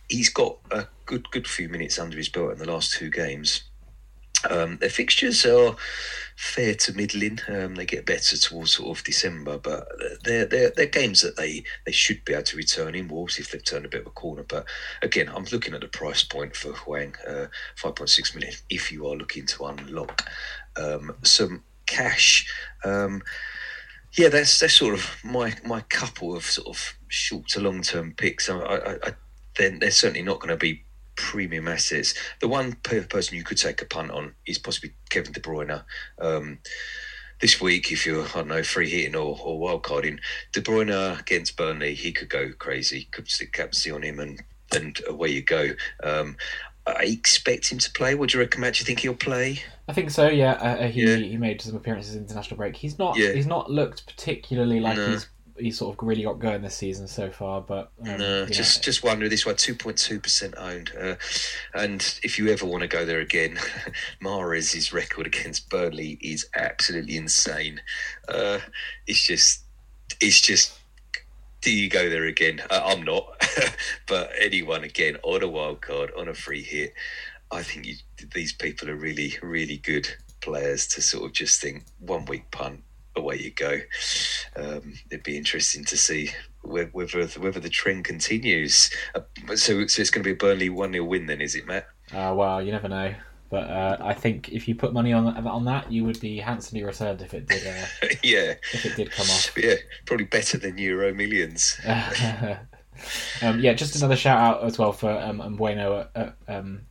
he's 0.08 0.30
got 0.30 0.58
a 0.72 0.88
good 1.06 1.26
good 1.32 1.48
few 1.48 1.70
minutes 1.70 2.00
under 2.00 2.18
his 2.18 2.30
belt 2.30 2.52
in 2.54 2.60
the 2.60 2.72
last 2.72 2.94
two 2.94 3.10
games. 3.10 3.69
Um, 4.50 4.78
their 4.78 4.90
fixtures 4.90 5.46
are 5.46 5.76
fair 6.36 6.74
to 6.74 6.94
middling. 6.94 7.40
Um, 7.48 7.76
they 7.76 7.86
get 7.86 8.06
better 8.06 8.38
towards 8.38 8.76
sort 8.76 8.98
of 8.98 9.04
December, 9.04 9.58
but 9.58 9.88
they're, 10.24 10.46
they're, 10.46 10.72
they're 10.76 10.86
games 10.86 11.22
that 11.22 11.36
they, 11.36 11.64
they 11.86 11.92
should 11.92 12.24
be 12.24 12.34
able 12.34 12.44
to 12.44 12.58
return 12.58 12.96
in 12.96 13.08
Wolves 13.10 13.40
if 13.40 13.52
they've 13.52 13.64
turned 13.64 13.86
a 13.86 13.90
bit 13.90 14.02
of 14.02 14.08
a 14.08 14.12
corner. 14.12 14.44
But 14.44 14.66
again, 15.02 15.30
I'm 15.34 15.46
looking 15.52 15.74
at 15.74 15.82
the 15.82 15.88
price 15.88 16.24
point 16.24 16.56
for 16.56 16.72
Hwang, 16.72 17.16
uh, 17.28 17.48
5.6 17.82 18.36
million, 18.36 18.54
if 18.70 18.92
you 18.92 19.08
are 19.08 19.16
looking 19.16 19.46
to 19.48 19.66
unlock 19.66 20.30
um, 20.78 21.16
some 21.24 21.64
cash. 21.86 22.48
Um, 22.86 23.22
yeah, 24.18 24.30
that's 24.30 24.60
that's 24.60 24.74
sort 24.74 24.96
of 24.96 25.18
my 25.24 25.54
my 25.64 25.82
couple 25.82 26.36
of 26.36 26.44
sort 26.44 26.68
of 26.68 26.98
short 27.10 27.48
to 27.50 27.60
long 27.60 27.82
term 27.82 28.14
picks. 28.18 28.50
I, 28.50 28.58
I, 28.58 28.94
I, 28.94 29.14
they're, 29.58 29.78
they're 29.78 29.92
certainly 29.92 30.24
not 30.24 30.40
going 30.40 30.50
to 30.50 30.58
be 30.58 30.84
premium 31.20 31.68
assets. 31.68 32.14
The 32.40 32.48
one 32.48 32.74
person 32.74 33.36
you 33.38 33.44
could 33.44 33.58
take 33.58 33.82
a 33.82 33.86
punt 33.86 34.10
on 34.12 34.34
is 34.48 34.58
possibly 34.58 34.94
Kevin 35.10 35.34
De 35.34 35.40
Bruyne. 35.40 35.84
Um, 36.20 36.60
this 37.42 37.62
week, 37.62 37.92
if 37.92 38.06
you're, 38.06 38.26
I 38.26 38.32
don't 38.32 38.48
know, 38.48 38.64
free 38.64 38.90
hitting 38.90 39.16
or, 39.16 39.38
or 39.42 39.60
wild 39.60 39.84
carding, 39.84 40.20
De 40.54 40.62
Bruyne 40.62 41.20
against 41.20 41.58
Burnley, 41.58 41.94
he 41.94 42.12
could 42.12 42.30
go 42.30 42.52
crazy. 42.58 43.08
Could 43.12 43.30
stick 43.30 43.54
captaincy 43.54 43.92
on 43.92 44.02
him 44.02 44.20
and, 44.20 44.42
and 44.74 45.00
away 45.08 45.30
you 45.30 45.42
go. 45.42 45.72
Um, 46.04 46.38
I 46.88 47.04
expect 47.04 47.72
him 47.72 47.78
to 47.80 47.92
play. 47.92 48.16
What 48.16 48.30
do 48.30 48.38
you 48.38 48.44
reckon, 48.44 48.62
Matt? 48.62 48.74
Do 48.76 48.80
you 48.80 48.86
think 48.86 49.00
he'll 49.02 49.14
play? 49.14 49.62
I 49.88 49.94
think 49.94 50.10
so. 50.12 50.28
Yeah, 50.28 50.54
uh, 50.54 50.88
he 50.88 51.04
Yeah. 51.04 51.16
he 51.18 51.38
made 51.38 51.62
some 51.62 51.76
appearances 51.76 52.16
in 52.16 52.22
international 52.24 52.58
break. 52.58 52.76
He's 52.76 52.98
not 52.98 53.18
Yeah. 53.18 53.34
he's 53.34 53.48
not 53.48 53.70
looked 53.72 54.06
particularly 54.08 54.80
like 54.80 54.98
No. 54.98 55.12
he's 55.12 55.28
he's 55.60 55.78
sort 55.78 55.98
of 55.98 56.08
really 56.08 56.24
got 56.24 56.40
going 56.40 56.62
this 56.62 56.76
season 56.76 57.08
so 57.08 57.30
far. 57.30 57.62
But 57.62 57.92
um, 58.02 58.06
no, 58.06 58.18
know, 58.18 58.46
just 58.46 58.84
just 58.84 59.04
wonder 59.04 59.30
this 59.30 59.46
one, 59.46 59.56
two 59.56 59.76
point 59.76 59.98
two 59.98 60.20
percent 60.20 60.56
owned. 60.58 60.92
Uh, 61.00 61.16
and 61.74 62.20
if 62.24 62.38
you 62.38 62.50
ever 62.50 62.66
want 62.66 62.82
to 62.82 62.88
go 62.88 63.06
there 63.06 63.20
again, 63.20 63.60
Mahrez's 64.22 64.94
record 64.94 65.28
against 65.28 65.70
Burnley 65.70 66.18
is 66.22 66.48
absolutely 66.56 67.18
insane. 67.18 67.82
Uh, 68.28 68.60
it's 69.08 69.26
just, 69.26 69.64
it's 70.20 70.42
just. 70.42 70.74
Do 71.62 71.74
you 71.74 71.90
go 71.90 72.10
there 72.10 72.24
again? 72.24 72.62
Uh, 72.70 72.82
I'm 72.86 73.04
not, 73.04 73.46
but 74.08 74.32
anyone 74.40 74.86
again 74.86 75.18
on 75.24 75.44
a 75.44 75.48
wild 75.48 75.82
card 75.82 76.10
on 76.18 76.30
a 76.30 76.34
free 76.34 76.64
hit. 76.64 76.94
I 77.52 77.64
think 77.64 77.86
you, 77.86 77.96
these 78.34 78.54
people 78.54 78.90
are 78.90 78.96
really, 78.96 79.34
really 79.42 79.76
good 79.76 80.08
players 80.42 80.88
to 80.88 81.02
sort 81.02 81.26
of 81.26 81.34
just 81.34 81.62
think 81.62 81.84
one 82.00 82.26
week 82.26 82.50
punt, 82.52 82.84
away 83.20 83.38
you 83.38 83.52
go. 83.52 83.80
Um, 84.56 84.94
it'd 85.12 85.24
be 85.24 85.38
interesting 85.38 85.86
to 85.86 85.98
see 85.98 86.32
whether 86.64 87.28
whether 87.28 87.60
the 87.60 87.70
trend 87.70 88.06
continues. 88.06 88.90
Uh, 89.16 89.22
so, 89.56 89.86
so 89.88 90.02
it's 90.02 90.10
going 90.10 90.24
to 90.24 90.28
be 90.28 90.32
a 90.32 90.36
Burnley 90.36 90.70
one 90.70 90.94
0 90.94 91.06
win 91.06 91.28
then, 91.28 91.42
is 91.42 91.56
it, 91.56 91.68
Matt? 91.68 91.88
uh, 92.14 92.34
well, 92.36 92.62
you 92.62 92.72
never 92.72 92.88
know. 92.88 93.14
But 93.50 93.70
uh, 93.70 93.98
I 94.00 94.14
think 94.14 94.50
if 94.50 94.68
you 94.68 94.76
put 94.76 94.94
money 94.94 95.12
on 95.12 95.26
on 95.48 95.66
that, 95.66 95.92
you 95.92 96.06
would 96.06 96.20
be 96.20 96.38
handsomely 96.38 96.84
returned 96.84 97.22
if 97.22 97.34
it 97.34 97.48
did 97.48 97.66
uh, 97.66 98.08
yeah, 98.24 98.54
if 98.74 98.86
it 98.86 98.96
did 98.96 99.12
come 99.12 99.26
off. 99.26 99.52
yeah, 99.58 99.76
probably 100.06 100.26
better 100.26 100.58
than 100.60 100.78
Euro 100.78 101.14
Millions. 101.16 101.80
um, 103.42 103.60
yeah, 103.60 103.74
just 103.74 103.96
another 103.96 104.16
shout 104.16 104.40
out 104.40 104.64
as 104.64 104.78
well 104.78 104.92
for 104.92 105.10
um, 105.10 105.40
Mbeumo 105.40 106.08
at, 106.16 106.36
at, 106.48 106.58
um, 106.60 106.82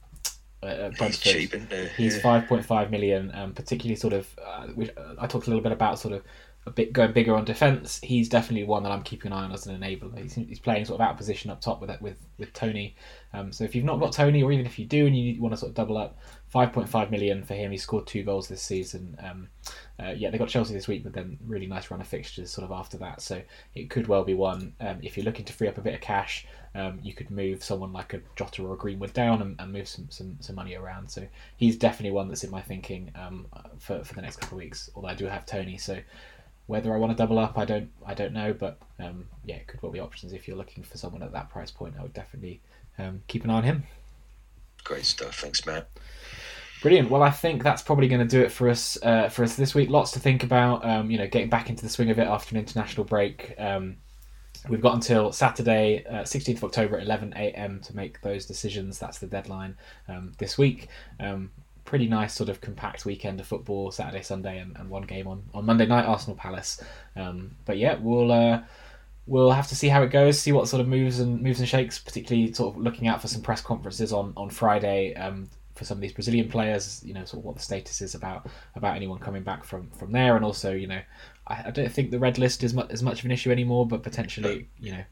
He's 0.99 1.19
cheap, 1.19 1.55
isn't 1.55 1.73
he? 1.73 1.89
He's 1.97 2.17
Yeah. 2.17 2.23
five 2.23 2.47
point 2.49 2.65
five 2.65 2.91
million. 2.91 3.31
Um, 3.35 3.53
particularly 3.55 3.97
sort 3.97 4.13
of, 4.13 4.29
uh, 4.45 4.67
which, 4.69 4.91
uh, 4.97 5.15
I 5.19 5.27
talked 5.27 5.47
a 5.47 5.51
little 5.51 5.63
bit 5.63 5.73
about 5.73 5.99
sort 5.99 6.15
of 6.15 6.23
a 6.67 6.71
bit 6.71 6.93
going 6.93 7.13
bigger 7.13 7.35
on 7.35 7.45
defence. 7.45 7.99
He's 8.03 8.29
definitely 8.29 8.65
one 8.65 8.83
that 8.83 8.93
I'm 8.93 9.03
keeping 9.03 9.33
an 9.33 9.39
eye 9.39 9.45
on 9.45 9.53
as 9.53 9.67
an 9.67 9.81
enabler. 9.81 10.21
He's, 10.21 10.35
he's 10.35 10.59
playing 10.59 10.85
sort 10.85 11.01
of 11.01 11.07
out 11.07 11.13
of 11.13 11.17
position 11.17 11.51
up 11.51 11.61
top 11.61 11.81
with 11.81 11.91
with 12.01 12.19
with 12.39 12.53
Toney. 12.53 12.95
Um, 13.33 13.53
so 13.53 13.65
if 13.65 13.75
you've 13.75 13.85
not 13.85 14.01
got 14.01 14.13
Toney, 14.13 14.43
or 14.43 14.53
even 14.53 14.67
if 14.67 14.79
you 14.79 14.85
do 14.85 15.07
and 15.07 15.17
you 15.17 15.41
want 15.41 15.55
to 15.55 15.59
sort 15.59 15.71
of 15.71 15.77
double 15.77 15.97
up, 15.97 16.19
five 16.49 16.73
point 16.73 16.89
five 16.89 17.11
million 17.11 17.43
for 17.43 17.55
him. 17.55 17.71
He 17.71 17.77
scored 17.79 18.07
two 18.07 18.23
goals 18.23 18.49
this 18.49 18.63
season. 18.63 19.17
Um, 19.23 19.49
uh, 20.01 20.11
yeah, 20.11 20.31
they 20.31 20.39
got 20.39 20.49
Chelsea 20.49 20.75
this 20.75 20.89
week, 20.89 21.05
but 21.05 21.13
then 21.13 21.39
really 21.47 21.67
nice 21.67 21.91
run 21.91 22.01
of 22.01 22.07
fixtures 22.07 22.51
sort 22.51 22.65
of 22.65 22.73
after 22.73 22.97
that. 22.99 23.21
So 23.21 23.41
it 23.75 23.91
could 23.91 24.07
well 24.07 24.25
be 24.25 24.35
one. 24.35 24.75
Um, 24.81 24.99
if 25.03 25.17
you're 25.17 25.25
looking 25.25 25.45
to 25.47 25.53
free 25.53 25.69
up 25.69 25.79
a 25.79 25.83
bit 25.83 25.95
of 25.95 26.01
cash, 26.01 26.47
um, 26.75 27.01
you 27.03 27.15
could 27.15 27.31
move 27.31 27.65
someone 27.65 27.93
like 27.93 28.15
a 28.15 28.21
Jota 28.37 28.63
or 28.63 28.75
a 28.75 28.77
Greenwood 28.77 29.13
down 29.13 29.43
and, 29.43 29.57
and 29.59 29.73
move 29.73 29.89
some, 29.89 30.07
some, 30.11 30.37
some 30.41 30.57
money 30.57 30.75
around. 30.75 31.11
So 31.11 31.27
he's 31.57 31.77
definitely 31.77 32.13
one 32.13 32.29
that's 32.29 32.45
in 32.45 32.51
my 32.51 32.63
thinking 32.63 33.11
um, 33.15 33.47
for, 33.79 34.05
for 34.05 34.15
the 34.15 34.23
next 34.23 34.37
couple 34.37 34.59
of 34.59 34.65
weeks. 34.65 34.91
Although 34.95 35.09
I 35.09 35.15
do 35.15 35.27
have 35.27 35.47
Toney, 35.47 35.79
so 35.79 35.99
whether 36.69 36.95
I 36.95 36.99
want 36.99 37.11
to 37.11 37.17
double 37.17 37.39
up, 37.39 37.59
I 37.59 37.65
don't 37.65 37.91
I 38.07 38.15
don't 38.15 38.33
know. 38.33 38.53
But 38.53 38.79
um, 39.01 39.27
yeah, 39.45 39.57
it 39.57 39.67
could 39.67 39.83
well 39.83 39.91
be 39.91 40.01
options 40.01 40.33
if 40.33 40.47
you're 40.47 40.57
looking 40.57 40.85
for 40.85 40.97
someone 40.97 41.23
at 41.23 41.33
that 41.33 41.51
price 41.51 41.73
point. 41.73 41.95
I 41.99 42.03
would 42.03 42.13
definitely 42.13 42.61
um, 42.99 43.23
keep 43.27 43.43
an 43.43 43.51
eye 43.51 43.55
on 43.55 43.65
him. 43.65 43.83
Great 44.85 45.07
stuff. 45.07 45.41
Thanks, 45.41 45.67
Matt. 45.67 45.89
Brilliant. 46.83 47.11
Well, 47.11 47.23
I 47.23 47.31
think 47.31 47.65
that's 47.65 47.83
probably 47.83 48.07
going 48.07 48.21
to 48.21 48.37
do 48.37 48.41
it 48.41 48.53
for 48.53 48.69
us 48.69 48.99
uh, 49.03 49.31
for 49.31 49.43
us 49.43 49.57
this 49.57 49.75
week. 49.75 49.89
Lots 49.89 50.13
to 50.13 50.21
think 50.21 50.45
about. 50.45 50.85
Um, 50.85 51.11
you 51.11 51.19
know, 51.19 51.27
getting 51.27 51.49
back 51.49 51.71
into 51.71 51.83
the 51.83 51.89
swing 51.89 52.11
of 52.11 52.19
it 52.19 52.29
after 52.29 52.55
an 52.55 52.61
international 52.61 53.05
break. 53.05 53.55
Um, 53.59 53.97
we've 54.69 54.83
got 54.83 54.95
until 54.95 55.33
Saturday, 55.33 56.05
uh, 56.05 56.23
16th 56.23 56.59
of 56.59 56.65
October 56.65 56.99
at 56.99 57.05
11 57.05 57.33
a.m. 57.35 57.81
to 57.81 57.97
make 57.97 58.21
those 58.21 58.45
decisions. 58.45 58.99
That's 58.99 59.19
the 59.19 59.27
deadline 59.27 59.77
um, 60.07 60.33
this 60.39 60.59
week. 60.59 60.89
Pretty 61.89 62.07
nice 62.07 62.35
sort 62.35 62.51
of 62.51 62.61
compact 62.61 63.07
weekend 63.07 63.41
of 63.41 63.47
football, 63.47 63.91
Saturday, 63.91 64.23
Sunday, 64.23 64.59
and, 64.59 64.77
and 64.77 64.91
one 64.91 65.05
game 65.05 65.27
on, 65.27 65.43
on 65.55 65.65
Monday 65.65 65.87
night, 65.87 66.05
Arsenal 66.05 66.37
Palace. 66.37 66.83
Um, 67.17 67.57
but 67.65 67.79
yeah, 67.79 67.97
we'll. 68.01 68.31
Uh, 68.31 68.61
We'll 69.31 69.51
have 69.51 69.69
to 69.69 69.77
see 69.77 69.89
how 69.89 70.03
it 70.03 70.11
goes, 70.11 70.41
see 70.41 70.53
what 70.53 70.69
sort 70.69 70.81
of 70.81 70.89
moves 70.89 71.21
and 71.21 71.43
moves 71.43 71.61
and 71.61 71.69
shakes, 71.69 71.99
particularly 71.99 72.51
sort 72.55 72.75
of 72.75 72.81
looking 72.81 73.09
out 73.09 73.21
for 73.21 73.29
some 73.29 73.43
press 73.43 73.61
conferences 73.61 74.11
on 74.11 74.33
on 74.39 74.49
Friday 74.49 75.13
um, 75.17 75.51
for 75.75 75.85
some 75.85 75.99
of 75.99 76.01
these 76.01 76.15
Brazilian 76.15 76.49
players. 76.49 77.03
You 77.05 77.13
know, 77.13 77.27
sort 77.27 77.41
of 77.41 77.45
what 77.45 77.57
the 77.57 77.61
status 77.63 78.01
is 78.01 78.15
about 78.15 78.49
about 78.75 78.97
anyone 78.97 79.19
coming 79.19 79.43
back 79.43 79.65
from 79.65 79.91
from 79.91 80.13
there, 80.13 80.35
and 80.35 80.47
also 80.47 80.73
you 80.73 80.87
know, 80.87 81.03
I, 81.47 81.65
I 81.67 81.71
don't 81.71 81.93
think 81.93 82.11
the 82.11 82.19
red 82.19 82.39
list 82.39 82.65
is 82.65 82.73
much 82.73 82.91
as 82.91 83.03
much 83.03 83.19
of 83.19 83.27
an 83.27 83.31
issue 83.31 83.51
anymore, 83.53 83.87
but 83.87 84.03
potentially 84.03 84.67
you 84.81 84.93
know, 84.93 85.05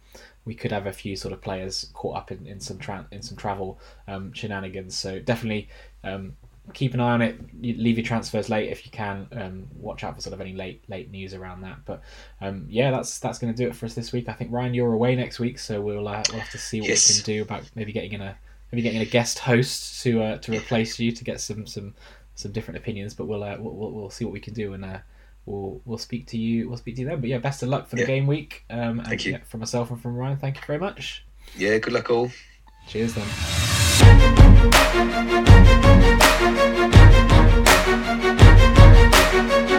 we 0.47 0.55
could 0.55 0.73
have 0.73 0.87
a 0.87 0.95
few 0.95 1.15
sort 1.15 1.35
of 1.35 1.43
players 1.43 1.91
caught 1.93 2.17
up 2.17 2.33
in, 2.33 2.47
in 2.47 2.59
some 2.59 2.79
tra- 2.79 3.07
in 3.13 3.21
some 3.21 3.37
travel 3.37 3.79
um, 4.09 4.33
shenanigans. 4.33 4.97
So 4.97 5.19
definitely. 5.19 5.69
Um, 6.05 6.37
keep 6.75 6.95
an 6.95 7.01
eye 7.01 7.13
on 7.13 7.23
it. 7.23 7.39
You 7.61 7.75
leave 7.75 7.97
your 7.99 8.07
transfers 8.07 8.49
late 8.49 8.71
if 8.71 8.85
you 8.85 8.91
can. 8.93 9.27
Um, 9.33 9.69
watch 9.79 10.05
out 10.05 10.15
for 10.15 10.21
sort 10.21 10.35
of 10.35 10.41
any 10.41 10.53
late 10.53 10.83
late 10.89 11.11
news 11.11 11.35
around 11.35 11.63
that. 11.63 11.79
But 11.85 12.03
um, 12.41 12.67
yeah, 12.69 12.91
that's 12.91 13.19
that's 13.19 13.39
going 13.39 13.53
to 13.55 13.57
do 13.57 13.69
it 13.69 13.77
for 13.77 13.87
us 13.87 13.95
this 13.95 14.13
week. 14.13 14.29
I 14.29 14.33
think 14.33 14.53
Ryan, 14.53 14.75
you're 14.75 14.93
away 14.93 15.15
next 15.17 15.39
week, 15.39 15.59
so 15.59 15.81
we'll 15.81 16.09
uh, 16.09 16.23
we'll 16.31 16.41
have 16.41 16.51
to 16.51 16.59
see 16.59 16.81
what 16.81 16.89
Yes. 16.91 17.09
we 17.09 17.15
can 17.23 17.25
do 17.25 17.43
about 17.43 17.71
maybe 17.75 17.93
getting 17.93 18.13
in 18.13 18.21
a 18.21 18.37
maybe 18.73 18.83
getting 18.83 19.01
a 19.01 19.05
guest 19.07 19.39
host 19.39 20.03
to 20.03 20.23
uh, 20.23 20.39
to 20.39 20.53
replace 20.53 20.99
you 20.99 21.13
to 21.13 21.25
get 21.25 21.41
some 21.41 21.67
some 21.67 21.95
some 22.35 22.53
different 22.53 22.79
opinions. 22.79 23.15
But 23.15 23.27
we'll 23.27 23.45
uh, 23.45 23.57
we'll, 23.59 23.75
we'll, 23.75 23.91
we'll 23.93 24.11
see 24.11 24.25
what 24.25 24.33
we 24.33 24.41
can 24.41 24.55
do 24.55 24.73
and. 24.75 24.85
Uh, 24.85 24.99
We'll, 25.49 25.81
we'll 25.85 25.97
speak 25.97 26.27
to 26.31 26.37
you. 26.37 26.69
We'll 26.69 26.77
speak 26.77 26.97
to 26.97 27.03
you 27.03 27.07
then. 27.07 27.21
But 27.21 27.29
yeah, 27.31 27.39
best 27.39 27.63
of 27.63 27.69
luck 27.69 27.87
for 27.87 27.95
the 27.95 28.01
Yeah. 28.03 28.07
game 28.09 28.27
week. 28.27 28.65
Um, 28.69 28.99
and, 28.99 29.07
Thank 29.07 29.25
you. 29.27 29.31
Yeah, 29.31 29.39
from 29.45 29.61
myself 29.61 29.93
and 29.93 30.03
from 30.03 30.17
Ryan, 30.17 30.39
thank 30.39 30.57
you 30.57 30.63
very 30.67 30.81
much. 30.81 31.25
Yeah, 31.57 31.79
good 31.79 31.93
luck 31.93 32.11
all. 32.11 32.33
Cheers 32.89 33.15
then. 33.15 33.76
Thank 33.99 34.21
you. 39.71 39.76